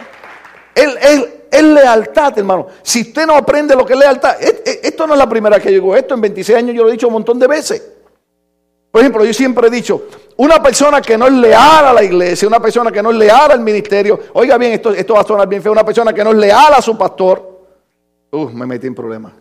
es 1.52 1.64
lealtad, 1.64 2.38
hermano. 2.40 2.68
Si 2.82 3.02
usted 3.02 3.28
no 3.28 3.36
aprende 3.36 3.76
lo 3.76 3.86
que 3.86 3.92
es 3.92 4.00
lealtad, 4.00 4.38
esto 4.40 5.06
no 5.06 5.14
es 5.14 5.20
la 5.20 5.28
primera 5.28 5.60
que 5.60 5.70
llegó, 5.70 5.98
esto 5.98 6.16
en 6.16 6.22
26 6.22 6.58
años 6.58 6.76
yo 6.76 6.84
lo 6.84 6.90
he 6.90 6.94
dicho 6.94 7.08
un 7.08 7.14
montón 7.14 7.38
de 7.38 7.48
veces. 7.48 7.92
Por 8.90 9.02
ejemplo, 9.02 9.26
yo 9.26 9.34
siempre 9.34 9.68
he 9.68 9.70
dicho, 9.70 10.04
una 10.38 10.64
persona 10.64 11.02
que 11.02 11.18
no 11.18 11.28
es 11.28 11.34
leal 11.34 11.88
a 11.88 11.92
la 11.92 12.02
iglesia, 12.02 12.48
una 12.48 12.62
persona 12.62 12.90
que 12.90 13.04
no 13.04 13.12
es 13.12 13.18
leal 13.18 13.52
al 13.52 13.60
ministerio, 13.60 14.18
oiga 14.32 14.58
bien, 14.58 14.72
esto, 14.72 14.92
esto 14.92 15.16
va 15.16 15.20
a 15.20 15.26
sonar 15.26 15.50
bien 15.50 15.62
feo, 15.62 15.74
una 15.74 15.84
persona 15.84 16.14
que 16.14 16.24
no 16.24 16.32
es 16.32 16.38
leal 16.38 16.74
a 16.74 16.82
su 16.82 16.98
pastor, 16.98 17.66
uh, 18.32 18.50
me 18.52 18.66
metí 18.66 18.88
en 18.88 18.96
problemas. 18.96 19.34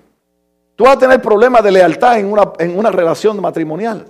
Tú 0.74 0.82
vas 0.82 0.96
a 0.96 0.98
tener 0.98 1.22
problemas 1.22 1.62
de 1.62 1.70
lealtad 1.70 2.18
en 2.18 2.32
una, 2.32 2.52
en 2.58 2.76
una 2.76 2.90
relación 2.90 3.40
matrimonial. 3.40 4.04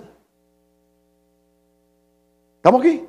¿Estamos 2.57 2.81
aquí? 2.81 3.05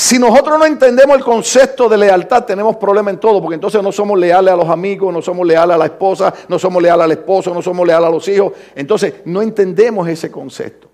Si 0.00 0.16
nosotros 0.16 0.60
no 0.60 0.64
entendemos 0.64 1.16
el 1.16 1.24
concepto 1.24 1.88
de 1.88 1.98
lealtad, 1.98 2.44
tenemos 2.44 2.76
problemas 2.76 3.14
en 3.14 3.18
todo, 3.18 3.42
porque 3.42 3.56
entonces 3.56 3.82
no 3.82 3.90
somos 3.90 4.16
leales 4.16 4.54
a 4.54 4.56
los 4.56 4.68
amigos, 4.68 5.12
no 5.12 5.20
somos 5.20 5.44
leales 5.44 5.74
a 5.74 5.76
la 5.76 5.86
esposa, 5.86 6.32
no 6.46 6.56
somos 6.56 6.80
leales 6.80 7.02
al 7.02 7.10
esposo, 7.10 7.52
no 7.52 7.60
somos 7.60 7.84
leales 7.84 8.06
a 8.06 8.10
los 8.12 8.28
hijos. 8.28 8.52
Entonces 8.76 9.14
no 9.24 9.42
entendemos 9.42 10.06
ese 10.08 10.30
concepto. 10.30 10.88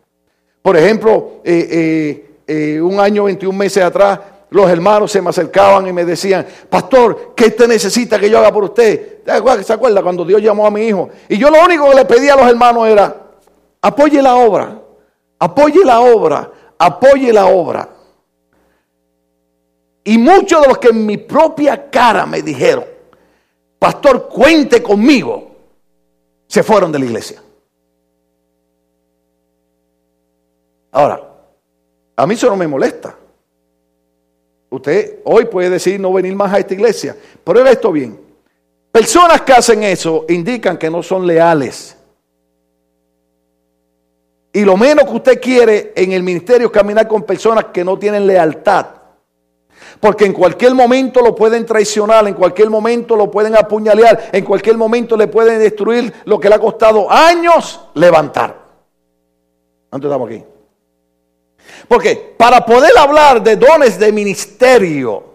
Por 0.62 0.78
ejemplo, 0.78 1.32
eh, 1.44 1.68
eh, 1.70 2.30
eh, 2.46 2.80
un 2.80 2.98
año, 2.98 3.24
21 3.24 3.54
meses 3.58 3.84
atrás, 3.84 4.20
los 4.48 4.70
hermanos 4.70 5.12
se 5.12 5.20
me 5.20 5.28
acercaban 5.28 5.86
y 5.86 5.92
me 5.92 6.06
decían, 6.06 6.46
pastor, 6.70 7.34
¿qué 7.36 7.48
usted 7.48 7.68
necesita 7.68 8.18
que 8.18 8.30
yo 8.30 8.38
haga 8.38 8.50
por 8.50 8.64
usted? 8.64 9.18
¿Se 9.66 9.72
acuerda 9.74 10.02
cuando 10.02 10.24
Dios 10.24 10.40
llamó 10.40 10.66
a 10.66 10.70
mi 10.70 10.80
hijo? 10.80 11.10
Y 11.28 11.36
yo 11.36 11.50
lo 11.50 11.62
único 11.62 11.90
que 11.90 11.94
le 11.94 12.06
pedía 12.06 12.32
a 12.32 12.36
los 12.38 12.48
hermanos 12.48 12.88
era, 12.88 13.14
apoye 13.82 14.22
la 14.22 14.36
obra, 14.36 14.80
apoye 15.38 15.84
la 15.84 16.00
obra, 16.00 16.50
apoye 16.78 17.30
la 17.34 17.44
obra. 17.44 17.90
Y 20.04 20.18
muchos 20.18 20.60
de 20.60 20.68
los 20.68 20.78
que 20.78 20.88
en 20.88 21.06
mi 21.06 21.16
propia 21.16 21.90
cara 21.90 22.26
me 22.26 22.42
dijeron, 22.42 22.84
pastor, 23.78 24.28
cuente 24.28 24.82
conmigo, 24.82 25.56
se 26.46 26.62
fueron 26.62 26.92
de 26.92 26.98
la 26.98 27.04
iglesia. 27.06 27.42
Ahora, 30.92 31.20
a 32.16 32.26
mí 32.26 32.34
eso 32.34 32.48
no 32.48 32.56
me 32.56 32.68
molesta. 32.68 33.16
Usted 34.70 35.20
hoy 35.24 35.46
puede 35.46 35.70
decir 35.70 35.98
no 35.98 36.12
venir 36.12 36.34
más 36.36 36.52
a 36.52 36.58
esta 36.58 36.74
iglesia, 36.74 37.16
pero 37.42 37.60
oiga 37.60 37.70
esto 37.70 37.90
bien. 37.90 38.20
Personas 38.92 39.40
que 39.40 39.52
hacen 39.52 39.82
eso 39.82 40.24
indican 40.28 40.76
que 40.76 40.90
no 40.90 41.02
son 41.02 41.26
leales. 41.26 41.96
Y 44.52 44.64
lo 44.64 44.76
menos 44.76 45.04
que 45.06 45.16
usted 45.16 45.40
quiere 45.40 45.92
en 45.96 46.12
el 46.12 46.22
ministerio 46.22 46.68
es 46.68 46.72
caminar 46.72 47.08
con 47.08 47.24
personas 47.24 47.66
que 47.66 47.82
no 47.82 47.98
tienen 47.98 48.26
lealtad. 48.26 48.86
Porque 50.00 50.26
en 50.26 50.32
cualquier 50.32 50.74
momento 50.74 51.20
lo 51.20 51.34
pueden 51.34 51.64
traicionar, 51.64 52.26
en 52.26 52.34
cualquier 52.34 52.70
momento 52.70 53.16
lo 53.16 53.30
pueden 53.30 53.56
apuñalear, 53.56 54.30
en 54.32 54.44
cualquier 54.44 54.76
momento 54.76 55.16
le 55.16 55.28
pueden 55.28 55.58
destruir 55.58 56.12
lo 56.24 56.38
que 56.38 56.48
le 56.48 56.56
ha 56.56 56.58
costado 56.58 57.10
años 57.10 57.80
levantar. 57.94 58.64
¿Dónde 59.90 60.06
estamos 60.06 60.28
aquí? 60.28 60.44
Porque 61.88 62.34
para 62.36 62.64
poder 62.64 62.96
hablar 62.98 63.42
de 63.42 63.56
dones 63.56 63.98
de 63.98 64.12
ministerio, 64.12 65.34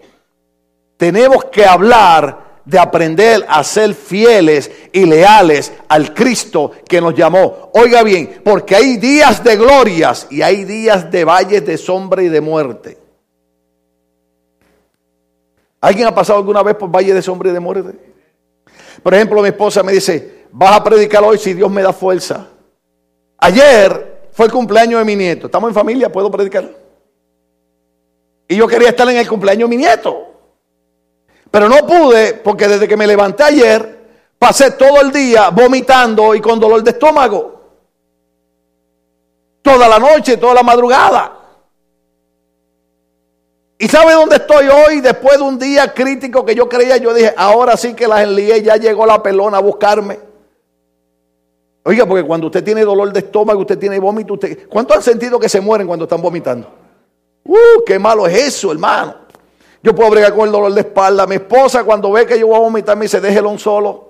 tenemos 0.97 1.45
que 1.45 1.65
hablar 1.65 2.49
de 2.69 2.77
aprender 2.77 3.45
a 3.49 3.63
ser 3.63 3.95
fieles 3.95 4.69
y 4.91 5.05
leales 5.05 5.73
al 5.87 6.13
Cristo 6.13 6.71
que 6.87 7.01
nos 7.01 7.15
llamó. 7.15 7.71
Oiga 7.73 8.03
bien, 8.03 8.41
porque 8.43 8.75
hay 8.75 8.97
días 8.97 9.43
de 9.43 9.55
glorias 9.55 10.27
y 10.29 10.43
hay 10.43 10.65
días 10.65 11.09
de 11.09 11.25
valles 11.25 11.65
de 11.65 11.77
sombra 11.77 12.21
y 12.21 12.29
de 12.29 12.41
muerte. 12.41 12.98
¿Alguien 15.81 16.07
ha 16.07 16.15
pasado 16.15 16.39
alguna 16.39 16.61
vez 16.61 16.75
por 16.75 16.89
valle 16.89 17.13
de 17.13 17.21
sombra 17.21 17.49
y 17.49 17.53
de 17.53 17.59
muerte? 17.59 17.97
Por 19.01 19.13
ejemplo, 19.13 19.41
mi 19.41 19.47
esposa 19.47 19.81
me 19.81 19.93
dice, 19.93 20.45
vas 20.51 20.75
a 20.75 20.83
predicar 20.83 21.23
hoy 21.23 21.37
si 21.37 21.53
Dios 21.53 21.71
me 21.71 21.81
da 21.81 21.93
fuerza. 21.93 22.47
Ayer 23.37 24.29
fue 24.33 24.47
el 24.47 24.51
cumpleaños 24.51 24.99
de 24.99 25.05
mi 25.05 25.15
nieto. 25.15 25.45
Estamos 25.45 25.69
en 25.69 25.73
familia, 25.73 26.11
puedo 26.11 26.29
predicar. 26.29 26.69
Y 28.47 28.55
yo 28.55 28.67
quería 28.67 28.89
estar 28.89 29.07
en 29.09 29.17
el 29.17 29.27
cumpleaños 29.27 29.69
de 29.69 29.75
mi 29.77 29.81
nieto. 29.81 30.25
Pero 31.49 31.69
no 31.69 31.77
pude 31.87 32.33
porque 32.35 32.67
desde 32.67 32.87
que 32.87 32.97
me 32.97 33.07
levanté 33.07 33.43
ayer, 33.43 33.99
pasé 34.37 34.71
todo 34.71 35.01
el 35.01 35.11
día 35.11 35.49
vomitando 35.49 36.35
y 36.35 36.41
con 36.41 36.59
dolor 36.59 36.83
de 36.83 36.91
estómago. 36.91 37.59
Toda 39.61 39.87
la 39.87 39.99
noche, 39.99 40.37
toda 40.37 40.55
la 40.55 40.63
madrugada. 40.63 41.38
¿Y 43.81 43.87
sabe 43.87 44.11
dónde 44.11 44.35
estoy 44.35 44.67
hoy? 44.67 44.99
Después 44.99 45.37
de 45.37 45.43
un 45.43 45.57
día 45.57 45.93
crítico 45.93 46.43
que 46.43 46.53
yo 46.53 46.67
creía, 46.67 46.97
yo 46.97 47.13
dije, 47.13 47.33
ahora 47.37 47.77
sí 47.77 47.93
que 47.93 48.09
la 48.09 48.21
enlié, 48.21 48.61
ya 48.61 48.75
llegó 48.75 49.05
la 49.05 49.23
pelona 49.23 49.57
a 49.57 49.61
buscarme. 49.61 50.19
Oiga, 51.83 52.05
porque 52.05 52.25
cuando 52.25 52.47
usted 52.47 52.61
tiene 52.61 52.83
dolor 52.83 53.13
de 53.13 53.19
estómago, 53.19 53.61
usted 53.61 53.79
tiene 53.79 53.97
vómito, 53.97 54.33
usted... 54.33 54.67
¿cuántos 54.67 54.97
han 54.97 55.03
sentido 55.03 55.39
que 55.39 55.47
se 55.47 55.61
mueren 55.61 55.87
cuando 55.87 56.03
están 56.03 56.21
vomitando? 56.21 56.69
¡Uh, 57.45 57.83
qué 57.85 57.97
malo 57.97 58.27
es 58.27 58.47
eso, 58.47 58.73
hermano! 58.73 59.15
Yo 59.81 59.95
puedo 59.95 60.09
bregar 60.09 60.35
con 60.35 60.47
el 60.47 60.51
dolor 60.51 60.73
de 60.73 60.81
espalda. 60.81 61.25
Mi 61.25 61.35
esposa 61.35 61.85
cuando 61.85 62.11
ve 62.11 62.25
que 62.25 62.37
yo 62.37 62.47
voy 62.47 62.57
a 62.57 62.59
vomitar 62.59 62.97
me 62.97 63.05
dice, 63.05 63.21
déjelo 63.21 63.49
un 63.49 63.59
solo. 63.59 64.09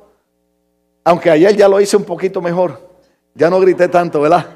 Aunque 1.03 1.29
ayer 1.29 1.55
ya 1.55 1.69
lo 1.69 1.79
hice 1.79 1.95
un 1.95 2.05
poquito 2.05 2.41
mejor. 2.41 2.89
Ya 3.35 3.51
no 3.51 3.59
grité 3.59 3.87
tanto, 3.87 4.21
¿verdad? 4.21 4.47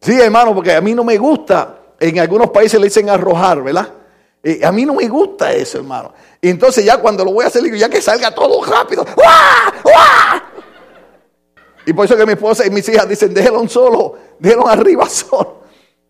Sí, 0.00 0.20
hermano, 0.20 0.52
porque 0.52 0.72
a 0.72 0.80
mí 0.80 0.94
no 0.94 1.04
me 1.04 1.16
gusta 1.16 1.78
en 2.00 2.18
algunos 2.18 2.50
países 2.50 2.78
le 2.80 2.86
dicen 2.86 3.08
arrojar, 3.08 3.62
¿verdad? 3.62 3.88
a 4.62 4.72
mí 4.72 4.84
no 4.84 4.94
me 4.94 5.08
gusta 5.08 5.52
eso, 5.52 5.78
hermano. 5.78 6.12
Entonces 6.42 6.84
ya 6.84 6.98
cuando 6.98 7.24
lo 7.24 7.32
voy 7.32 7.44
a 7.44 7.48
hacer, 7.48 7.62
digo, 7.62 7.76
ya 7.76 7.88
que 7.88 8.02
salga 8.02 8.30
todo 8.34 8.62
rápido. 8.62 9.04
Y 11.86 11.92
por 11.92 12.04
eso 12.04 12.16
que 12.16 12.26
mi 12.26 12.32
esposa 12.32 12.66
y 12.66 12.70
mis 12.70 12.88
hijas 12.88 13.08
dicen, 13.08 13.32
déjelo 13.32 13.60
un 13.60 13.68
solo, 13.68 14.18
déjelo 14.38 14.68
arriba 14.68 15.08
solo. 15.08 15.64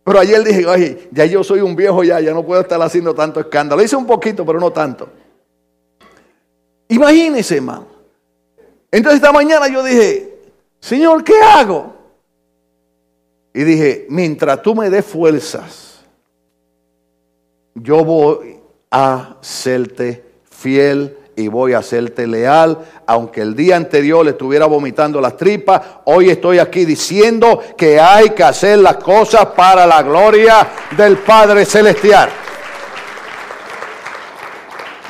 Pero 0.05 0.19
ayer 0.19 0.43
dije, 0.45 0.67
oye, 0.67 1.09
ya 1.13 1.25
yo 1.25 1.43
soy 1.43 1.61
un 1.61 1.75
viejo 1.75 2.05
ya, 2.05 2.21
ya 2.21 2.33
no 2.33 2.45
puedo 2.45 2.61
estar 2.61 2.81
haciendo 2.83 3.15
tanto 3.15 3.41
escándalo. 3.41 3.83
Hice 3.83 3.97
un 3.97 4.07
poquito, 4.07 4.45
pero 4.45 4.61
no 4.61 4.71
tanto. 4.71 5.09
Imagínese, 6.89 7.57
hermano. 7.57 7.87
Entonces 8.91 9.17
esta 9.17 9.33
mañana 9.33 9.67
yo 9.69 9.83
dije, 9.83 10.39
Señor, 10.79 11.25
¿qué 11.25 11.41
hago? 11.41 11.94
Y 13.55 13.63
dije, 13.63 14.07
mientras 14.11 14.61
tú 14.63 14.75
me 14.75 14.91
des 14.91 15.07
fuerzas, 15.07 16.01
yo 17.77 18.05
voy 18.05 18.59
a 18.91 19.37
serte 19.41 20.25
fiel 20.51 21.17
y 21.37 21.47
voy 21.47 21.73
a 21.73 21.83
serte 21.83 22.27
leal. 22.27 22.79
Aunque 23.07 23.43
el 23.43 23.55
día 23.55 23.77
anterior 23.77 24.25
le 24.25 24.33
estuviera 24.33 24.67
vomitando 24.67 25.21
las 25.21 25.37
tripas, 25.37 25.81
hoy 26.05 26.31
estoy 26.31 26.59
aquí 26.59 26.85
diciendo 26.85 27.61
que 27.77 28.01
hay 28.01 28.31
que 28.31 28.43
hacer 28.43 28.79
las 28.79 28.97
cosas 28.97 29.47
para 29.47 29.87
la 29.87 30.03
gloria 30.03 30.67
del 30.97 31.19
Padre 31.19 31.65
Celestial. 31.65 32.31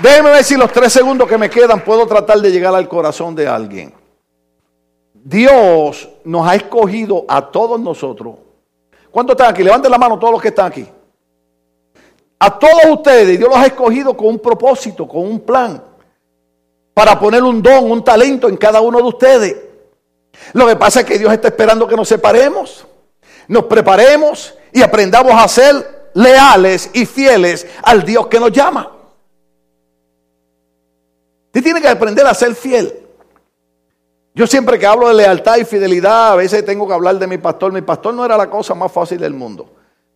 Déjeme 0.03 0.31
ver 0.33 0.45
si 0.45 0.57
los 0.57 0.71
tres 0.71 0.93
segundos 0.93 1.27
que 1.27 1.39
me 1.39 1.49
quedan 1.49 1.83
puedo 1.83 2.07
tratar 2.07 2.39
de 2.41 2.51
llegar 2.51 2.75
al 2.75 2.89
corazón 2.89 3.35
de 3.35 3.49
alguien. 3.49 4.04
Dios 5.25 6.07
nos 6.23 6.47
ha 6.47 6.55
escogido 6.55 7.25
a 7.27 7.51
todos 7.51 7.81
nosotros. 7.81 8.37
¿Cuántos 9.11 9.35
están 9.35 9.51
aquí? 9.51 9.63
Levanten 9.63 9.91
la 9.91 9.97
mano 9.97 10.19
todos 10.19 10.35
los 10.35 10.43
que 10.43 10.49
están 10.49 10.67
aquí. 10.67 10.87
A 12.39 12.59
todos 12.59 12.85
ustedes, 12.91 13.39
Dios 13.39 13.49
los 13.49 13.57
ha 13.57 13.65
escogido 13.65 14.15
con 14.15 14.27
un 14.27 14.39
propósito, 14.39 15.09
con 15.09 15.23
un 15.23 15.41
plan, 15.41 15.83
para 16.93 17.19
poner 17.19 17.43
un 17.43 17.63
don, 17.63 17.91
un 17.91 18.05
talento 18.05 18.51
en 18.51 18.59
cada 18.59 18.83
uno 18.83 18.99
de 18.99 19.05
ustedes. 19.05 19.57
Lo 20.53 20.67
que 20.67 20.77
pasa 20.77 21.01
es 21.01 21.07
que 21.07 21.19
Dios 21.19 21.33
está 21.33 21.49
esperando 21.49 21.89
que 21.89 21.97
nos 21.97 22.07
separemos, 22.07 22.87
nos 23.49 23.65
preparemos 23.65 24.55
y 24.73 24.83
aprendamos 24.83 25.33
a 25.33 25.49
ser 25.49 26.11
leales 26.13 26.91
y 26.93 27.07
fieles 27.07 27.67
al 27.83 28.05
Dios 28.05 28.27
que 28.27 28.39
nos 28.39 28.53
llama. 28.53 28.93
Usted 31.47 31.63
tiene 31.63 31.81
que 31.81 31.89
aprender 31.89 32.27
a 32.27 32.35
ser 32.35 32.55
fiel. 32.55 33.04
Yo 34.37 34.49
siempre 34.49 34.81
que 34.81 34.87
hablo 34.87 35.07
de 35.07 35.15
lealtad 35.15 35.59
y 35.59 35.65
fidelidad, 35.65 36.33
a 36.33 36.37
veces 36.37 36.65
tengo 36.65 36.89
que 36.89 36.93
hablar 36.93 37.19
de 37.21 37.27
mi 37.29 37.39
pastor. 37.39 37.73
Mi 37.73 37.83
pastor 37.83 38.13
no 38.15 38.25
era 38.25 38.37
la 38.37 38.51
cosa 38.51 38.75
más 38.75 38.91
fácil 38.91 39.21
del 39.21 39.33
mundo. 39.33 39.71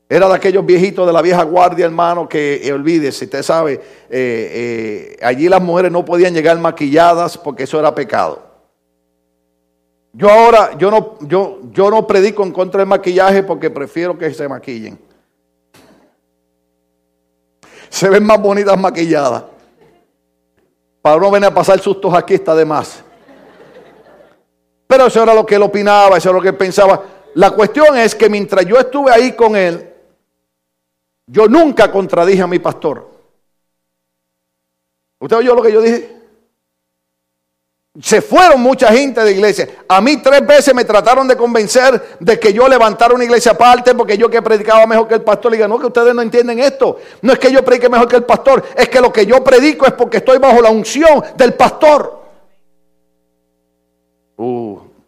Era 0.09 0.27
de 0.27 0.35
aquellos 0.35 0.67
viejitos 0.67 1.07
de 1.07 1.13
la 1.13 1.23
vieja 1.23 1.45
guardia, 1.45 1.85
hermano, 1.85 2.29
que 2.29 2.67
eh, 2.67 2.73
olvide, 2.73 3.13
si 3.13 3.27
usted 3.27 3.45
sabe, 3.45 3.75
eh, 3.75 3.81
eh, 4.11 5.17
allí 5.23 5.49
las 5.49 5.63
mujeres 5.63 5.93
no 5.93 6.05
podían 6.05 6.35
llegar 6.35 6.59
maquilladas 6.59 7.39
porque 7.39 7.63
eso 7.63 7.79
era 7.79 7.95
pecado. 7.95 8.43
Yo 10.13 10.29
ahora, 10.29 10.77
yo 10.77 10.91
no, 10.91 11.19
yo, 11.21 11.61
yo 11.71 11.89
no 11.89 12.05
predico 12.05 12.43
en 12.43 12.51
contra 12.51 12.81
del 12.81 12.89
maquillaje 12.89 13.45
porque 13.45 13.71
prefiero 13.71 14.19
que 14.19 14.35
se 14.35 14.49
maquillen. 14.49 14.99
Se 17.89 18.09
ven 18.09 18.25
más 18.25 18.41
bonitas 18.41 18.77
maquilladas. 18.77 19.45
Para 21.03 21.21
no 21.21 21.31
venir 21.31 21.47
a 21.47 21.55
pasar 21.55 21.79
sustos 21.79 22.13
aquí 22.15 22.35
está 22.35 22.55
de 22.57 22.65
más. 22.65 23.05
Pero 24.89 25.07
eso 25.07 25.23
era 25.23 25.35
lo 25.35 25.45
que 25.45 25.57
él 25.57 25.63
opinaba, 25.63 26.17
eso 26.17 26.31
era 26.31 26.39
lo 26.39 26.43
que 26.43 26.49
él 26.49 26.57
pensaba. 26.57 27.01
La 27.35 27.51
cuestión 27.51 27.97
es 27.97 28.15
que 28.15 28.29
mientras 28.31 28.65
yo 28.65 28.79
estuve 28.79 29.13
ahí 29.13 29.33
con 29.33 29.55
él, 29.55 29.93
yo 31.27 31.47
nunca 31.47 31.93
contradije 31.93 32.41
a 32.41 32.47
mi 32.47 32.59
pastor. 32.59 33.07
¿Usted 35.21 35.37
oyó 35.37 35.55
lo 35.55 35.63
que 35.63 35.73
yo 35.73 35.83
dije? 35.83 36.17
Se 38.01 38.23
fueron 38.23 38.63
mucha 38.63 38.89
gente 38.89 39.23
de 39.23 39.33
iglesia. 39.33 39.69
A 39.89 40.01
mí 40.01 40.23
tres 40.23 40.47
veces 40.47 40.75
me 40.75 40.85
trataron 40.85 41.29
de 41.29 41.37
convencer 41.37 42.17
de 42.19 42.41
que 42.41 42.53
yo 42.53 42.67
levantara 42.67 43.13
una 43.13 43.25
iglesia 43.25 43.53
aparte 43.53 43.95
porque 43.95 44.17
yo 44.17 44.31
que 44.31 44.41
predicaba 44.41 44.87
mejor 44.87 45.07
que 45.07 45.15
el 45.17 45.23
pastor. 45.23 45.51
Le 45.51 45.59
digo, 45.59 45.69
no, 45.69 45.79
que 45.79 45.87
ustedes 45.87 46.15
no 46.15 46.23
entienden 46.23 46.61
esto. 46.61 46.99
No 47.21 47.35
es 47.35 47.39
que 47.39 47.53
yo 47.53 47.63
predique 47.63 47.91
mejor 47.91 48.09
que 48.09 48.17
el 48.17 48.25
pastor, 48.25 48.65
es 48.75 48.89
que 48.89 49.01
lo 49.03 49.13
que 49.13 49.27
yo 49.27 49.45
predico 49.45 49.85
es 49.85 49.93
porque 49.93 50.19
estoy 50.19 50.39
bajo 50.39 50.63
la 50.63 50.71
unción 50.71 51.23
del 51.37 51.55
pastor. 51.55 52.28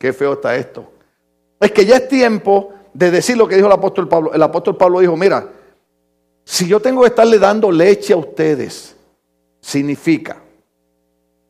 Qué 0.00 0.14
feo 0.14 0.32
está 0.32 0.56
esto. 0.56 0.90
Es 1.60 1.72
que 1.72 1.84
ya 1.84 1.96
es 1.96 2.08
tiempo 2.08 2.72
de 2.94 3.10
decir 3.10 3.36
lo 3.36 3.46
que 3.46 3.56
dijo 3.56 3.66
el 3.66 3.74
apóstol 3.74 4.08
Pablo. 4.08 4.32
El 4.32 4.42
apóstol 4.42 4.74
Pablo 4.74 5.00
dijo, 5.00 5.14
mira, 5.14 5.46
si 6.42 6.66
yo 6.66 6.80
tengo 6.80 7.02
que 7.02 7.08
estarle 7.08 7.38
dando 7.38 7.70
leche 7.70 8.14
a 8.14 8.16
ustedes, 8.16 8.96
significa 9.60 10.38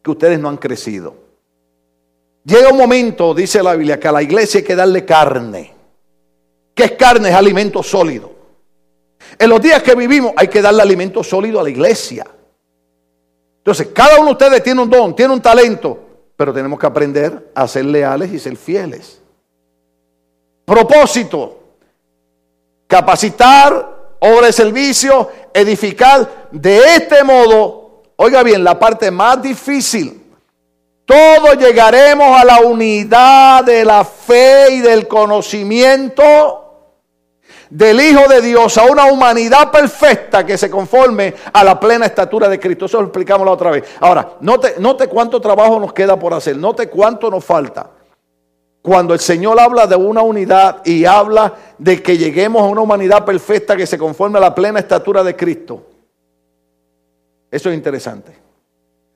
que 0.03 0.11
ustedes 0.11 0.41
no 0.41 0.49
han 0.49 0.57
crecido. 0.57 1.15
Llega 2.43 2.71
un 2.71 2.77
momento, 2.77 3.33
dice 3.35 3.63
la 3.63 3.77
Biblia, 3.77 4.01
que 4.01 4.09
a 4.09 4.13
la 4.13 4.23
iglesia 4.23 4.59
hay 4.59 4.65
que 4.65 4.75
darle 4.75 5.05
carne. 5.05 5.73
¿Qué 6.75 6.83
es 6.83 6.93
carne? 6.93 7.29
Es 7.29 7.35
alimento 7.37 7.85
sólido. 7.85 8.33
En 9.39 9.49
los 9.49 9.63
días 9.63 9.81
que 9.81 9.95
vivimos 9.95 10.33
hay 10.37 10.49
que 10.49 10.61
darle 10.61 10.83
alimento 10.83 11.23
sólido 11.23 11.61
a 11.61 11.63
la 11.63 11.71
iglesia. 11.71 12.27
Entonces, 13.59 13.91
cada 13.95 14.17
uno 14.17 14.27
de 14.27 14.33
ustedes 14.33 14.61
tiene 14.65 14.83
un 14.83 14.91
don, 14.91 15.15
tiene 15.15 15.33
un 15.33 15.41
talento, 15.41 16.10
pero 16.41 16.55
tenemos 16.55 16.79
que 16.79 16.87
aprender 16.87 17.53
a 17.55 17.69
ser 17.69 17.85
leales 17.85 18.33
y 18.33 18.39
ser 18.39 18.57
fieles. 18.57 19.21
Propósito, 20.65 21.59
capacitar, 22.87 24.15
obra 24.21 24.47
de 24.47 24.53
servicio, 24.55 25.29
edificar. 25.53 26.49
De 26.51 26.79
este 26.97 27.23
modo, 27.25 28.05
oiga 28.17 28.43
bien, 28.43 28.65
la 28.65 28.79
parte 28.79 29.11
más 29.11 29.43
difícil 29.43 30.19
todos 31.05 31.59
llegaremos 31.59 32.41
a 32.41 32.43
la 32.43 32.61
unidad 32.61 33.63
de 33.63 33.85
la 33.85 34.03
fe 34.03 34.77
y 34.77 34.81
del 34.81 35.07
conocimiento 35.09 36.60
del 37.71 38.01
Hijo 38.01 38.29
de 38.29 38.43
Dios, 38.43 38.77
a 38.77 38.85
una 38.85 39.07
humanidad 39.07 39.71
perfecta 39.71 40.45
que 40.45 40.59
se 40.59 40.69
conforme 40.69 41.35
a 41.53 41.65
la 41.65 41.79
plena 41.79 42.07
estatura 42.07 42.49
de 42.49 42.59
Cristo. 42.59 42.87
Eso 42.87 42.99
lo 43.01 43.07
explicamos 43.07 43.47
la 43.47 43.53
otra 43.53 43.71
vez. 43.71 43.85
Ahora, 44.01 44.37
note, 44.41 44.75
note 44.79 45.07
cuánto 45.07 45.41
trabajo 45.41 45.79
nos 45.79 45.93
queda 45.93 46.19
por 46.19 46.35
hacer, 46.35 46.57
note 46.57 46.89
cuánto 46.89 47.31
nos 47.31 47.45
falta. 47.45 47.91
Cuando 48.83 49.15
el 49.15 49.21
Señor 49.21 49.61
habla 49.61 49.87
de 49.87 49.95
una 49.95 50.23
unidad 50.23 50.85
y 50.85 51.05
habla 51.05 51.55
de 51.79 52.03
que 52.03 52.19
lleguemos 52.19 52.63
a 52.63 52.67
una 52.67 52.81
humanidad 52.81 53.25
perfecta 53.25 53.77
que 53.77 53.87
se 53.87 53.99
conforme 53.99 54.39
a 54.39 54.41
la 54.41 54.55
plena 54.55 54.81
estatura 54.81 55.23
de 55.23 55.37
Cristo. 55.37 55.87
Eso 57.51 57.69
es 57.69 57.75
interesante. 57.75 58.37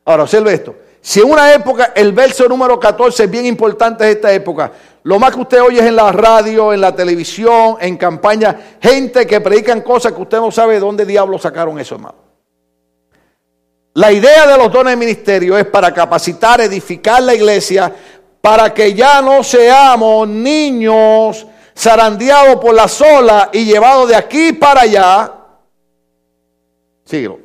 Ahora, 0.04 0.24
observe 0.24 0.52
esto. 0.52 0.74
Si 1.00 1.20
en 1.20 1.30
una 1.30 1.52
época, 1.52 1.92
el 1.94 2.12
verso 2.12 2.48
número 2.48 2.80
14 2.80 3.24
es 3.24 3.30
bien 3.30 3.46
importante 3.46 4.04
en 4.04 4.10
esta 4.10 4.32
época, 4.32 4.72
lo 5.04 5.18
más 5.18 5.34
que 5.34 5.40
usted 5.40 5.62
oye 5.62 5.80
es 5.80 5.86
en 5.86 5.96
la 5.96 6.10
radio, 6.12 6.72
en 6.72 6.80
la 6.80 6.96
televisión, 6.96 7.76
en 7.78 7.98
campaña, 7.98 8.78
gente 8.80 9.26
que 9.26 9.38
predican 9.42 9.82
cosas 9.82 10.14
que 10.14 10.22
usted 10.22 10.38
no 10.38 10.50
sabe 10.50 10.74
de 10.74 10.80
dónde 10.80 11.04
diablos 11.04 11.42
sacaron 11.42 11.78
eso, 11.78 11.96
hermano. 11.96 12.16
La 13.92 14.10
idea 14.10 14.46
de 14.46 14.56
los 14.56 14.72
dones 14.72 14.92
de 14.92 14.96
ministerio 14.96 15.58
es 15.58 15.66
para 15.66 15.92
capacitar, 15.92 16.62
edificar 16.62 17.22
la 17.22 17.34
iglesia, 17.34 17.94
para 18.40 18.72
que 18.72 18.94
ya 18.94 19.20
no 19.20 19.44
seamos 19.44 20.26
niños 20.26 21.46
zarandeados 21.76 22.56
por 22.56 22.74
la 22.74 22.88
sola 22.88 23.50
y 23.52 23.66
llevados 23.66 24.08
de 24.08 24.16
aquí 24.16 24.54
para 24.54 24.80
allá. 24.80 25.32
Síguelo. 27.04 27.40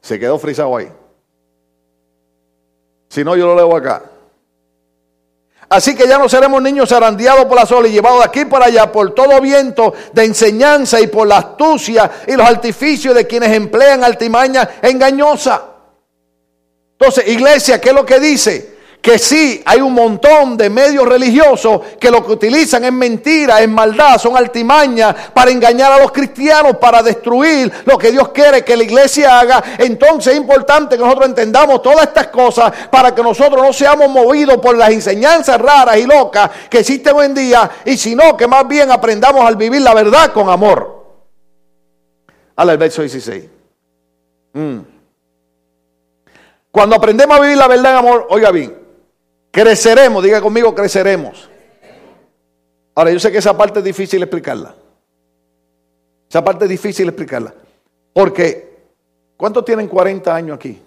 Se 0.00 0.18
quedó 0.18 0.38
frisado 0.38 0.74
ahí. 0.74 0.90
Si 3.10 3.22
no, 3.22 3.36
yo 3.36 3.46
lo 3.46 3.56
leo 3.56 3.76
acá. 3.76 4.09
Así 5.70 5.94
que 5.94 6.08
ya 6.08 6.18
no 6.18 6.28
seremos 6.28 6.60
niños 6.60 6.90
arandeados 6.90 7.44
por 7.44 7.56
la 7.56 7.64
sola 7.64 7.86
y 7.86 7.92
llevados 7.92 8.18
de 8.18 8.24
aquí 8.24 8.44
para 8.44 8.66
allá 8.66 8.90
por 8.90 9.14
todo 9.14 9.40
viento 9.40 9.94
de 10.12 10.24
enseñanza 10.24 11.00
y 11.00 11.06
por 11.06 11.28
la 11.28 11.38
astucia 11.38 12.10
y 12.26 12.32
los 12.32 12.44
artificios 12.44 13.14
de 13.14 13.24
quienes 13.24 13.52
emplean 13.52 14.02
altimaña 14.02 14.68
engañosa. 14.82 15.62
Entonces, 16.98 17.28
iglesia, 17.28 17.80
¿qué 17.80 17.90
es 17.90 17.94
lo 17.94 18.04
que 18.04 18.18
dice? 18.18 18.79
Que 19.00 19.18
sí 19.18 19.62
hay 19.64 19.80
un 19.80 19.94
montón 19.94 20.56
de 20.56 20.68
medios 20.68 21.06
religiosos 21.06 21.80
que 21.98 22.10
lo 22.10 22.24
que 22.24 22.32
utilizan 22.32 22.84
es 22.84 22.92
mentira, 22.92 23.60
es 23.60 23.68
maldad, 23.68 24.18
son 24.18 24.36
altimañas 24.36 25.14
para 25.32 25.50
engañar 25.50 25.92
a 25.92 25.98
los 25.98 26.12
cristianos, 26.12 26.76
para 26.76 27.02
destruir 27.02 27.72
lo 27.86 27.96
que 27.96 28.10
Dios 28.10 28.28
quiere 28.28 28.64
que 28.64 28.76
la 28.76 28.84
iglesia 28.84 29.40
haga. 29.40 29.62
Entonces 29.78 30.34
es 30.34 30.38
importante 30.38 30.96
que 30.96 31.02
nosotros 31.02 31.28
entendamos 31.28 31.80
todas 31.82 32.08
estas 32.08 32.26
cosas 32.26 32.72
para 32.90 33.14
que 33.14 33.22
nosotros 33.22 33.62
no 33.62 33.72
seamos 33.72 34.10
movidos 34.10 34.58
por 34.58 34.76
las 34.76 34.90
enseñanzas 34.90 35.58
raras 35.60 35.96
y 35.96 36.04
locas 36.04 36.50
que 36.68 36.80
existen 36.80 37.16
hoy 37.16 37.26
en 37.26 37.34
día 37.34 37.70
y 37.84 37.96
sino 37.96 38.36
que 38.36 38.46
más 38.46 38.68
bien 38.68 38.90
aprendamos 38.90 39.44
a 39.44 39.50
vivir 39.52 39.80
la 39.80 39.94
verdad 39.94 40.32
con 40.32 40.50
amor. 40.50 41.00
Al 42.56 42.76
verso 42.76 43.00
16. 43.00 43.44
Mm. 44.52 44.78
Cuando 46.70 46.96
aprendemos 46.96 47.38
a 47.38 47.40
vivir 47.40 47.56
la 47.56 47.66
verdad 47.66 47.92
en 47.92 47.98
amor, 47.98 48.26
oiga 48.30 48.50
bien, 48.50 48.79
Creceremos, 49.50 50.22
diga 50.22 50.40
conmigo, 50.40 50.74
creceremos. 50.74 51.50
Ahora, 52.94 53.10
yo 53.10 53.18
sé 53.18 53.32
que 53.32 53.38
esa 53.38 53.56
parte 53.56 53.80
es 53.80 53.84
difícil 53.84 54.22
explicarla. 54.22 54.74
Esa 56.28 56.44
parte 56.44 56.64
es 56.64 56.70
difícil 56.70 57.08
explicarla. 57.08 57.52
Porque, 58.12 58.92
¿cuántos 59.36 59.64
tienen 59.64 59.88
40 59.88 60.34
años 60.34 60.56
aquí? 60.56 60.80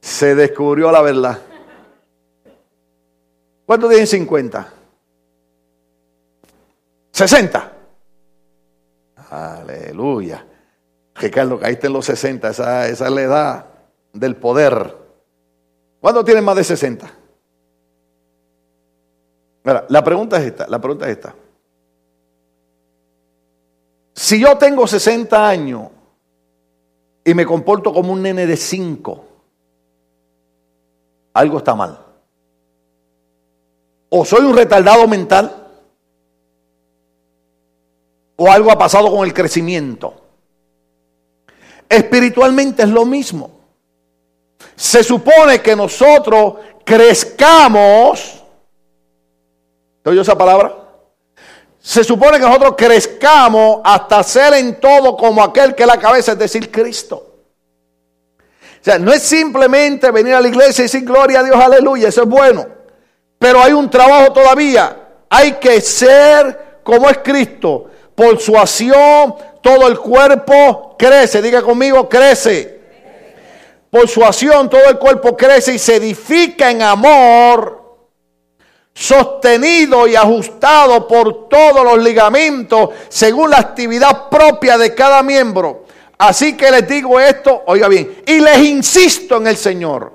Se 0.00 0.34
descubrió 0.34 0.90
la 0.90 1.02
verdad. 1.02 1.38
¿Cuántos 3.64 3.90
tienen 3.90 4.06
50? 4.08 4.72
60. 7.12 7.72
Aleluya. 9.30 10.44
Ricardo, 11.14 11.60
caíste 11.60 11.86
en 11.86 11.92
los 11.92 12.04
60, 12.06 12.50
esa, 12.50 12.88
esa 12.88 13.06
es 13.06 13.12
la 13.12 13.22
edad 13.22 13.71
del 14.12 14.36
poder. 14.36 14.96
¿Cuándo 16.00 16.24
tienen 16.24 16.44
más 16.44 16.56
de 16.56 16.64
60? 16.64 17.18
la 19.64 20.02
pregunta 20.02 20.38
es 20.38 20.46
esta, 20.46 20.66
la 20.66 20.80
pregunta 20.80 21.06
es 21.06 21.12
esta. 21.16 21.36
Si 24.14 24.40
yo 24.40 24.58
tengo 24.58 24.86
60 24.86 25.48
años 25.48 25.88
y 27.24 27.32
me 27.34 27.46
comporto 27.46 27.92
como 27.92 28.12
un 28.12 28.22
nene 28.22 28.46
de 28.46 28.56
5, 28.56 29.24
algo 31.34 31.58
está 31.58 31.74
mal. 31.74 31.98
O 34.10 34.24
soy 34.24 34.44
un 34.44 34.54
retardado 34.54 35.08
mental, 35.08 35.62
o 38.36 38.50
algo 38.50 38.70
ha 38.70 38.78
pasado 38.78 39.10
con 39.10 39.24
el 39.24 39.32
crecimiento. 39.32 40.14
Espiritualmente 41.88 42.82
es 42.82 42.88
lo 42.88 43.04
mismo. 43.04 43.61
Se 44.82 45.04
supone 45.04 45.62
que 45.62 45.76
nosotros 45.76 46.54
crezcamos. 46.84 48.42
¿Te 50.02 50.10
oye 50.10 50.20
esa 50.20 50.36
palabra? 50.36 50.74
Se 51.78 52.02
supone 52.02 52.40
que 52.40 52.44
nosotros 52.44 52.74
crezcamos 52.76 53.80
hasta 53.84 54.20
ser 54.24 54.54
en 54.54 54.80
todo 54.80 55.16
como 55.16 55.40
aquel 55.40 55.76
que 55.76 55.86
la 55.86 55.98
cabeza, 55.98 56.32
es 56.32 56.38
decir, 56.40 56.68
Cristo. 56.72 57.14
O 57.14 58.84
sea, 58.84 58.98
no 58.98 59.12
es 59.12 59.22
simplemente 59.22 60.10
venir 60.10 60.34
a 60.34 60.40
la 60.40 60.48
iglesia 60.48 60.82
y 60.82 60.86
decir 60.86 61.04
gloria 61.04 61.38
a 61.38 61.44
Dios, 61.44 61.56
aleluya, 61.56 62.08
eso 62.08 62.22
es 62.24 62.28
bueno. 62.28 62.66
Pero 63.38 63.62
hay 63.62 63.72
un 63.72 63.88
trabajo 63.88 64.32
todavía. 64.32 65.10
Hay 65.30 65.52
que 65.60 65.80
ser 65.80 66.80
como 66.82 67.08
es 67.08 67.18
Cristo. 67.18 67.88
Por 68.16 68.40
su 68.40 68.58
acción, 68.58 69.36
todo 69.62 69.86
el 69.86 70.00
cuerpo 70.00 70.96
crece. 70.98 71.40
Diga 71.40 71.62
conmigo, 71.62 72.08
crece. 72.08 72.81
Por 73.92 74.08
su 74.08 74.24
acción 74.24 74.70
todo 74.70 74.88
el 74.88 74.98
cuerpo 74.98 75.36
crece 75.36 75.74
y 75.74 75.78
se 75.78 75.96
edifica 75.96 76.70
en 76.70 76.80
amor, 76.80 78.08
sostenido 78.94 80.06
y 80.06 80.16
ajustado 80.16 81.06
por 81.06 81.46
todos 81.50 81.84
los 81.84 82.02
ligamentos 82.02 82.88
según 83.10 83.50
la 83.50 83.58
actividad 83.58 84.30
propia 84.30 84.78
de 84.78 84.94
cada 84.94 85.22
miembro. 85.22 85.84
Así 86.16 86.56
que 86.56 86.70
les 86.70 86.88
digo 86.88 87.20
esto, 87.20 87.64
oiga 87.66 87.86
bien, 87.88 88.22
y 88.26 88.40
les 88.40 88.60
insisto 88.60 89.36
en 89.36 89.48
el 89.48 89.58
Señor. 89.58 90.10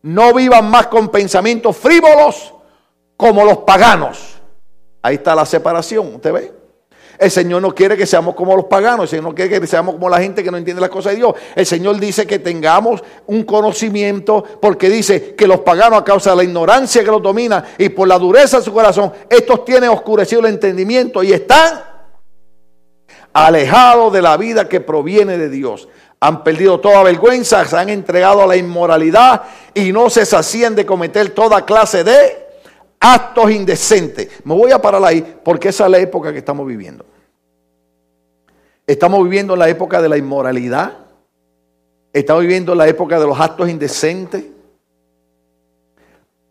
no 0.00 0.32
vivan 0.32 0.70
más 0.70 0.86
con 0.86 1.10
pensamientos 1.10 1.76
frívolos 1.76 2.54
como 3.18 3.44
los 3.44 3.58
paganos. 3.58 4.40
Ahí 5.02 5.16
está 5.16 5.34
la 5.34 5.44
separación, 5.44 6.14
¿usted 6.14 6.32
ve? 6.32 6.59
El 7.20 7.30
Señor 7.30 7.60
no 7.60 7.74
quiere 7.74 7.98
que 7.98 8.06
seamos 8.06 8.34
como 8.34 8.56
los 8.56 8.64
paganos, 8.64 9.02
el 9.04 9.08
Señor 9.10 9.24
no 9.24 9.34
quiere 9.34 9.60
que 9.60 9.66
seamos 9.66 9.96
como 9.96 10.08
la 10.08 10.18
gente 10.22 10.42
que 10.42 10.50
no 10.50 10.56
entiende 10.56 10.80
las 10.80 10.88
cosas 10.88 11.12
de 11.12 11.18
Dios. 11.18 11.34
El 11.54 11.66
Señor 11.66 12.00
dice 12.00 12.26
que 12.26 12.38
tengamos 12.38 13.04
un 13.26 13.42
conocimiento 13.42 14.42
porque 14.58 14.88
dice 14.88 15.34
que 15.34 15.46
los 15.46 15.60
paganos 15.60 16.00
a 16.00 16.04
causa 16.04 16.30
de 16.30 16.36
la 16.36 16.44
ignorancia 16.44 17.04
que 17.04 17.10
los 17.10 17.22
domina 17.22 17.62
y 17.76 17.90
por 17.90 18.08
la 18.08 18.18
dureza 18.18 18.56
de 18.56 18.64
su 18.64 18.72
corazón, 18.72 19.12
estos 19.28 19.66
tienen 19.66 19.90
oscurecido 19.90 20.40
el 20.40 20.46
entendimiento 20.46 21.22
y 21.22 21.34
están 21.34 21.82
alejados 23.34 24.14
de 24.14 24.22
la 24.22 24.38
vida 24.38 24.66
que 24.66 24.80
proviene 24.80 25.36
de 25.36 25.50
Dios. 25.50 25.88
Han 26.20 26.42
perdido 26.42 26.80
toda 26.80 27.02
vergüenza, 27.02 27.66
se 27.66 27.76
han 27.76 27.90
entregado 27.90 28.42
a 28.42 28.46
la 28.46 28.56
inmoralidad 28.56 29.42
y 29.74 29.92
no 29.92 30.08
se 30.08 30.24
sacían 30.24 30.74
de 30.74 30.86
cometer 30.86 31.28
toda 31.30 31.66
clase 31.66 32.02
de 32.02 32.39
actos 33.00 33.50
indecentes. 33.50 34.28
Me 34.44 34.54
voy 34.54 34.70
a 34.70 34.80
parar 34.80 35.02
ahí 35.02 35.38
porque 35.42 35.70
esa 35.70 35.86
es 35.86 35.90
la 35.90 35.98
época 35.98 36.32
que 36.32 36.38
estamos 36.38 36.66
viviendo. 36.66 37.04
Estamos 38.86 39.24
viviendo 39.24 39.56
la 39.56 39.68
época 39.68 40.02
de 40.02 40.08
la 40.08 40.18
inmoralidad. 40.18 40.98
Estamos 42.12 42.42
viviendo 42.42 42.74
la 42.74 42.86
época 42.86 43.18
de 43.18 43.26
los 43.26 43.40
actos 43.40 43.68
indecentes. 43.68 44.44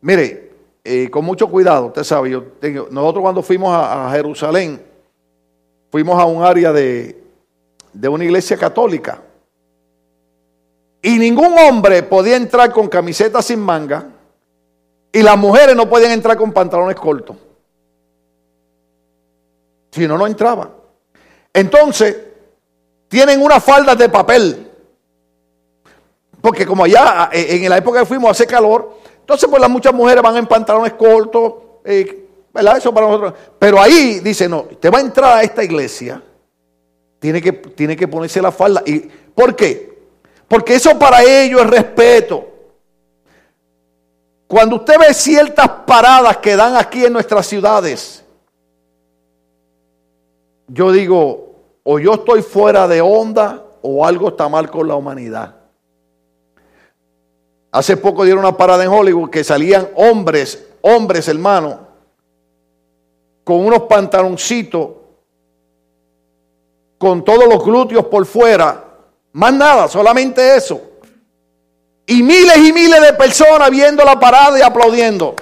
Mire, 0.01 0.51
eh, 0.83 1.09
con 1.09 1.23
mucho 1.25 1.49
cuidado, 1.49 1.87
usted 1.87 2.03
sabe, 2.03 2.31
nosotros 2.89 3.21
cuando 3.21 3.43
fuimos 3.43 3.71
a, 3.73 4.09
Jerusalén, 4.11 4.81
fuimos 5.91 6.19
a 6.19 6.25
un 6.25 6.43
área 6.43 6.71
de, 6.71 7.21
de 7.93 8.07
una 8.09 8.23
iglesia 8.23 8.57
católica. 8.57 9.21
Y 11.01 11.19
ningún 11.19 11.57
hombre 11.59 12.03
podía 12.03 12.37
entrar 12.37 12.71
con 12.71 12.87
camiseta 12.87 13.41
sin 13.41 13.59
manga 13.59 14.07
y 15.11 15.21
las 15.23 15.37
mujeres 15.37 15.75
no 15.75 15.89
podían 15.89 16.11
entrar 16.11 16.37
con 16.37 16.51
pantalones 16.51 16.95
cortos. 16.95 17.35
Si 19.91 20.07
no, 20.07 20.17
no 20.17 20.27
entraban. 20.27 20.71
Entonces, 21.53 22.15
tienen 23.07 23.41
unas 23.41 23.63
faldas 23.63 23.97
de 23.97 24.07
papel. 24.07 24.71
Porque 26.41 26.65
como 26.65 26.83
allá, 26.83 27.29
eh, 27.33 27.59
en 27.61 27.69
la 27.69 27.77
época 27.77 27.99
que 27.99 28.05
fuimos, 28.05 28.29
hace 28.31 28.45
calor. 28.45 28.97
Entonces, 29.19 29.49
pues 29.49 29.59
las 29.59 29.69
muchas 29.69 29.93
mujeres 29.93 30.23
van 30.23 30.37
en 30.37 30.45
pantalones 30.45 30.93
cortos. 30.93 31.53
Eh, 31.83 32.27
¿Verdad? 32.53 32.77
Eso 32.77 32.93
para 32.93 33.07
nosotros. 33.07 33.33
Pero 33.57 33.81
ahí 33.81 34.19
dice, 34.19 34.47
no, 34.47 34.63
te 34.63 34.89
va 34.89 34.99
a 34.99 35.01
entrar 35.01 35.37
a 35.37 35.43
esta 35.43 35.63
iglesia. 35.63 36.21
Tiene 37.19 37.41
que, 37.41 37.51
tiene 37.51 37.95
que 37.95 38.07
ponerse 38.07 38.41
la 38.41 38.51
falda. 38.51 38.81
¿Y 38.85 38.99
por 38.99 39.55
qué? 39.55 39.89
Porque 40.47 40.75
eso 40.75 40.97
para 40.97 41.23
ellos 41.23 41.61
es 41.61 41.67
respeto. 41.67 42.47
Cuando 44.49 44.77
usted 44.77 44.95
ve 44.97 45.13
ciertas 45.13 45.69
paradas 45.85 46.37
que 46.37 46.55
dan 46.55 46.75
aquí 46.75 47.05
en 47.05 47.13
nuestras 47.13 47.45
ciudades, 47.45 48.25
yo 50.67 50.91
digo, 50.91 51.53
o 51.83 51.99
yo 51.99 52.15
estoy 52.15 52.41
fuera 52.41 52.87
de 52.87 52.99
onda 52.99 53.63
o 53.83 54.03
algo 54.03 54.29
está 54.29 54.49
mal 54.49 54.71
con 54.71 54.87
la 54.87 54.95
humanidad. 54.95 55.55
Hace 57.71 57.95
poco 57.97 58.23
dieron 58.23 58.43
una 58.43 58.57
parada 58.57 58.83
en 58.83 58.89
Hollywood 58.89 59.29
que 59.29 59.43
salían 59.43 59.87
hombres, 59.95 60.67
hombres 60.81 61.27
hermanos, 61.27 61.75
con 63.43 63.63
unos 63.63 63.83
pantaloncitos, 63.83 64.89
con 66.97 67.23
todos 67.23 67.47
los 67.47 67.63
glúteos 67.63 68.05
por 68.05 68.25
fuera, 68.25 68.83
más 69.31 69.53
nada, 69.53 69.87
solamente 69.87 70.55
eso. 70.55 70.88
Y 72.09 72.23
miles 72.23 72.57
y 72.57 72.73
miles 72.73 73.01
de 73.01 73.13
personas 73.13 73.69
viendo 73.69 74.03
la 74.03 74.19
parada 74.19 74.57
y 74.57 74.63
aplaudiendo. 74.63 75.35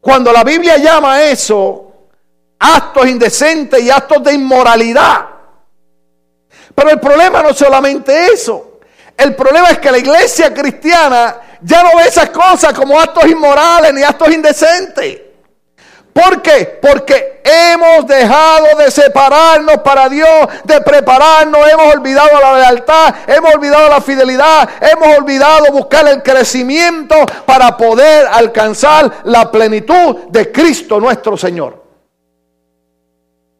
Cuando 0.00 0.32
la 0.32 0.42
Biblia 0.42 0.78
llama 0.78 1.16
a 1.16 1.24
eso 1.24 1.92
actos 2.58 3.06
indecentes 3.06 3.82
y 3.82 3.90
actos 3.90 4.24
de 4.24 4.32
inmoralidad. 4.32 5.26
Pero 6.74 6.88
el 6.88 6.98
problema 6.98 7.42
no 7.42 7.50
es 7.50 7.58
solamente 7.58 8.32
eso. 8.32 8.80
El 9.14 9.36
problema 9.36 9.68
es 9.68 9.80
que 9.80 9.90
la 9.90 9.98
iglesia 9.98 10.54
cristiana 10.54 11.58
ya 11.60 11.82
no 11.82 11.98
ve 11.98 12.08
esas 12.08 12.30
cosas 12.30 12.72
como 12.72 12.98
actos 12.98 13.26
inmorales 13.26 13.92
ni 13.92 14.02
actos 14.02 14.30
indecentes. 14.30 15.27
¿Por 16.18 16.42
qué? 16.42 16.78
Porque 16.82 17.40
hemos 17.44 18.04
dejado 18.08 18.76
de 18.76 18.90
separarnos 18.90 19.78
para 19.84 20.08
Dios, 20.08 20.48
de 20.64 20.80
prepararnos, 20.80 21.60
hemos 21.68 21.94
olvidado 21.94 22.40
la 22.40 22.58
lealtad, 22.58 23.14
hemos 23.28 23.54
olvidado 23.54 23.88
la 23.88 24.00
fidelidad, 24.00 24.68
hemos 24.80 25.16
olvidado 25.16 25.72
buscar 25.72 26.08
el 26.08 26.20
crecimiento 26.20 27.14
para 27.46 27.76
poder 27.76 28.26
alcanzar 28.32 29.20
la 29.26 29.48
plenitud 29.52 30.24
de 30.30 30.50
Cristo 30.50 30.98
nuestro 30.98 31.36
Señor. 31.36 31.84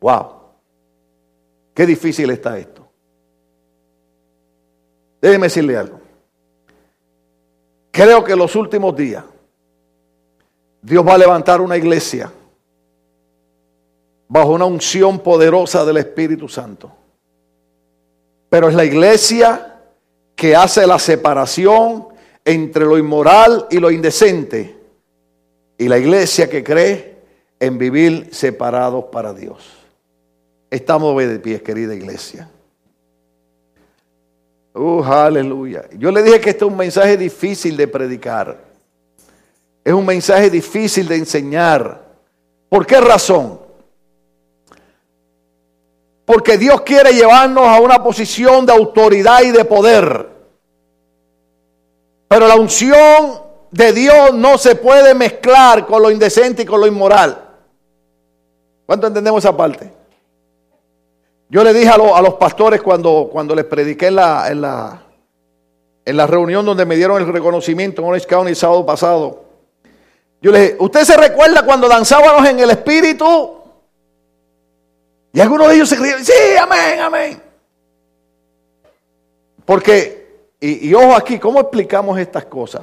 Wow, 0.01 0.33
qué 1.75 1.87
difícil 1.87 2.29
está 2.31 2.59
esto. 2.59 2.88
Déjeme 5.21 5.47
decirle 5.47 5.77
algo. 5.77 6.01
Creo 7.92 8.25
que 8.25 8.33
en 8.33 8.38
los 8.38 8.57
últimos 8.57 8.97
días 8.97 9.23
Dios 10.83 11.07
va 11.07 11.14
a 11.14 11.18
levantar 11.18 11.61
una 11.61 11.77
iglesia 11.77 12.33
bajo 14.29 14.53
una 14.53 14.67
unción 14.67 15.21
poderosa 15.21 15.85
del 15.85 15.97
Espíritu 15.97 16.49
Santo. 16.49 16.93
Pero 18.51 18.69
es 18.69 18.75
la 18.75 18.85
iglesia 18.85 19.81
que 20.37 20.55
hace 20.55 20.87
la 20.87 20.99
separación 20.99 22.09
entre 22.45 22.85
lo 22.85 22.97
inmoral 22.99 23.67
y 23.71 23.79
lo 23.79 23.91
indecente. 23.91 24.77
Y 25.79 25.88
la 25.88 25.99
iglesia 25.99 26.49
que 26.49 26.62
cree 26.62 27.19
en 27.61 27.79
vivir 27.79 28.29
separados 28.33 29.07
para 29.07 29.33
Dios. 29.33 29.64
Estamos 30.71 31.17
de 31.17 31.38
pie, 31.38 31.62
querida 31.62 31.95
iglesia. 31.95 32.51
Uh, 34.75 35.03
aleluya. 35.03 35.88
Yo 35.97 36.11
le 36.12 36.23
dije 36.23 36.41
que 36.41 36.51
este 36.51 36.64
es 36.64 36.71
un 36.71 36.77
mensaje 36.77 37.17
difícil 37.17 37.77
de 37.77 37.88
predicar. 37.88 38.64
Es 39.83 39.93
un 39.93 40.05
mensaje 40.05 40.51
difícil 40.51 41.09
de 41.09 41.17
enseñar. 41.17 42.07
¿Por 42.69 42.87
qué 42.87 43.01
razón? 43.01 43.67
Porque 46.29 46.59
Dios 46.59 46.83
quiere 46.83 47.14
llevarnos 47.14 47.67
a 47.67 47.81
una 47.81 48.03
posición 48.05 48.67
de 48.67 48.73
autoridad 48.75 49.41
y 49.41 49.51
de 49.51 49.64
poder. 49.64 50.29
Pero 52.29 52.47
la 52.47 52.55
unción 52.55 53.41
de 53.71 53.95
Dios 53.95 54.35
no 54.35 54.59
se 54.59 54.75
puede 54.75 55.14
mezclar 55.14 55.87
con 55.87 56.03
lo 56.03 56.11
indecente 56.11 56.64
y 56.64 56.67
con 56.67 56.83
lo 56.83 56.87
inmoral. 56.87 57.49
¿Cuánto 58.85 59.07
entendemos 59.07 59.43
esa 59.43 59.57
parte? 59.57 59.91
Yo 61.49 61.64
le 61.64 61.73
dije 61.73 61.88
a, 61.88 61.97
los 61.97 62.35
pastores 62.35 62.83
cuando, 62.83 63.31
cuando 63.33 63.55
les 63.55 63.64
prediqué 63.64 64.09
en 64.09 64.17
la, 64.17 64.51
en, 64.51 64.61
la, 64.61 65.03
en 66.05 66.14
la 66.14 66.27
reunión 66.27 66.67
donde 66.67 66.85
me 66.85 66.97
dieron 66.97 67.23
el 67.23 67.33
reconocimiento 67.33 68.03
en 68.03 68.09
Orange 68.09 68.27
County 68.27 68.51
el 68.51 68.57
sábado 68.57 68.85
pasado. 68.85 69.45
Yo 70.43 70.53
le 70.53 70.61
dije, 70.61 70.77
¿usted 70.79 71.05
se 71.05 71.17
recuerda 71.17 71.62
cuando 71.62 71.88
danzábamos 71.88 72.47
en 72.47 72.59
el 72.59 72.69
Espíritu? 72.69 73.58
Y 75.33 75.41
algunos 75.41 75.69
de 75.69 75.75
ellos 75.75 75.88
se 75.88 75.97
creyeron, 75.97 76.25
sí, 76.25 76.33
amén, 76.61 77.01
amén. 77.01 77.43
Porque, 79.64 80.47
y, 80.61 80.95
ojo 80.95 81.14
aquí, 81.14 81.38
¿cómo 81.38 81.61
explicamos 81.61 82.19
estas 82.19 82.47
cosas? 82.47 82.83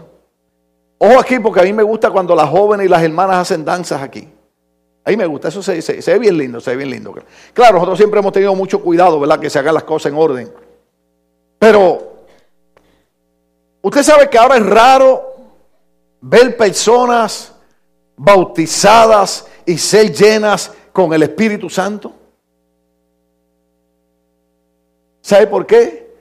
Ojo 0.98 1.20
aquí 1.20 1.40
porque 1.40 1.62
a 1.62 1.64
mí 1.64 1.74
me 1.74 1.84
gusta 1.84 2.12
cuando 2.12 2.36
las 2.36 2.50
jóvenes 2.50 2.86
y 2.86 2.90
las 2.90 3.02
hermanas 3.02 3.38
hacen 3.38 3.66
danzas 3.66 4.02
aquí. 4.02 4.30
A 5.04 5.10
mí 5.10 5.18
me 5.18 5.26
gusta, 5.26 5.48
eso 5.48 5.62
se, 5.62 5.82
se, 5.82 6.14
ve 6.14 6.20
bien 6.20 6.38
lindo, 6.38 6.60
se 6.62 6.72
ve 6.72 6.78
bien 6.78 6.90
lindo. 6.90 7.14
Claro, 7.54 7.74
nosotros 7.74 7.98
siempre 7.98 8.20
hemos 8.20 8.32
tenido 8.32 8.56
mucho 8.56 8.82
cuidado, 8.82 9.20
¿verdad? 9.20 9.40
Que 9.40 9.50
se 9.50 9.60
hagan 9.60 9.74
las 9.74 9.84
cosas 9.84 10.12
en 10.12 10.18
orden. 10.18 10.54
Pero, 11.60 12.26
usted 13.82 14.04
sabe 14.04 14.30
que 14.30 14.38
ahora 14.38 14.58
es 14.58 14.66
raro 14.66 15.36
ver 16.22 16.56
personas 16.58 17.54
bautizadas 18.16 19.48
y 19.66 19.78
ser 19.78 20.12
llenas 20.12 20.72
con 20.92 21.14
el 21.14 21.24
Espíritu 21.24 21.70
Santo. 21.70 22.14
¿Sabe 25.26 25.48
por 25.48 25.66
qué? 25.66 26.14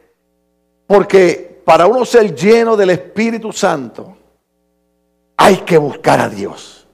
Porque 0.87 1.61
para 1.63 1.87
uno 1.87 2.07
ser 2.07 2.35
lleno 2.35 2.75
del 2.75 2.89
Espíritu 2.89 3.53
Santo, 3.53 4.17
hay 5.37 5.59
que 5.59 5.77
buscar 5.77 6.21
a 6.21 6.31
Dios. 6.31 6.87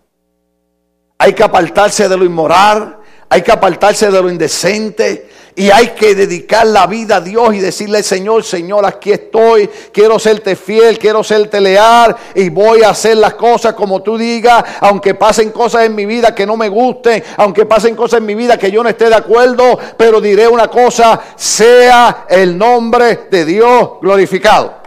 Hay 1.19 1.35
que 1.35 1.45
apartarse 1.45 2.09
de 2.09 2.17
lo 2.17 2.25
inmoral, 2.25 2.99
hay 3.29 3.43
que 3.43 3.53
apartarse 3.53 4.11
de 4.11 4.21
lo 4.21 4.29
indecente, 4.29 5.30
y 5.55 5.71
hay 5.71 5.89
que 5.89 6.15
dedicar 6.15 6.67
la 6.67 6.87
vida 6.87 7.17
a 7.17 7.21
Dios 7.21 7.55
y 7.55 7.59
decirle, 7.59 8.03
Señor, 8.03 8.45
Señor, 8.45 8.87
aquí 8.87 9.13
estoy, 9.13 9.69
quiero 9.93 10.19
serte 10.19 10.57
fiel, 10.57 10.99
quiero 10.99 11.25
serte 11.25 11.61
leal 11.61 12.17
y 12.35 12.49
voy 12.49 12.83
a 12.83 12.91
hacer 12.91 13.17
las 13.17 13.35
cosas 13.35 13.75
como 13.75 14.03
tú 14.03 14.17
digas, 14.17 14.65
aunque 14.81 15.15
pasen 15.15 15.51
cosas 15.51 15.85
en 15.85 15.95
mi 15.95 16.07
vida 16.07 16.35
que 16.35 16.47
no 16.47 16.57
me 16.57 16.69
gusten, 16.69 17.23
aunque 17.37 17.67
pasen 17.67 17.97
cosas 17.97 18.19
en 18.19 18.27
mi 18.27 18.35
vida 18.35 18.57
que 18.57 18.71
yo 18.71 18.83
no 18.83 18.89
esté 18.89 19.09
de 19.09 19.17
acuerdo, 19.17 19.79
pero 19.97 20.21
diré 20.21 20.47
una 20.47 20.69
cosa, 20.69 21.21
sea 21.37 22.27
el 22.29 22.57
nombre 22.57 23.29
de 23.31 23.45
Dios 23.45 23.91
glorificado. 24.01 24.81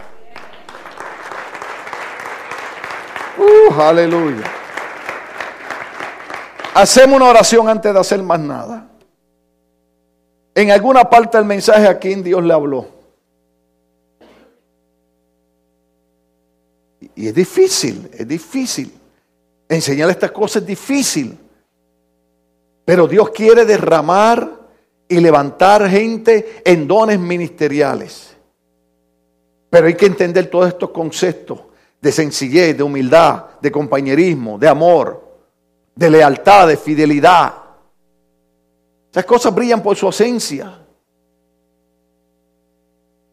Uh, 3.36 3.80
aleluya. 3.80 4.44
Hacemos 6.74 7.16
una 7.16 7.30
oración 7.30 7.68
antes 7.68 7.92
de 7.92 8.00
hacer 8.00 8.22
más 8.22 8.40
nada. 8.40 8.86
En 10.54 10.70
alguna 10.70 11.08
parte 11.08 11.36
del 11.38 11.46
mensaje 11.46 11.88
a 11.88 11.98
quien 11.98 12.22
Dios 12.22 12.42
le 12.42 12.52
habló. 12.52 12.86
Y 17.16 17.28
es 17.28 17.34
difícil, 17.34 18.08
es 18.12 18.26
difícil. 18.26 18.92
Enseñar 19.68 20.10
estas 20.10 20.30
cosas 20.30 20.62
es 20.62 20.68
difícil. 20.68 21.38
Pero 22.84 23.06
Dios 23.06 23.30
quiere 23.30 23.64
derramar 23.64 24.64
y 25.08 25.20
levantar 25.20 25.88
gente 25.88 26.62
en 26.64 26.86
dones 26.86 27.18
ministeriales. 27.18 28.36
Pero 29.70 29.86
hay 29.86 29.94
que 29.94 30.06
entender 30.06 30.46
todos 30.46 30.68
estos 30.68 30.90
conceptos 30.90 31.60
de 32.00 32.12
sencillez, 32.12 32.76
de 32.76 32.82
humildad, 32.82 33.46
de 33.60 33.72
compañerismo, 33.72 34.58
de 34.58 34.68
amor, 34.68 35.24
de 35.94 36.10
lealtad, 36.10 36.68
de 36.68 36.76
fidelidad. 36.76 37.63
Esas 39.14 39.26
cosas 39.26 39.54
brillan 39.54 39.80
por 39.80 39.96
su 39.96 40.06
ausencia. 40.06 40.76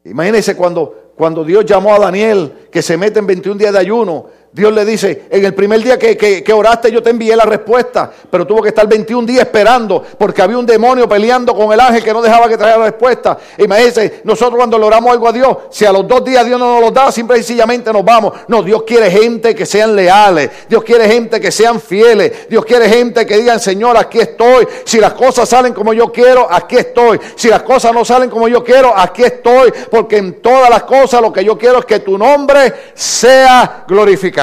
Imagínense 0.03 0.55
cuando, 0.55 1.13
cuando 1.17 1.43
Dios 1.43 1.65
llamó 1.65 1.95
a 1.95 1.97
Daniel, 1.97 2.67
que 2.71 2.83
se 2.83 2.97
mete 2.97 3.17
en 3.17 3.25
21 3.25 3.57
días 3.57 3.73
de 3.73 3.79
ayuno, 3.79 4.27
Dios 4.53 4.73
le 4.73 4.83
dice, 4.83 5.27
en 5.29 5.45
el 5.45 5.53
primer 5.53 5.81
día 5.81 5.97
que, 5.97 6.53
oraste 6.53 6.91
yo 6.91 7.01
te 7.01 7.09
envié 7.09 7.33
la 7.37 7.45
respuesta, 7.45 8.11
pero 8.29 8.45
tuvo 8.45 8.61
que 8.61 8.69
estar 8.69 8.85
21 8.85 9.25
días 9.25 9.45
esperando 9.45 10.03
porque 10.17 10.41
había 10.41 10.57
un 10.57 10.65
demonio 10.65 11.07
peleando 11.07 11.55
con 11.55 11.71
el 11.71 11.79
ángel 11.79 12.03
que 12.03 12.11
no 12.11 12.21
dejaba 12.21 12.49
que 12.49 12.57
trajera 12.57 12.79
la 12.79 12.85
respuesta. 12.87 13.37
Imagínense, 13.57 14.19
nosotros 14.25 14.57
cuando 14.57 14.77
le 14.77 14.83
oramos 14.83 15.09
algo 15.09 15.29
a 15.29 15.31
Dios, 15.31 15.57
si 15.69 15.85
a 15.85 15.93
los 15.93 16.05
dos 16.05 16.25
días 16.25 16.45
Dios 16.45 16.59
no 16.59 16.73
nos 16.73 16.81
lo 16.81 16.91
da, 16.91 17.13
simple 17.13 17.37
y 17.37 17.43
sencillamente 17.43 17.93
nos 17.93 18.03
vamos. 18.03 18.33
No, 18.49 18.61
Dios 18.61 18.83
quiere 18.83 19.09
gente 19.09 19.55
que 19.55 19.65
sean 19.65 19.95
leales, 19.95 20.49
Dios 20.67 20.83
quiere 20.83 21.07
gente 21.07 21.39
que 21.39 21.49
sean 21.49 21.79
fieles, 21.79 22.49
Dios 22.49 22.65
quiere 22.65 22.89
gente 22.89 23.25
que 23.25 23.37
digan, 23.37 23.57
Señor, 23.57 23.95
aquí 23.95 24.19
estoy. 24.19 24.67
Si 24.83 24.99
las 24.99 25.13
cosas 25.13 25.47
salen 25.47 25.73
como 25.73 25.93
yo 25.93 26.11
quiero, 26.11 26.45
aquí 26.51 26.75
estoy. 26.75 27.21
Si 27.35 27.47
las 27.47 27.63
cosas 27.63 27.93
no 27.93 28.03
salen 28.03 28.29
como 28.29 28.49
yo 28.49 28.65
quiero, 28.65 28.93
aquí 28.93 29.23
estoy. 29.23 29.71
Porque 29.89 30.17
en 30.17 30.41
todas 30.41 30.69
las 30.69 30.83
cosas 30.83 31.21
lo 31.21 31.31
que 31.31 31.45
yo 31.45 31.57
quiero 31.57 31.79
es 31.79 31.85
que 31.85 31.99
tu 31.99 32.17
nombre 32.17 32.73
sea 32.93 33.85
glorificado. 33.87 34.40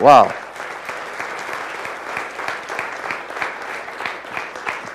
Wow. 0.00 0.26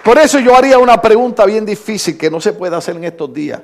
Por 0.03 0.17
eso 0.17 0.39
yo 0.39 0.55
haría 0.55 0.77
una 0.79 1.01
pregunta 1.01 1.45
bien 1.45 1.65
difícil 1.65 2.17
que 2.17 2.31
no 2.31 2.39
se 2.39 2.53
puede 2.53 2.75
hacer 2.75 2.95
en 2.95 3.03
estos 3.03 3.33
días. 3.33 3.61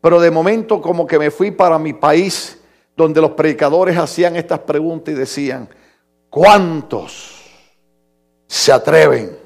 Pero 0.00 0.20
de 0.20 0.30
momento 0.30 0.80
como 0.80 1.06
que 1.06 1.18
me 1.18 1.30
fui 1.30 1.50
para 1.50 1.78
mi 1.78 1.92
país 1.92 2.58
donde 2.96 3.20
los 3.20 3.32
predicadores 3.32 3.96
hacían 3.96 4.36
estas 4.36 4.60
preguntas 4.60 5.14
y 5.14 5.16
decían, 5.16 5.68
¿cuántos 6.30 7.44
se 8.46 8.72
atreven 8.72 9.38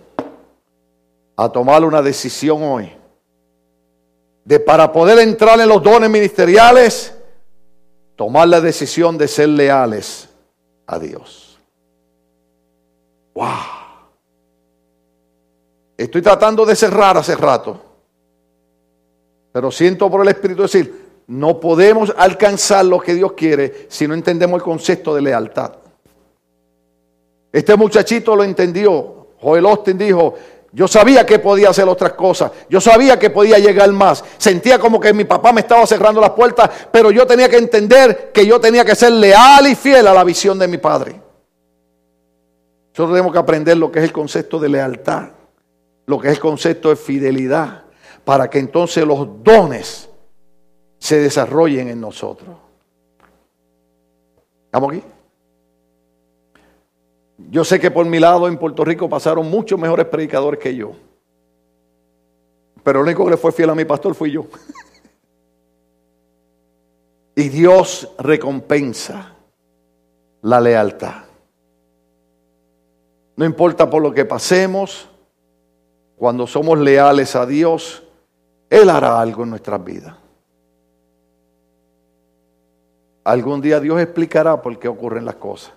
a 1.36 1.48
tomar 1.48 1.84
una 1.84 2.02
decisión 2.02 2.62
hoy? 2.62 2.92
De 4.44 4.60
para 4.60 4.92
poder 4.92 5.18
entrar 5.20 5.60
en 5.60 5.68
los 5.68 5.82
dones 5.82 6.10
ministeriales, 6.10 7.14
tomar 8.20 8.46
la 8.48 8.60
decisión 8.60 9.16
de 9.16 9.26
ser 9.26 9.48
leales 9.48 10.28
a 10.86 10.98
Dios. 10.98 11.58
¡Wow! 13.32 13.46
Estoy 15.96 16.20
tratando 16.20 16.66
de 16.66 16.76
cerrar 16.76 17.16
hace 17.16 17.34
rato, 17.34 17.80
pero 19.50 19.70
siento 19.70 20.10
por 20.10 20.20
el 20.20 20.28
Espíritu 20.28 20.60
decir, 20.60 21.22
no 21.28 21.58
podemos 21.58 22.12
alcanzar 22.14 22.84
lo 22.84 23.00
que 23.00 23.14
Dios 23.14 23.32
quiere 23.32 23.86
si 23.88 24.06
no 24.06 24.12
entendemos 24.12 24.58
el 24.58 24.64
concepto 24.64 25.14
de 25.14 25.22
lealtad. 25.22 25.76
Este 27.50 27.74
muchachito 27.74 28.36
lo 28.36 28.44
entendió. 28.44 29.28
Joel 29.40 29.64
Austin 29.64 29.96
dijo, 29.96 30.34
yo 30.72 30.86
sabía 30.86 31.26
que 31.26 31.40
podía 31.40 31.70
hacer 31.70 31.88
otras 31.88 32.12
cosas. 32.12 32.52
Yo 32.68 32.80
sabía 32.80 33.18
que 33.18 33.30
podía 33.30 33.58
llegar 33.58 33.90
más. 33.92 34.24
Sentía 34.38 34.78
como 34.78 35.00
que 35.00 35.12
mi 35.12 35.24
papá 35.24 35.52
me 35.52 35.62
estaba 35.62 35.84
cerrando 35.86 36.20
las 36.20 36.30
puertas, 36.30 36.70
pero 36.92 37.10
yo 37.10 37.26
tenía 37.26 37.48
que 37.48 37.56
entender 37.56 38.30
que 38.32 38.46
yo 38.46 38.60
tenía 38.60 38.84
que 38.84 38.94
ser 38.94 39.12
leal 39.12 39.66
y 39.66 39.74
fiel 39.74 40.06
a 40.06 40.14
la 40.14 40.22
visión 40.22 40.58
de 40.58 40.68
mi 40.68 40.78
padre. 40.78 41.20
Nosotros 42.90 43.10
tenemos 43.10 43.32
que 43.32 43.38
aprender 43.38 43.76
lo 43.76 43.90
que 43.90 43.98
es 43.98 44.04
el 44.04 44.12
concepto 44.12 44.58
de 44.60 44.68
lealtad, 44.68 45.30
lo 46.06 46.20
que 46.20 46.28
es 46.28 46.34
el 46.34 46.40
concepto 46.40 46.90
de 46.90 46.96
fidelidad, 46.96 47.84
para 48.24 48.48
que 48.48 48.58
entonces 48.58 49.04
los 49.04 49.42
dones 49.42 50.08
se 50.98 51.18
desarrollen 51.18 51.88
en 51.88 52.00
nosotros. 52.00 52.56
¿Estamos 54.66 54.92
aquí? 54.92 55.02
Yo 57.48 57.64
sé 57.64 57.80
que 57.80 57.90
por 57.90 58.06
mi 58.06 58.18
lado 58.18 58.46
en 58.46 58.58
Puerto 58.58 58.84
Rico 58.84 59.08
pasaron 59.08 59.48
muchos 59.48 59.78
mejores 59.78 60.06
predicadores 60.06 60.60
que 60.60 60.74
yo. 60.74 60.92
Pero 62.82 63.00
el 63.00 63.06
único 63.06 63.24
que 63.24 63.32
le 63.32 63.36
fue 63.36 63.52
fiel 63.52 63.70
a 63.70 63.74
mi 63.74 63.84
pastor 63.84 64.14
fui 64.14 64.32
yo. 64.32 64.46
y 67.34 67.48
Dios 67.48 68.12
recompensa 68.18 69.34
la 70.42 70.60
lealtad. 70.60 71.24
No 73.36 73.44
importa 73.44 73.88
por 73.88 74.02
lo 74.02 74.12
que 74.12 74.24
pasemos, 74.24 75.08
cuando 76.16 76.46
somos 76.46 76.78
leales 76.78 77.34
a 77.34 77.46
Dios, 77.46 78.02
Él 78.68 78.90
hará 78.90 79.18
algo 79.18 79.44
en 79.44 79.50
nuestras 79.50 79.82
vidas. 79.82 80.14
Algún 83.24 83.60
día 83.60 83.80
Dios 83.80 84.00
explicará 84.00 84.60
por 84.60 84.78
qué 84.78 84.88
ocurren 84.88 85.24
las 85.24 85.36
cosas. 85.36 85.72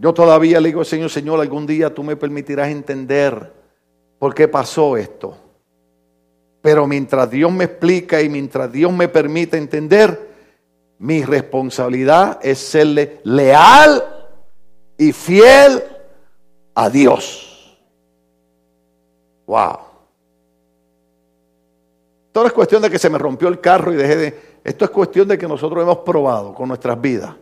Yo 0.00 0.14
todavía 0.14 0.60
le 0.60 0.68
digo 0.68 0.80
al 0.80 0.86
Señor, 0.86 1.10
Señor, 1.10 1.40
algún 1.40 1.66
día 1.66 1.92
tú 1.92 2.04
me 2.04 2.14
permitirás 2.14 2.68
entender 2.68 3.52
por 4.18 4.32
qué 4.32 4.46
pasó 4.46 4.96
esto. 4.96 5.36
Pero 6.62 6.86
mientras 6.86 7.28
Dios 7.30 7.50
me 7.50 7.64
explica 7.64 8.22
y 8.22 8.28
mientras 8.28 8.70
Dios 8.70 8.92
me 8.92 9.08
permite 9.08 9.56
entender, 9.56 10.28
mi 10.98 11.24
responsabilidad 11.24 12.38
es 12.42 12.58
serle 12.58 13.20
leal 13.24 14.04
y 14.96 15.12
fiel 15.12 15.82
a 16.74 16.88
Dios. 16.88 17.76
Wow. 19.46 19.78
Todo 22.30 22.46
es 22.46 22.52
cuestión 22.52 22.82
de 22.82 22.90
que 22.90 23.00
se 23.00 23.10
me 23.10 23.18
rompió 23.18 23.48
el 23.48 23.60
carro 23.60 23.92
y 23.92 23.96
dejé 23.96 24.16
de... 24.16 24.48
Esto 24.62 24.84
es 24.84 24.90
cuestión 24.90 25.26
de 25.26 25.38
que 25.38 25.48
nosotros 25.48 25.82
hemos 25.82 25.98
probado 25.98 26.54
con 26.54 26.68
nuestras 26.68 27.00
vidas. 27.00 27.34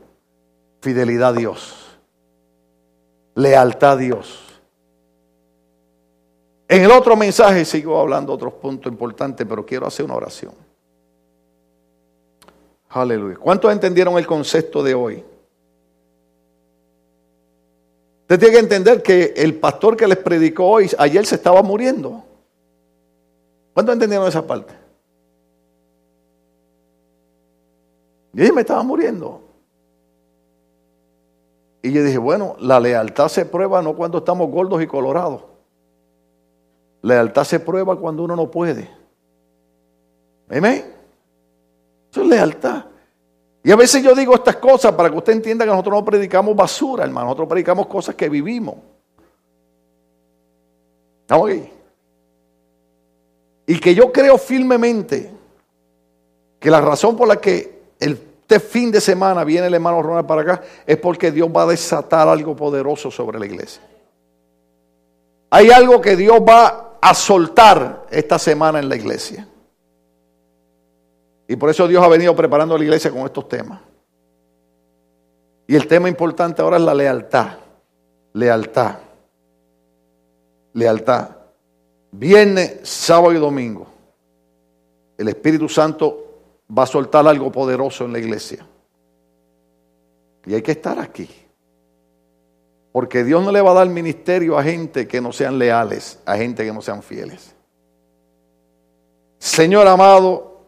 Fidelidad 0.81 1.31
a 1.31 1.33
Dios 1.33 1.86
lealtad 3.37 3.93
a 3.93 3.97
Dios. 3.97 4.43
En 6.69 6.83
el 6.83 6.91
otro 6.91 7.17
mensaje 7.17 7.65
sigo 7.65 8.01
hablando 8.01 8.33
otros 8.33 8.55
puntos 8.55 8.91
importantes, 8.91 9.47
pero 9.49 9.65
quiero 9.65 9.87
hacer 9.87 10.05
una 10.05 10.17
oración. 10.17 10.53
Aleluya. 12.89 13.37
¿Cuántos 13.37 13.71
entendieron 13.71 14.19
el 14.19 14.27
concepto 14.27 14.83
de 14.83 14.95
hoy? 14.95 15.25
Usted 18.23 18.41
tiene 18.41 18.55
que 18.55 18.61
entender 18.61 19.03
que 19.03 19.35
el 19.37 19.55
pastor 19.61 19.97
que 19.97 20.09
les 20.09 20.19
predicó 20.19 20.67
hoy, 20.67 20.91
ayer 20.99 21.25
se 21.25 21.37
estaba 21.37 21.63
muriendo. 21.63 22.25
¿Cuántos 23.73 23.93
entendieron 23.93 24.27
esa 24.27 24.45
parte? 24.45 24.75
Y 28.33 28.51
me 28.51 28.63
estaba 28.63 28.83
muriendo. 28.83 29.46
Y 31.87 31.93
yo 31.93 32.03
dije, 32.03 32.19
bueno, 32.19 32.57
la 32.59 32.81
lealtad 32.81 33.29
se 33.29 33.47
prueba 33.47 33.81
no 33.81 33.95
cuando 33.95 34.19
estamos 34.19 34.51
gordos 34.51 34.83
y 34.83 34.89
colorados. 34.89 35.45
Lealtad 37.01 37.45
se 37.45 37.61
prueba 37.61 37.95
cuando 37.95 38.25
uno 38.25 38.35
no 38.35 38.51
puede. 38.51 38.91
Amén. 40.51 40.93
Eso 42.11 42.23
es 42.23 42.27
lealtad. 42.27 42.87
Y 43.63 43.71
a 43.71 43.77
veces 43.77 44.03
yo 44.03 44.17
digo 44.17 44.35
estas 44.35 44.57
cosas 44.57 44.95
para 44.95 45.09
que 45.09 45.17
usted 45.17 45.35
entienda 45.35 45.65
que 45.65 45.71
nosotros 45.71 45.95
no 45.95 46.05
predicamos 46.05 46.57
basura, 46.57 47.05
hermano. 47.05 47.27
Nosotros 47.27 47.49
predicamos 47.51 47.87
cosas 47.87 48.17
que 48.17 48.29
vivimos. 48.29 48.79
¿Estamos 51.21 51.51
aquí? 51.51 51.71
Y 53.69 53.79
que 53.79 53.95
yo 53.95 54.11
creo 54.11 54.39
firmemente 54.39 55.31
que 56.59 56.69
la 56.69 56.81
razón 56.81 57.17
por 57.17 57.29
la 57.29 57.37
que 57.37 57.93
el 58.01 58.19
este 58.49 58.61
fin 58.61 58.93
de 58.93 59.01
semana 59.01 59.43
viene 59.43 59.67
el 59.67 59.75
hermano 59.75 60.01
Ronald 60.01 60.25
para 60.25 60.43
acá, 60.43 60.63
es 60.87 60.97
porque 60.99 61.33
Dios 61.33 61.49
va 61.49 61.65
a 61.65 61.67
desatar 61.67 62.29
algo 62.29 62.55
poderoso 62.55 63.11
sobre 63.11 63.41
la 63.41 63.47
iglesia. 63.47 63.83
Hay 65.51 65.71
algo 65.71 66.01
que 66.01 66.15
Dios 66.15 66.39
va 66.49 66.99
a 67.01 67.13
soltar 67.13 68.07
esta 68.09 68.39
semana 68.39 68.79
en 68.79 68.89
la 68.89 68.95
iglesia. 68.95 69.49
Y 71.49 71.57
por 71.57 71.71
eso 71.71 71.89
Dios 71.89 72.05
ha 72.05 72.07
venido 72.07 72.37
preparando 72.37 72.77
a 72.77 72.79
la 72.79 72.85
iglesia 72.85 73.11
con 73.11 73.23
estos 73.23 73.49
temas. 73.49 73.81
Y 75.67 75.75
el 75.75 75.89
tema 75.89 76.09
importante 76.09 76.63
ahora 76.63 76.77
es 76.77 76.85
la 76.85 76.95
lealtad. 76.95 77.49
Lealtad. 78.33 78.95
Lealtad. 80.73 81.31
Viernes, 82.13 82.79
sábado 82.85 83.33
y 83.33 83.39
domingo. 83.39 83.89
El 85.19 85.27
Espíritu 85.27 85.69
Santo 85.69 86.26
va 86.69 86.83
a 86.83 86.87
soltar 86.87 87.27
algo 87.27 87.51
poderoso 87.53 88.05
en 88.05 88.13
la 88.13 88.19
iglesia. 88.19 88.67
Y 90.47 90.55
hay 90.55 90.63
que 90.63 90.73
estar 90.73 90.99
aquí. 90.99 91.29
Porque 92.93 93.25
Dios 93.25 93.45
no 93.45 93.53
le 93.53 93.61
va 93.61 93.73
a 93.73 93.75
dar 93.75 93.89
ministerio 93.89 94.57
a 94.57 94.63
gente 94.63 95.07
que 95.07 95.21
no 95.21 95.33
sean 95.33 95.59
leales, 95.59 96.19
a 96.25 96.37
gente 96.37 96.65
que 96.65 96.73
no 96.73 96.81
sean 96.81 97.03
fieles. 97.03 97.55
Señor 99.39 99.87
amado, 99.87 100.63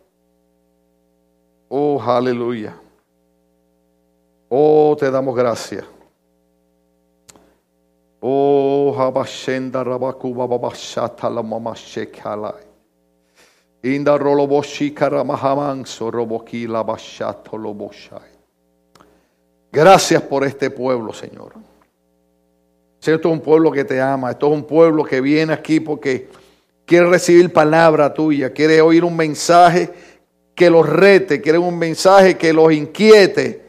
oh 1.68 2.00
aleluya. 2.02 2.76
Oh, 4.50 4.96
te 4.98 5.10
damos 5.10 5.34
gracias. 5.34 5.84
Oh, 8.20 8.94
Habashenda 8.98 9.84
Rabakuba 9.84 10.46
Babashata 10.46 11.30
la 11.30 11.42
Mama 11.42 11.74
Shekalai. 11.74 12.67
Roboki. 13.82 14.94
Gracias 19.70 20.22
por 20.22 20.44
este 20.44 20.70
pueblo, 20.70 21.12
Señor. 21.12 21.52
Señor, 22.98 23.18
esto 23.18 23.28
es 23.28 23.34
un 23.34 23.40
pueblo 23.40 23.70
que 23.70 23.84
te 23.84 24.00
ama. 24.00 24.32
Esto 24.32 24.48
es 24.48 24.52
un 24.54 24.64
pueblo 24.64 25.04
que 25.04 25.20
viene 25.20 25.52
aquí 25.52 25.78
porque 25.78 26.28
quiere 26.84 27.06
recibir 27.06 27.52
palabra 27.52 28.12
tuya, 28.12 28.52
quiere 28.52 28.80
oír 28.80 29.04
un 29.04 29.14
mensaje 29.14 29.90
que 30.54 30.68
los 30.70 30.88
rete, 30.88 31.40
quiere 31.40 31.58
un 31.58 31.78
mensaje 31.78 32.36
que 32.36 32.52
los 32.52 32.72
inquiete. 32.72 33.62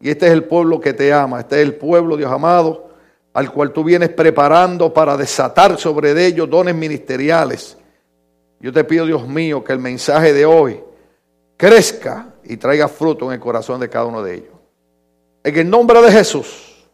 Y 0.00 0.08
este 0.08 0.26
es 0.26 0.32
el 0.32 0.44
pueblo 0.44 0.80
que 0.80 0.94
te 0.94 1.12
ama. 1.12 1.40
Este 1.40 1.56
es 1.56 1.62
el 1.62 1.74
pueblo, 1.74 2.16
Dios 2.16 2.32
amado, 2.32 2.88
al 3.34 3.52
cual 3.52 3.72
tú 3.72 3.84
vienes 3.84 4.08
preparando 4.08 4.94
para 4.94 5.16
desatar 5.16 5.76
sobre 5.78 6.26
ellos 6.26 6.48
dones 6.48 6.74
ministeriales. 6.74 7.76
Yo 8.60 8.72
te 8.72 8.84
pido, 8.84 9.06
Dios 9.06 9.26
mío, 9.26 9.62
que 9.62 9.72
el 9.72 9.78
mensaje 9.78 10.32
de 10.32 10.46
hoy 10.46 10.82
crezca 11.56 12.34
y 12.44 12.56
traiga 12.56 12.88
fruto 12.88 13.26
en 13.26 13.32
el 13.32 13.40
corazón 13.40 13.80
de 13.80 13.88
cada 13.88 14.06
uno 14.06 14.22
de 14.22 14.34
ellos. 14.34 14.54
En 15.44 15.56
el 15.56 15.70
nombre 15.70 16.00
de 16.02 16.10
Jesús, 16.10 16.86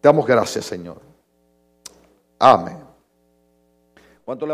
te 0.00 0.08
damos 0.08 0.26
gracias, 0.26 0.64
Señor. 0.64 1.00
Amén. 2.38 2.78
¿Cuánto? 4.24 4.46